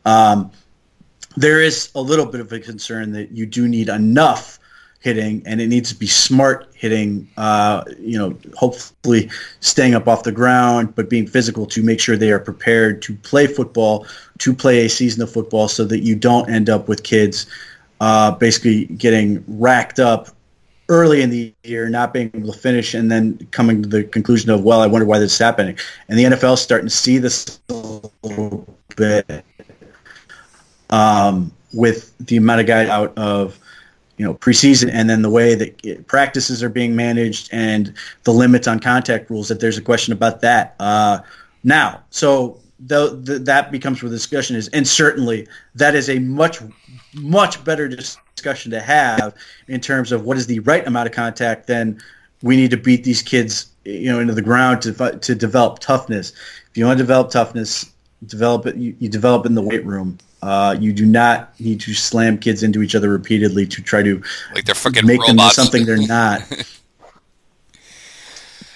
um, 0.04 0.50
there 1.36 1.60
is 1.60 1.90
a 1.94 2.00
little 2.00 2.26
bit 2.26 2.40
of 2.40 2.52
a 2.52 2.60
concern 2.60 3.12
that 3.12 3.32
you 3.32 3.46
do 3.46 3.66
need 3.66 3.88
enough 3.88 4.58
hitting 5.04 5.42
and 5.44 5.60
it 5.60 5.66
needs 5.66 5.90
to 5.92 5.94
be 5.94 6.06
smart 6.06 6.66
hitting 6.74 7.28
uh, 7.36 7.84
you 7.98 8.18
know 8.18 8.34
hopefully 8.56 9.30
staying 9.60 9.94
up 9.94 10.08
off 10.08 10.22
the 10.22 10.32
ground 10.32 10.94
but 10.94 11.10
being 11.10 11.26
physical 11.26 11.66
to 11.66 11.82
make 11.82 12.00
sure 12.00 12.16
they 12.16 12.32
are 12.32 12.38
prepared 12.38 13.02
to 13.02 13.14
play 13.16 13.46
football 13.46 14.06
to 14.38 14.54
play 14.54 14.86
a 14.86 14.88
season 14.88 15.22
of 15.22 15.30
football 15.30 15.68
so 15.68 15.84
that 15.84 15.98
you 15.98 16.16
don't 16.16 16.48
end 16.48 16.70
up 16.70 16.88
with 16.88 17.02
kids 17.02 17.46
uh, 18.00 18.30
basically 18.30 18.86
getting 18.86 19.44
racked 19.46 20.00
up 20.00 20.28
early 20.88 21.20
in 21.20 21.28
the 21.28 21.52
year 21.64 21.90
not 21.90 22.14
being 22.14 22.30
able 22.32 22.50
to 22.50 22.58
finish 22.58 22.94
and 22.94 23.12
then 23.12 23.36
coming 23.50 23.82
to 23.82 23.88
the 23.90 24.04
conclusion 24.04 24.48
of 24.48 24.64
well 24.64 24.80
i 24.80 24.86
wonder 24.86 25.04
why 25.06 25.18
this 25.18 25.32
is 25.32 25.38
happening. 25.38 25.76
And 26.08 26.18
the 26.18 26.24
nfl 26.24 26.54
is 26.54 26.60
starting 26.62 26.88
to 26.88 26.94
see 26.94 27.18
this 27.18 27.60
a 27.68 28.00
little 28.22 28.74
bit 28.96 29.44
um, 30.88 31.52
with 31.74 32.16
the 32.26 32.38
amount 32.38 32.62
of 32.62 32.66
guys 32.66 32.88
out 32.88 33.12
of 33.18 33.58
you 34.16 34.24
know 34.24 34.34
preseason 34.34 34.90
and 34.92 35.08
then 35.10 35.22
the 35.22 35.30
way 35.30 35.54
that 35.54 35.74
it- 35.84 36.06
practices 36.06 36.62
are 36.62 36.68
being 36.68 36.94
managed 36.94 37.48
and 37.52 37.92
the 38.24 38.32
limits 38.32 38.66
on 38.68 38.78
contact 38.80 39.30
rules 39.30 39.48
that 39.48 39.60
there's 39.60 39.78
a 39.78 39.82
question 39.82 40.12
about 40.12 40.40
that. 40.40 40.74
Uh, 40.80 41.18
now 41.62 42.02
so 42.10 42.60
the, 42.86 43.18
the, 43.22 43.38
that 43.38 43.72
becomes 43.72 44.02
where 44.02 44.10
the 44.10 44.16
discussion 44.16 44.56
is. 44.56 44.68
And 44.68 44.86
certainly 44.86 45.46
that 45.74 45.94
is 45.94 46.10
a 46.10 46.18
much 46.18 46.60
much 47.14 47.62
better 47.64 47.88
discussion 47.88 48.70
to 48.72 48.80
have 48.80 49.34
in 49.68 49.80
terms 49.80 50.12
of 50.12 50.24
what 50.24 50.36
is 50.36 50.46
the 50.46 50.58
right 50.60 50.86
amount 50.86 51.08
of 51.08 51.14
contact 51.14 51.66
than 51.66 51.98
we 52.42 52.56
need 52.56 52.70
to 52.70 52.76
beat 52.76 53.04
these 53.04 53.22
kids 53.22 53.70
you 53.84 54.10
know 54.10 54.18
into 54.18 54.34
the 54.34 54.42
ground 54.42 54.82
to 54.82 55.18
to 55.20 55.34
develop 55.34 55.78
toughness. 55.78 56.32
If 56.70 56.76
you 56.76 56.86
want 56.86 56.98
to 56.98 57.02
develop 57.02 57.30
toughness 57.30 57.90
develop 58.26 58.66
it 58.66 58.76
you, 58.76 58.96
you 58.98 59.08
develop 59.08 59.46
in 59.46 59.54
the 59.54 59.62
weight 59.62 59.84
room 59.84 60.18
uh, 60.44 60.76
you 60.78 60.92
do 60.92 61.06
not 61.06 61.58
need 61.58 61.80
to 61.80 61.94
slam 61.94 62.36
kids 62.36 62.62
into 62.62 62.82
each 62.82 62.94
other 62.94 63.08
repeatedly 63.08 63.66
to 63.66 63.80
try 63.80 64.02
to 64.02 64.22
Like 64.54 64.66
they're 64.66 64.74
fucking 64.74 65.06
make 65.06 65.20
them 65.24 65.36
robots. 65.36 65.56
something 65.56 65.86
they're 65.86 65.96
not. 65.96 66.42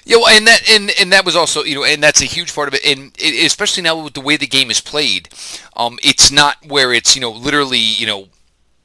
Yeah, 0.04 0.16
well, 0.16 0.28
and 0.28 0.46
that 0.46 0.70
and, 0.70 0.90
and 0.98 1.12
that 1.12 1.26
was 1.26 1.36
also 1.36 1.64
you 1.64 1.74
know, 1.74 1.84
and 1.84 2.02
that's 2.02 2.22
a 2.22 2.24
huge 2.24 2.54
part 2.54 2.66
of 2.66 2.72
it, 2.72 2.82
and 2.86 3.14
it, 3.18 3.44
especially 3.44 3.82
now 3.82 4.02
with 4.02 4.14
the 4.14 4.22
way 4.22 4.38
the 4.38 4.46
game 4.46 4.70
is 4.70 4.80
played, 4.80 5.28
um, 5.76 5.98
it's 6.02 6.30
not 6.30 6.56
where 6.66 6.94
it's 6.94 7.14
you 7.14 7.20
know 7.20 7.30
literally 7.30 7.78
you 7.78 8.06
know, 8.06 8.28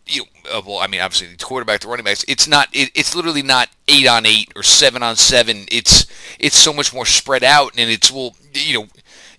you 0.06 0.24
know, 0.24 0.58
uh, 0.58 0.62
well, 0.68 0.80
I 0.80 0.88
mean 0.88 1.00
obviously 1.00 1.30
the 1.34 1.42
quarterback, 1.42 1.80
the 1.80 1.88
running 1.88 2.04
backs, 2.04 2.26
it's 2.28 2.46
not 2.46 2.68
it, 2.74 2.92
it's 2.94 3.16
literally 3.16 3.42
not 3.42 3.70
eight 3.88 4.06
on 4.06 4.26
eight 4.26 4.52
or 4.54 4.64
seven 4.64 5.02
on 5.02 5.16
seven. 5.16 5.64
It's 5.72 6.08
it's 6.40 6.58
so 6.58 6.74
much 6.74 6.94
more 6.94 7.06
spread 7.06 7.46
out, 7.46 7.72
and 7.78 7.90
it's 7.90 8.12
well 8.12 8.36
you 8.54 8.80
know, 8.80 8.88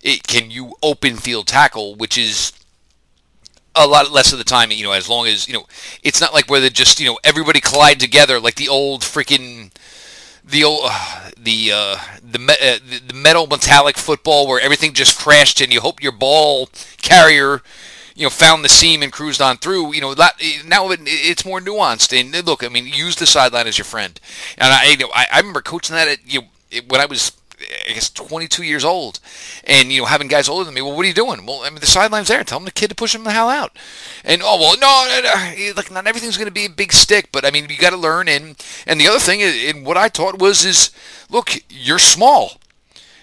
it 0.01 0.27
can 0.27 0.51
you 0.51 0.73
open 0.83 1.17
field 1.17 1.49
tackle, 1.49 1.97
which 1.97 2.17
is 2.17 2.55
a 3.77 3.87
lot 3.87 4.11
less 4.11 4.33
of 4.33 4.39
the 4.39 4.45
time, 4.45 4.71
you 4.71 4.85
know, 4.85 4.93
as 4.93 5.09
long 5.09 5.27
as, 5.27 5.49
you 5.49 5.55
know, 5.55 5.67
it's 6.03 6.21
not 6.21 6.33
like 6.33 6.49
where 6.49 6.61
they 6.61 6.71
just, 6.71 7.01
you 7.01 7.07
know, 7.07 7.19
everybody 7.25 7.61
collide 7.61 8.01
together 8.01 8.39
like 8.41 8.55
the 8.55 8.69
old 8.69 9.03
freaking 9.03 9.71
the 10.45 10.63
old 10.65 10.83
uh, 10.85 11.31
the 11.39 11.71
uh, 11.73 11.97
the, 12.23 12.39
me- 12.39 12.55
uh, 12.61 12.79
the 13.07 13.15
metal 13.15 13.47
metallic 13.47 13.97
football 13.97 14.47
where 14.47 14.61
everything 14.61 14.93
just 14.93 15.19
crashed 15.19 15.61
and 15.61 15.73
you 15.73 15.81
hope 15.81 16.03
your 16.03 16.13
ball 16.13 16.69
carrier 16.99 17.63
you 18.15 18.25
know 18.25 18.31
found 18.31 18.65
the 18.65 18.69
seam 18.69 19.03
and 19.03 19.13
cruised 19.13 19.41
on 19.41 19.57
through 19.57 19.95
you 19.95 20.01
know 20.01 20.15
that, 20.15 20.35
now 20.67 20.91
it, 20.91 21.01
it's 21.05 21.45
more 21.45 21.61
nuanced 21.61 22.19
and 22.19 22.47
look 22.47 22.63
I 22.63 22.69
mean 22.69 22.87
use 22.87 23.17
the 23.17 23.27
sideline 23.27 23.67
as 23.67 23.79
your 23.79 23.85
friend. 23.87 24.21
And 24.59 24.73
I 24.73 24.91
you 24.91 24.99
know 24.99 25.11
I, 25.15 25.27
I 25.33 25.39
remember 25.39 25.63
coaching 25.63 25.97
that 25.97 26.09
at 26.09 26.19
you 26.31 26.43
know 26.43 26.47
when 26.89 27.01
I 27.01 27.07
was 27.07 27.33
I 27.89 27.93
guess 27.93 28.11
22 28.11 28.63
years 28.63 28.85
old, 28.85 29.21
and 29.65 29.93
you 29.93 30.01
know 30.01 30.07
having 30.07 30.29
guys 30.29 30.49
older 30.49 30.65
than 30.65 30.75
me. 30.75 30.83
Well, 30.83 30.97
what 30.97 31.05
are 31.05 31.09
you 31.09 31.15
doing? 31.15 31.47
Well, 31.47 31.63
I 31.63 31.71
mean 31.71 31.81
the 31.81 31.87
sideline's 31.87 32.29
there. 32.29 32.43
Tell 32.45 32.59
them 32.59 32.65
the 32.65 32.73
kid 32.73 32.89
to 32.89 32.95
push 32.95 33.15
him 33.15 33.25
the 33.25 33.33
hell 33.33 33.49
out. 33.49 33.77
And 34.25 34.43
oh 34.45 34.59
well, 34.59 34.77
no, 34.79 35.07
no, 35.09 35.21
no. 35.23 35.73
like 35.77 35.91
not 35.91 36.07
everything's 36.07 36.37
going 36.37 36.49
to 36.49 36.53
be 36.53 36.67
a 36.67 36.71
big 36.71 36.93
stick, 36.93 37.31
but 37.33 37.45
I 37.45 37.51
mean 37.51 37.69
you 37.69 37.79
got 37.79 37.91
to 37.91 37.97
learn. 37.97 38.29
And 38.29 38.57
and 38.87 39.01
the 39.01 39.09
other 39.09 39.19
thing, 39.19 39.43
and 39.43 39.87
what 39.87 39.97
I 39.97 40.09
taught 40.09 40.39
was 40.39 40.65
is 40.65 40.91
look, 41.31 41.53
you're 41.69 41.99
small. 41.99 42.59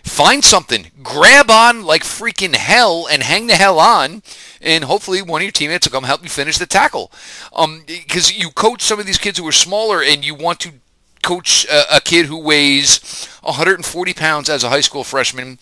Find 0.04 0.44
something, 0.44 0.88
grab 1.04 1.52
on 1.52 1.84
like 1.84 2.02
freaking 2.02 2.56
hell, 2.56 3.08
and 3.10 3.22
hang 3.22 3.46
the 3.46 3.54
hell 3.54 3.80
on, 3.80 4.24
and 4.60 4.86
hopefully 4.86 5.22
one 5.22 5.42
of 5.42 5.44
your 5.44 5.52
teammates 5.52 5.86
will 5.86 5.92
come 5.92 6.06
help 6.06 6.24
you 6.24 6.30
finish 6.30 6.58
the 6.58 6.66
tackle. 6.66 7.12
Um, 7.54 7.84
because 7.86 8.36
you 8.36 8.50
coach 8.50 8.82
some 8.82 9.00
of 9.00 9.06
these 9.06 9.20
kids 9.20 9.38
who 9.38 9.48
are 9.48 9.52
smaller, 9.52 10.02
and 10.02 10.26
you 10.26 10.34
want 10.34 10.60
to 10.62 10.74
coach 11.22 11.66
a, 11.66 11.98
a 11.98 12.02
kid 12.02 12.26
who 12.26 12.40
weighs 12.40 13.28
140 13.42 14.14
pounds 14.14 14.50
as 14.50 14.64
a 14.64 14.70
high 14.70 14.82
school 14.82 15.04
freshman 15.04 15.60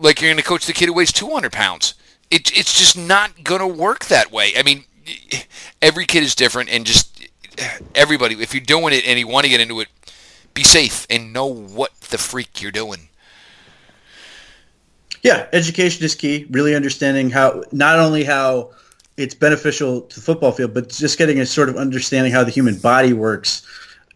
like 0.00 0.20
you're 0.20 0.30
going 0.30 0.38
to 0.38 0.44
coach 0.44 0.66
the 0.66 0.72
kid 0.72 0.86
who 0.86 0.92
weighs 0.92 1.12
200 1.12 1.52
pounds. 1.52 1.94
It, 2.30 2.56
it's 2.56 2.78
just 2.78 2.96
not 2.96 3.42
going 3.42 3.60
to 3.60 3.66
work 3.66 4.06
that 4.06 4.30
way. 4.30 4.52
I 4.56 4.62
mean, 4.62 4.84
every 5.82 6.06
kid 6.06 6.22
is 6.22 6.34
different, 6.34 6.70
and 6.70 6.84
just 6.84 7.28
everybody, 7.94 8.34
if 8.40 8.54
you're 8.54 8.62
doing 8.62 8.94
it 8.94 9.06
and 9.06 9.18
you 9.18 9.26
want 9.26 9.44
to 9.44 9.50
get 9.50 9.60
into 9.60 9.80
it, 9.80 9.88
be 10.54 10.62
safe 10.62 11.06
and 11.10 11.32
know 11.32 11.46
what 11.46 11.94
the 12.00 12.18
freak 12.18 12.62
you're 12.62 12.72
doing. 12.72 13.08
Yeah, 15.22 15.46
education 15.52 16.04
is 16.04 16.14
key. 16.14 16.46
Really 16.50 16.74
understanding 16.74 17.30
how 17.30 17.64
not 17.72 17.98
only 17.98 18.24
how 18.24 18.70
it's 19.16 19.34
beneficial 19.34 20.02
to 20.02 20.16
the 20.16 20.22
football 20.22 20.52
field, 20.52 20.74
but 20.74 20.90
just 20.90 21.18
getting 21.18 21.40
a 21.40 21.46
sort 21.46 21.68
of 21.68 21.76
understanding 21.76 22.32
how 22.32 22.44
the 22.44 22.52
human 22.52 22.78
body 22.78 23.12
works 23.12 23.66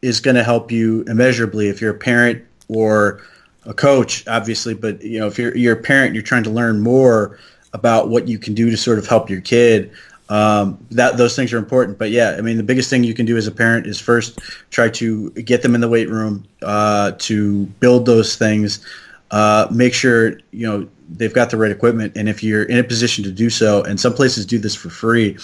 is 0.02 0.20
going 0.20 0.34
to 0.34 0.44
help 0.44 0.70
you 0.70 1.02
immeasurably 1.06 1.68
if 1.68 1.80
you're 1.80 1.94
a 1.94 1.98
parent 1.98 2.44
or 2.68 3.22
a 3.64 3.72
coach, 3.72 4.26
obviously. 4.26 4.74
But 4.74 5.02
you 5.02 5.20
know, 5.20 5.28
if 5.28 5.38
you're 5.38 5.56
you're 5.56 5.78
a 5.78 5.82
parent, 5.82 6.14
you're 6.14 6.22
trying 6.22 6.44
to 6.44 6.50
learn 6.50 6.80
more 6.80 7.38
about 7.72 8.08
what 8.08 8.28
you 8.28 8.38
can 8.38 8.54
do 8.54 8.70
to 8.70 8.76
sort 8.76 8.98
of 8.98 9.06
help 9.06 9.30
your 9.30 9.40
kid. 9.40 9.90
Um, 10.28 10.78
that 10.92 11.18
those 11.18 11.36
things 11.36 11.52
are 11.52 11.58
important. 11.58 11.98
But 11.98 12.10
yeah, 12.10 12.36
I 12.38 12.40
mean, 12.40 12.56
the 12.56 12.62
biggest 12.62 12.88
thing 12.88 13.04
you 13.04 13.14
can 13.14 13.26
do 13.26 13.36
as 13.36 13.46
a 13.46 13.52
parent 13.52 13.86
is 13.86 14.00
first 14.00 14.38
try 14.70 14.88
to 14.90 15.30
get 15.32 15.62
them 15.62 15.74
in 15.74 15.80
the 15.80 15.88
weight 15.88 16.08
room 16.08 16.44
uh, 16.62 17.12
to 17.18 17.66
build 17.80 18.06
those 18.06 18.36
things. 18.36 18.84
Uh, 19.30 19.66
make 19.70 19.94
sure 19.94 20.38
you 20.50 20.66
know 20.66 20.88
they've 21.08 21.34
got 21.34 21.50
the 21.50 21.56
right 21.56 21.70
equipment, 21.70 22.16
and 22.16 22.28
if 22.28 22.42
you're 22.42 22.64
in 22.64 22.78
a 22.78 22.84
position 22.84 23.24
to 23.24 23.30
do 23.30 23.50
so, 23.50 23.82
and 23.84 24.00
some 24.00 24.14
places 24.14 24.46
do 24.46 24.58
this 24.58 24.74
for 24.74 24.90
free, 24.90 25.36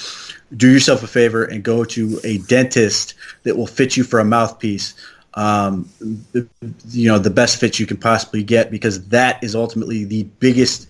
do 0.56 0.70
yourself 0.70 1.02
a 1.02 1.06
favor 1.06 1.44
and 1.44 1.62
go 1.62 1.84
to 1.84 2.20
a 2.24 2.38
dentist 2.38 3.14
that 3.42 3.56
will 3.56 3.66
fit 3.66 3.96
you 3.96 4.04
for 4.04 4.20
a 4.20 4.24
mouthpiece. 4.24 4.94
Um, 5.34 5.88
you 6.88 7.08
know 7.08 7.18
the 7.18 7.30
best 7.30 7.60
fit 7.60 7.78
you 7.78 7.86
can 7.86 7.98
possibly 7.98 8.42
get 8.42 8.70
because 8.70 9.06
that 9.08 9.44
is 9.44 9.54
ultimately 9.54 10.04
the 10.04 10.24
biggest 10.40 10.88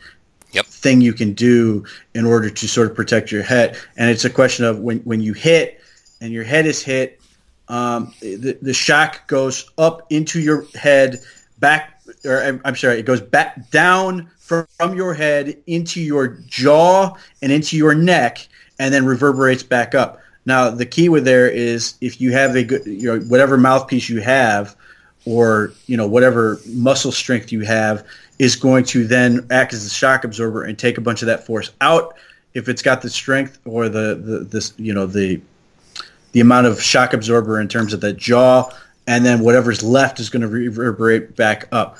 yep. 0.53 0.67
thing 0.67 1.01
you 1.01 1.13
can 1.13 1.33
do 1.35 1.85
in 2.15 2.25
order 2.25 2.51
to 2.51 2.69
sort 2.69 2.91
of 2.91 2.97
protect 2.97 3.33
your 3.33 3.43
head. 3.43 3.77
And 3.97 4.11
it's 4.11 4.25
a 4.25 4.31
question 4.31 4.65
of 4.65 4.79
when, 4.79 5.01
when 5.01 5.21
you 5.21 5.33
hit 5.33 5.81
and 6.21 6.33
your 6.33 6.45
head 6.45 6.67
is 6.67 6.83
hit, 6.83 7.21
um, 7.69 8.15
the, 8.21 8.59
the 8.63 8.73
shock 8.73 9.27
goes 9.27 9.71
up 9.77 10.07
into 10.11 10.41
your 10.41 10.67
head, 10.75 11.21
back, 11.59 12.01
or 12.25 12.43
I'm, 12.43 12.61
I'm 12.65 12.77
sorry, 12.77 12.99
it 12.99 13.05
goes 13.05 13.21
back 13.21 13.71
down 13.71 14.31
from, 14.39 14.67
from 14.79 14.97
your 14.97 15.15
head 15.15 15.59
into 15.67 16.01
your 16.01 16.29
jaw 16.47 17.15
and 17.43 17.53
into 17.53 17.77
your 17.77 17.95
neck, 17.95 18.49
and 18.79 18.93
then 18.93 19.05
reverberates 19.05 19.63
back 19.63 19.95
up. 19.95 20.21
Now, 20.47 20.71
the 20.71 20.87
key 20.87 21.09
with 21.09 21.25
there 21.25 21.49
is 21.49 21.95
if 22.01 22.21
you 22.21 22.33
have 22.33 22.57
a 22.57 22.65
good, 22.65 22.87
you 22.87 23.07
know, 23.07 23.21
whatever 23.27 23.59
mouthpiece 23.59 24.09
you 24.09 24.21
have, 24.21 24.77
or 25.27 25.73
you 25.87 25.97
know 25.97 26.07
whatever 26.07 26.59
muscle 26.67 27.13
strength 27.13 27.53
you 27.53 27.61
have, 27.61 28.07
is 28.39 28.57
going 28.57 28.85
to 28.85 29.07
then 29.07 29.47
act 29.51 29.75
as 29.75 29.85
a 29.85 29.91
shock 29.91 30.25
absorber 30.25 30.65
and 30.65 30.79
take 30.79 30.97
a 30.97 31.01
bunch 31.01 31.23
of 31.23 31.27
that 31.27 31.45
force 31.45 31.71
out. 31.81 32.15
If 32.55 32.69
it's 32.69 32.83
got 32.83 33.03
the 33.03 33.11
strength 33.11 33.59
or 33.67 33.89
the, 33.89 34.15
the 34.15 34.39
this 34.41 34.73
you 34.79 34.95
know 34.95 35.07
the 35.07 35.41
the 36.33 36.41
amount 36.41 36.67
of 36.67 36.81
shock 36.83 37.13
absorber 37.13 37.61
in 37.61 37.69
terms 37.69 37.93
of 37.93 38.01
the 38.01 38.13
jaw 38.13 38.71
and 39.07 39.25
then 39.25 39.41
whatever's 39.41 39.83
left 39.83 40.21
is 40.21 40.29
going 40.29 40.43
to 40.43 40.49
reverberate 40.49 41.35
back 41.35 41.69
up. 41.73 41.99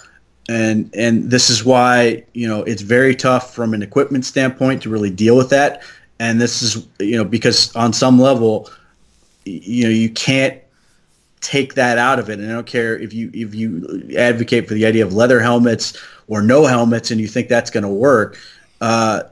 And 0.49 0.91
and 0.95 1.31
this 1.31 1.51
is 1.51 1.65
why 1.65 2.25
you 2.33 2.49
know 2.49 2.63
it's 2.63 2.83
very 2.83 3.15
tough 3.15 3.55
from 3.55 3.75
an 3.75 3.83
equipment 3.83 4.25
standpoint 4.25 4.83
to 4.83 4.91
really 4.91 5.11
deal 5.11 5.37
with 5.37 5.51
that 5.51 5.83
and 6.21 6.41
this 6.41 6.63
is 6.63 6.87
you 6.99 7.17
know 7.17 7.25
because 7.25 7.75
on 7.77 7.93
some 7.93 8.21
level 8.21 8.71
you 9.45 9.85
know 9.85 9.91
you 9.91 10.11
can't 10.11 10.61
take 11.41 11.75
that 11.75 11.99
out 11.99 12.19
of 12.19 12.29
it. 12.31 12.39
And 12.39 12.51
I 12.51 12.55
don't 12.55 12.67
care 12.67 12.99
if 12.99 13.13
you 13.13 13.31
if 13.33 13.55
you 13.55 14.15
advocate 14.17 14.69
for 14.69 14.75
the 14.75 14.87
idea 14.87 15.05
of 15.05 15.15
leather 15.15 15.41
helmets 15.41 15.97
or 16.27 16.43
no 16.43 16.67
helmets, 16.67 17.11
and 17.11 17.21
you 17.21 17.27
think 17.27 17.49
that's 17.49 17.71
going 17.71 17.85
to 17.85 17.89
work. 17.89 18.39
Uh, 18.81 19.23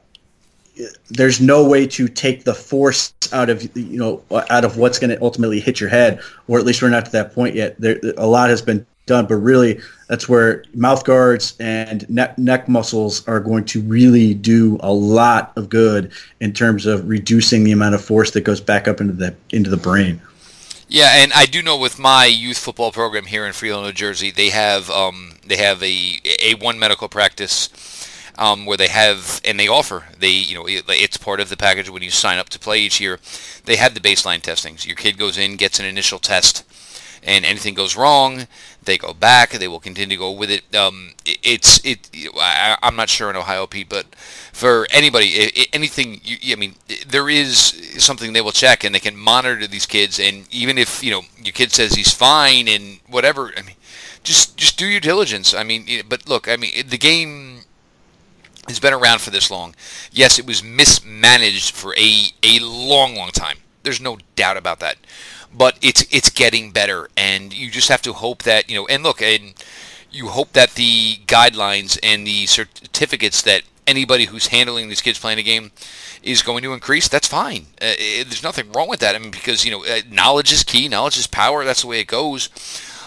there's 1.09 1.41
no 1.41 1.67
way 1.67 1.87
to 1.87 2.07
take 2.07 2.45
the 2.45 2.55
force 2.55 3.15
out 3.33 3.49
of 3.49 3.63
you 3.77 3.99
know 3.99 4.23
out 4.51 4.65
of 4.65 4.77
what's 4.77 4.99
going 4.99 5.11
to 5.11 5.23
ultimately 5.23 5.61
hit 5.61 5.81
your 5.81 5.89
head, 5.89 6.21
or 6.49 6.59
at 6.59 6.65
least 6.65 6.83
we're 6.83 6.89
not 6.89 7.05
to 7.07 7.13
that 7.13 7.35
point 7.35 7.55
yet. 7.55 7.81
There, 7.81 8.01
a 8.17 8.27
lot 8.27 8.51
has 8.51 8.63
been 8.63 8.87
done, 9.07 9.27
but 9.27 9.37
really 9.37 9.81
that's 10.09 10.29
where 10.29 10.65
mouth 10.75 11.05
guards 11.05 11.55
and 11.59 12.09
neck, 12.11 12.37
neck 12.39 12.69
muscles 12.69 13.27
are 13.29 13.41
going 13.41 13.65
to 13.65 13.81
really 13.83 14.35
do 14.35 14.79
a 14.81 14.93
lot 14.93 15.53
of 15.57 15.69
good 15.69 16.13
in 16.41 16.53
terms 16.53 16.87
of 16.87 17.09
reducing 17.09 17.65
the 17.65 17.73
amount 17.73 17.95
of 17.95 18.05
force 18.05 18.33
that 18.33 18.43
goes 18.43 18.61
back 18.61 18.87
up 18.87 19.01
into 19.01 19.13
the 19.13 19.35
into 19.51 19.71
the 19.71 19.77
brain. 19.77 20.21
Yeah, 20.89 21.17
and 21.17 21.33
I 21.33 21.47
do 21.47 21.63
know 21.63 21.77
with 21.77 21.99
my 21.99 22.27
youth 22.27 22.59
football 22.59 22.93
program 22.93 23.25
here 23.25 23.45
in 23.45 23.53
Freehold, 23.53 23.87
New 23.87 23.93
Jersey, 23.93 24.31
they 24.31 24.51
have 24.51 24.89
um, 24.91 25.39
they 25.45 25.57
have 25.57 25.83
a 25.83 26.21
a 26.43 26.55
one 26.55 26.79
medical 26.79 27.09
practice 27.09 27.69
um, 28.39 28.67
where 28.67 28.77
they 28.77 28.89
have 28.89 29.41
and 29.45 29.59
they 29.59 29.67
offer 29.67 30.05
they 30.19 30.31
you 30.31 30.55
know 30.55 30.65
it's 30.69 31.17
part 31.17 31.41
of 31.41 31.49
the 31.49 31.57
package 31.57 31.89
when 31.89 32.03
you 32.03 32.11
sign 32.11 32.39
up 32.39 32.49
to 32.51 32.59
play 32.59 32.81
each 32.81 33.01
year. 33.01 33.19
They 33.65 33.77
have 33.77 33.95
the 33.95 34.01
baseline 34.01 34.43
testings 34.43 34.87
your 34.87 34.97
kid 34.97 35.19
goes 35.19 35.39
in, 35.39 35.57
gets 35.57 35.81
an 35.81 35.87
initial 35.87 36.21
test, 36.21 36.65
and 37.27 37.45
anything 37.45 37.75
goes 37.75 37.97
wrong, 37.97 38.47
they 38.85 38.97
go 38.97 39.13
back. 39.13 39.51
They 39.51 39.67
will 39.67 39.81
continue 39.81 40.17
to 40.17 40.21
go 40.21 40.31
with 40.31 40.51
it. 40.51 40.75
Um, 40.75 41.15
it 41.25 41.39
it's 41.43 41.85
it. 41.85 42.09
I, 42.37 42.79
am 42.83 42.95
not 42.95 43.11
sure 43.11 43.29
in 43.29 43.37
Ohio, 43.37 43.67
Pete, 43.67 43.89
but 43.89 44.15
for 44.53 44.87
anybody, 44.91 45.27
it, 45.27 45.69
anything. 45.73 46.21
You, 46.23 46.53
I 46.53 46.57
mean, 46.57 46.77
there 47.07 47.29
is 47.29 47.59
something 47.99 48.33
they 48.33 48.41
will 48.41 48.53
check, 48.53 48.85
and 48.85 48.95
they 48.95 49.01
can 49.01 49.17
monitor 49.17 49.67
these 49.67 49.87
kids. 49.87 50.21
And 50.21 50.47
even 50.55 50.79
if 50.79 51.03
you 51.03 51.11
know 51.11 51.23
your 51.43 51.53
kid 51.53 51.73
says 51.73 51.95
he's 51.95 52.13
fine 52.13 52.69
and 52.69 53.01
whatever, 53.09 53.53
I 53.57 53.63
mean, 53.63 53.77
just 54.23 54.57
just 54.57 54.79
do 54.79 54.87
your 54.87 55.01
diligence. 55.01 55.53
I 55.53 55.65
mean, 55.65 56.03
but 56.09 56.29
look, 56.29 56.49
I 56.49 56.57
mean, 56.57 56.87
the 56.87 56.99
game 56.99 57.63
has 58.69 58.79
been 58.79 58.95
around 58.95 59.21
for 59.21 59.31
this 59.31 59.51
long. 59.51 59.75
Yes, 60.13 60.39
it 60.39 60.47
was 60.47 60.63
mismanaged 60.63 61.75
for 61.75 61.93
a 61.97 62.29
a 62.45 62.61
long, 62.61 63.17
long 63.17 63.31
time. 63.31 63.59
There's 63.83 64.01
no 64.01 64.19
doubt 64.37 64.57
about 64.57 64.79
that 64.81 64.97
but 65.57 65.79
it's 65.81 66.07
it's 66.11 66.31
getting 66.31 66.71
better, 66.71 67.09
and 67.17 67.53
you 67.53 67.71
just 67.71 67.89
have 67.89 68.03
to 68.03 68.13
hope 68.13 68.43
that 68.43 68.69
you 68.69 68.77
know. 68.77 68.87
And 68.87 69.03
look, 69.03 69.23
and 69.23 69.55
you 70.11 70.29
hope 70.29 70.53
that 70.53 70.75
the 70.75 71.17
guidelines 71.27 71.99
and 72.03 72.27
the 72.27 72.47
certificates 72.47 73.43
that 73.43 73.63
anybody 73.87 74.25
who's 74.27 74.49
handling 74.49 74.89
these 74.89 75.01
kids 75.01 75.19
playing 75.19 75.39
a 75.39 75.43
game 75.43 75.71
is 76.23 76.43
going 76.43 76.63
to 76.63 76.73
increase. 76.73 77.09
That's 77.09 77.29
fine. 77.29 77.67
Uh, 77.81 77.95
it, 77.99 78.25
there's 78.29 78.43
nothing 78.43 78.71
wrong 78.73 78.89
with 78.89 79.01
that. 79.01 79.15
I 79.15 79.19
mean, 79.19 79.31
because 79.31 79.65
you 79.65 79.71
know, 79.71 79.85
uh, 79.85 80.01
knowledge 80.11 80.53
is 80.53 80.63
key. 80.63 80.89
Knowledge 80.89 81.19
is 81.19 81.27
power. 81.27 81.65
That's 81.65 81.83
the 81.83 81.89
way 81.89 82.01
it 82.01 82.07
goes. 82.07 82.51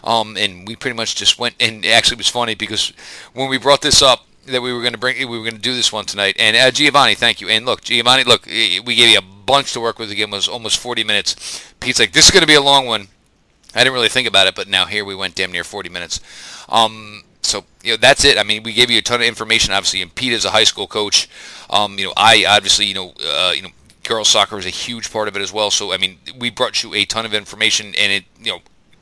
Um, 0.04 0.38
and 0.38 0.68
we 0.68 0.76
pretty 0.76 0.96
much 0.96 1.16
just 1.16 1.38
went. 1.38 1.56
And 1.60 1.86
actually, 1.86 2.16
it 2.16 2.20
was 2.20 2.30
funny 2.30 2.56
because 2.56 2.94
when 3.34 3.50
we 3.50 3.58
brought 3.58 3.82
this 3.82 4.02
up, 4.02 4.26
that 4.48 4.62
we 4.62 4.74
were 4.74 4.82
going 4.82 4.94
to 4.94 4.98
bring, 4.98 5.18
we 5.18 5.38
were 5.38 5.44
going 5.44 5.56
to 5.56 5.62
do 5.62 5.76
this 5.76 5.92
one 5.92 6.06
tonight. 6.06 6.36
And 6.40 6.58
uh, 6.58 6.72
Giovanni, 6.72 7.16
thank 7.16 7.42
you. 7.42 7.50
And 7.50 7.66
look, 7.66 7.82
Giovanni, 7.82 8.24
look, 8.24 8.46
we 8.46 8.96
gave 8.96 9.10
you 9.10 9.20
a 9.20 9.39
bunch 9.50 9.74
to 9.74 9.80
work 9.80 9.98
with. 9.98 10.12
Again, 10.12 10.30
was 10.30 10.48
almost 10.48 10.78
40 10.78 11.04
minutes. 11.04 11.74
Pete's 11.80 12.00
like, 12.00 12.14
this 12.14 12.26
is 12.26 12.32
going 12.32 12.42
to 12.42 12.48
be 12.48 12.54
a 12.54 12.62
long 12.62 12.86
one. 12.86 13.08
I 13.74 13.80
didn't 13.80 13.94
really 13.94 14.10
think 14.10 14.28
about 14.28 14.48
it, 14.48 14.56
but 14.56 14.68
now 14.68 14.86
here 14.86 15.04
we 15.04 15.16
went 15.16 15.36
damn 15.36 15.52
near 15.52 15.64
40 15.64 15.90
minutes. 15.90 16.22
Um, 16.70 17.24
so 17.42 17.66
you 17.84 17.94
know 17.94 17.98
that's 17.98 18.26
it. 18.26 18.38
I 18.38 18.44
mean, 18.44 18.64
we 18.64 18.74
gave 18.74 18.92
you 18.92 19.00
a 19.00 19.02
ton 19.02 19.22
of 19.22 19.28
information, 19.28 19.74
obviously. 19.74 20.02
And 20.02 20.14
Pete 20.14 20.34
is 20.34 20.46
a 20.46 20.52
high 20.52 20.66
school 20.66 20.86
coach. 20.86 21.28
Um, 21.70 21.98
you 21.98 22.06
know, 22.06 22.14
I 22.16 22.46
obviously, 22.48 22.86
you 22.86 22.94
know, 22.94 23.14
uh, 23.26 23.54
you 23.56 23.64
know, 23.64 23.70
girls 24.04 24.30
soccer 24.30 24.58
is 24.60 24.66
a 24.66 24.72
huge 24.72 25.12
part 25.12 25.28
of 25.28 25.36
it 25.36 25.42
as 25.42 25.52
well. 25.52 25.72
So 25.72 25.92
I 25.92 25.98
mean, 25.98 26.20
we 26.38 26.52
brought 26.52 26.84
you 26.84 26.94
a 26.94 27.06
ton 27.06 27.26
of 27.26 27.34
information 27.34 27.88
and 27.98 28.12
it, 28.12 28.26
you 28.40 28.52
know, 28.52 28.60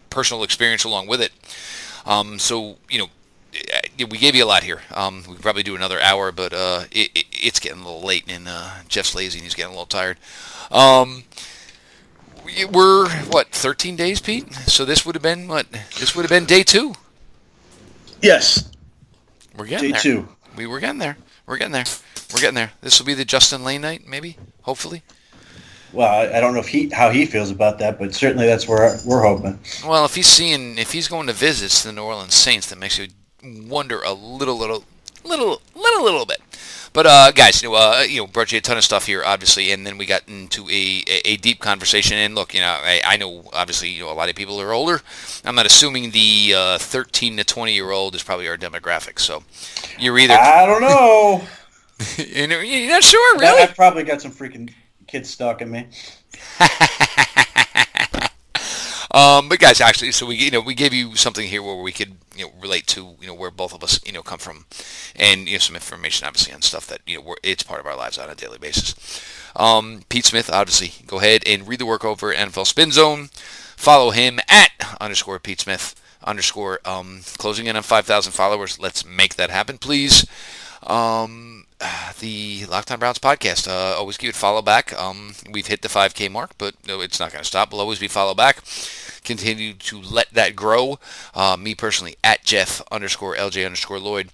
personal 0.10 0.44
experience 0.44 0.86
along 0.86 1.08
with 1.08 1.22
it. 1.22 1.32
Um, 2.06 2.40
so 2.40 2.78
you 2.90 3.00
know, 3.00 3.08
we 4.06 4.18
gave 4.18 4.36
you 4.36 4.44
a 4.44 4.46
lot 4.46 4.64
here. 4.64 4.82
Um, 4.94 5.24
we 5.28 5.34
could 5.34 5.42
probably 5.42 5.64
do 5.64 5.76
another 5.76 6.00
hour, 6.00 6.32
but 6.32 6.54
uh, 6.54 6.84
it, 6.92 7.12
it, 7.16 7.26
it's 7.32 7.60
getting 7.60 7.82
a 7.82 7.86
little 7.86 8.02
late, 8.02 8.26
and 8.28 8.48
uh, 8.48 8.72
Jeff's 8.88 9.16
lazy 9.16 9.40
and 9.40 9.44
he's 9.44 9.56
getting 9.56 9.74
a 9.74 9.74
little 9.74 9.86
tired. 9.86 10.18
Um, 10.72 11.24
we're 12.72 13.10
what 13.10 13.50
13 13.52 13.96
days, 13.96 14.22
Pete. 14.22 14.52
So 14.54 14.86
this 14.86 15.06
would 15.06 15.16
have 15.16 15.22
been 15.22 15.48
what? 15.48 15.72
This 16.00 16.16
would 16.16 16.24
have 16.24 16.30
been 16.30 16.46
day 16.46 16.64
two. 16.64 16.94
Yes. 18.22 18.72
We're 19.58 19.66
getting 19.66 19.90
day 19.90 19.92
there. 19.94 20.02
two. 20.02 20.28
We 20.56 20.66
were 20.66 20.80
getting 20.80 21.00
there. 21.00 21.18
We're 21.46 21.58
getting 21.58 21.74
there. 21.74 21.86
We're 22.34 22.42
getting 22.42 22.56
there. 22.56 22.72
This 22.82 23.00
will 23.00 23.06
be 23.06 23.14
the 23.14 23.26
Justin 23.26 23.64
Layne 23.64 23.82
night, 23.82 24.08
maybe. 24.08 24.38
Hopefully. 24.64 25.04
Well, 25.94 26.34
I, 26.36 26.42
don't 26.42 26.54
know 26.54 26.60
if 26.60 26.68
he 26.68 26.90
how 26.90 27.10
he 27.10 27.26
feels 27.26 27.50
about 27.50 27.80
that, 27.80 27.98
but 27.98 28.14
certainly 28.14 28.46
that's 28.46 28.68
where 28.68 29.00
we're 29.06 29.22
hoping. 29.22 29.58
Well, 29.86 30.04
if 30.06 30.16
he's 30.16 30.28
seeing 30.28 30.78
if 30.78 30.92
he's 30.92 31.08
going 31.08 31.28
to 31.28 31.34
visits 31.34 31.84
the 31.84 31.94
New 31.94 32.04
Orleans 32.04 32.36
Saints, 32.36 32.70
that 32.70 32.78
makes 32.78 33.00
you 33.00 33.08
wonder 33.44 34.02
a 34.02 34.14
little, 34.14 34.58
little, 34.58 34.84
little, 35.24 35.62
little, 35.76 36.04
little 36.04 36.26
bit. 36.26 36.42
But 36.94 37.06
uh, 37.06 37.32
guys, 37.32 37.62
you 37.62 37.70
know, 37.70 37.76
uh, 37.76 38.04
you 38.08 38.22
know, 38.22 38.28
brought 38.28 38.52
you 38.52 38.58
a 38.58 38.62
ton 38.62 38.78
of 38.78 38.84
stuff 38.84 39.06
here, 39.06 39.24
obviously, 39.24 39.72
and 39.72 39.86
then 39.86 39.98
we 39.98 40.06
got 40.06 40.28
into 40.28 40.68
a, 40.70 41.04
a, 41.08 41.34
a 41.34 41.38
deep 41.38 41.60
conversation. 41.60 42.18
And 42.18 42.34
look, 42.34 42.54
you 42.54 42.60
know, 42.60 42.76
I, 42.84 43.02
I, 43.06 43.18
know 43.18 43.44
obviously, 43.54 43.90
you 43.90 44.04
know, 44.04 44.12
a 44.12 44.14
lot 44.14 44.30
of 44.30 44.36
people 44.36 44.60
are 44.60 44.74
older. 44.74 45.02
I'm 45.46 45.54
not 45.54 45.68
assuming 45.68 46.12
the 46.12 46.54
uh, 46.56 46.78
13 46.80 47.38
to 47.38 47.44
20 47.44 47.74
year 47.74 47.92
old 47.92 48.16
is 48.16 48.24
probably 48.24 48.48
our 48.48 48.58
demographic. 48.58 49.20
So 49.20 49.44
you're 50.00 50.18
either 50.18 50.34
I 50.34 50.66
don't 50.66 50.82
know. 50.82 51.44
you 52.18 52.48
know, 52.48 52.60
you're 52.60 52.90
not 52.90 53.04
sure, 53.04 53.38
really. 53.38 53.62
I've 53.62 53.76
probably 53.76 54.04
got 54.04 54.22
some 54.22 54.32
freaking 54.32 54.72
kids 55.06 55.30
stalking 55.30 55.70
me. 55.70 55.88
Um, 59.18 59.50
but 59.50 59.58
guys, 59.58 59.82
actually, 59.82 60.12
so 60.12 60.28
we 60.28 60.36
you 60.36 60.52
know 60.52 60.62
we 60.62 60.76
gave 60.76 60.94
you 60.94 61.16
something 61.16 61.48
here 61.48 61.64
where 61.64 61.76
we 61.76 61.92
could 61.92 62.18
you 62.36 62.46
know 62.46 62.52
relate 62.62 62.86
to 62.88 63.16
you 63.20 63.26
know 63.26 63.34
where 63.34 63.50
both 63.50 63.74
of 63.74 63.84
us 63.84 64.00
you 64.06 64.12
know 64.12 64.22
come 64.22 64.38
from, 64.38 64.66
and 65.16 65.48
you 65.48 65.54
know 65.54 65.60
some 65.60 65.76
information 65.76 66.28
obviously 66.28 66.54
on 66.54 66.62
stuff 66.62 66.86
that 66.86 67.02
you 67.08 67.18
know 67.18 67.36
it's 67.42 67.64
part 67.64 67.80
of 67.80 67.88
our 67.88 67.96
lives 67.98 68.20
on 68.20 68.30
a 68.30 68.36
daily 68.36 68.60
basis. 68.60 68.94
Um, 69.56 70.04
Pete 70.10 70.26
Smith, 70.26 70.52
obviously, 70.52 71.04
go 71.08 71.18
ahead 71.18 71.42
and 71.48 71.68
read 71.68 71.80
the 71.80 71.86
work 71.88 72.06
over 72.06 72.32
NFL 72.32 72.68
Spin 72.68 72.92
Zone. 72.92 73.30
Follow 73.76 74.12
him 74.12 74.40
at 74.48 74.70
underscore 75.02 75.40
Pete 75.40 75.62
Smith 75.62 75.96
underscore 76.24 76.80
um, 76.86 77.22
closing 77.40 77.66
in 77.66 77.76
on 77.76 77.82
5,000 77.82 78.34
followers. 78.34 78.80
Let's 78.80 79.04
make 79.04 79.36
that 79.36 79.50
happen, 79.50 79.80
please. 79.80 80.28
Um, 80.86 81.57
the 82.20 82.62
Lockdown 82.62 83.00
Browns 83.00 83.20
podcast. 83.20 83.68
Uh, 83.68 83.98
always 83.98 84.18
give 84.18 84.30
it 84.30 84.36
follow 84.36 84.62
back. 84.62 84.98
Um, 85.00 85.34
we've 85.52 85.68
hit 85.68 85.82
the 85.82 85.88
5K 85.88 86.32
mark, 86.32 86.52
but 86.58 86.76
no, 86.88 87.02
it's 87.02 87.20
not 87.20 87.32
going 87.32 87.42
to 87.42 87.48
stop. 87.48 87.72
We'll 87.72 87.82
always 87.82 88.00
be 88.00 88.08
follow 88.08 88.34
back. 88.34 88.64
Continue 89.24 89.74
to 89.74 90.02
let 90.02 90.34
that 90.34 90.56
grow. 90.56 91.00
Uh, 91.36 91.58
me 91.60 91.76
personally 91.76 92.16
at 92.24 92.44
Jeff 92.44 92.82
underscore 92.92 93.36
LJ 93.36 93.66
underscore 93.66 94.00
Lloyd. 94.00 94.30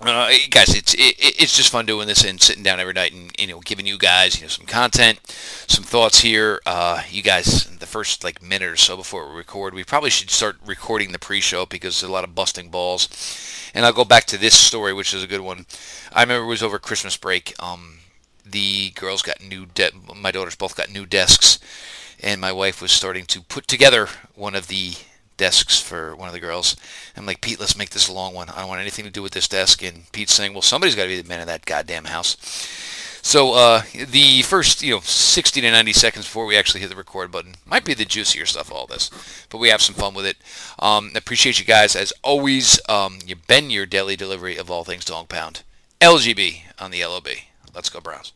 Uh, 0.00 0.28
guys, 0.50 0.74
it's 0.74 0.92
it, 0.94 1.14
it's 1.18 1.56
just 1.56 1.70
fun 1.70 1.86
doing 1.86 2.08
this 2.08 2.24
and 2.24 2.40
sitting 2.40 2.64
down 2.64 2.80
every 2.80 2.92
night 2.92 3.12
and 3.12 3.30
you 3.38 3.46
know 3.46 3.60
giving 3.60 3.86
you 3.86 3.96
guys 3.96 4.36
you 4.36 4.42
know 4.42 4.48
some 4.48 4.66
content, 4.66 5.20
some 5.68 5.84
thoughts 5.84 6.20
here. 6.20 6.60
Uh, 6.66 7.02
you 7.08 7.22
guys, 7.22 7.64
the 7.78 7.86
first 7.86 8.24
like 8.24 8.42
minute 8.42 8.68
or 8.68 8.76
so 8.76 8.96
before 8.96 9.30
we 9.30 9.36
record, 9.36 9.72
we 9.72 9.84
probably 9.84 10.10
should 10.10 10.30
start 10.30 10.56
recording 10.66 11.12
the 11.12 11.18
pre-show 11.18 11.64
because 11.64 12.00
there's 12.00 12.10
a 12.10 12.12
lot 12.12 12.24
of 12.24 12.34
busting 12.34 12.70
balls. 12.70 13.08
And 13.72 13.86
I'll 13.86 13.92
go 13.92 14.04
back 14.04 14.24
to 14.26 14.38
this 14.38 14.58
story, 14.58 14.92
which 14.92 15.14
is 15.14 15.22
a 15.22 15.28
good 15.28 15.40
one. 15.40 15.66
I 16.12 16.22
remember 16.22 16.44
it 16.44 16.48
was 16.48 16.62
over 16.62 16.78
Christmas 16.78 17.16
break. 17.16 17.54
Um, 17.60 17.98
the 18.44 18.90
girls 18.90 19.22
got 19.22 19.42
new, 19.42 19.66
de- 19.66 19.90
my 20.14 20.30
daughters 20.30 20.54
both 20.54 20.76
got 20.76 20.90
new 20.90 21.06
desks, 21.06 21.58
and 22.22 22.40
my 22.40 22.52
wife 22.52 22.80
was 22.82 22.92
starting 22.92 23.24
to 23.26 23.42
put 23.42 23.66
together 23.66 24.08
one 24.34 24.54
of 24.54 24.68
the 24.68 24.94
desks 25.36 25.80
for 25.80 26.14
one 26.16 26.28
of 26.28 26.34
the 26.34 26.40
girls. 26.40 26.76
I'm 27.16 27.26
like, 27.26 27.40
Pete, 27.40 27.60
let's 27.60 27.76
make 27.76 27.90
this 27.90 28.08
a 28.08 28.12
long 28.12 28.34
one. 28.34 28.50
I 28.50 28.60
don't 28.60 28.68
want 28.68 28.80
anything 28.80 29.04
to 29.04 29.10
do 29.10 29.22
with 29.22 29.32
this 29.32 29.48
desk. 29.48 29.82
And 29.82 30.10
Pete's 30.12 30.34
saying, 30.34 30.52
well, 30.52 30.62
somebody's 30.62 30.94
got 30.94 31.02
to 31.02 31.08
be 31.08 31.20
the 31.20 31.28
man 31.28 31.40
of 31.40 31.46
that 31.46 31.66
goddamn 31.66 32.06
house. 32.06 32.36
So 33.22 33.54
uh, 33.54 33.82
the 33.94 34.42
first, 34.42 34.82
you 34.82 34.94
know, 34.94 35.00
60 35.00 35.62
to 35.62 35.70
90 35.70 35.92
seconds 35.94 36.26
before 36.26 36.44
we 36.44 36.58
actually 36.58 36.82
hit 36.82 36.90
the 36.90 36.96
record 36.96 37.32
button 37.32 37.54
might 37.64 37.86
be 37.86 37.94
the 37.94 38.04
juicier 38.04 38.44
stuff. 38.44 38.70
All 38.70 38.86
this, 38.86 39.10
but 39.48 39.56
we 39.56 39.70
have 39.70 39.80
some 39.80 39.94
fun 39.94 40.12
with 40.12 40.26
it. 40.26 40.36
Um, 40.78 41.10
appreciate 41.14 41.58
you 41.58 41.64
guys 41.64 41.96
as 41.96 42.12
always. 42.22 42.78
Um, 42.86 43.20
you've 43.24 43.46
been 43.46 43.70
your 43.70 43.86
daily 43.86 44.14
delivery 44.14 44.58
of 44.58 44.70
all 44.70 44.84
things 44.84 45.06
dog 45.06 45.30
pound. 45.30 45.62
LGB 46.02 46.64
on 46.78 46.90
the 46.90 47.02
LOB. 47.02 47.28
Let's 47.74 47.88
go 47.88 47.98
Browns. 47.98 48.34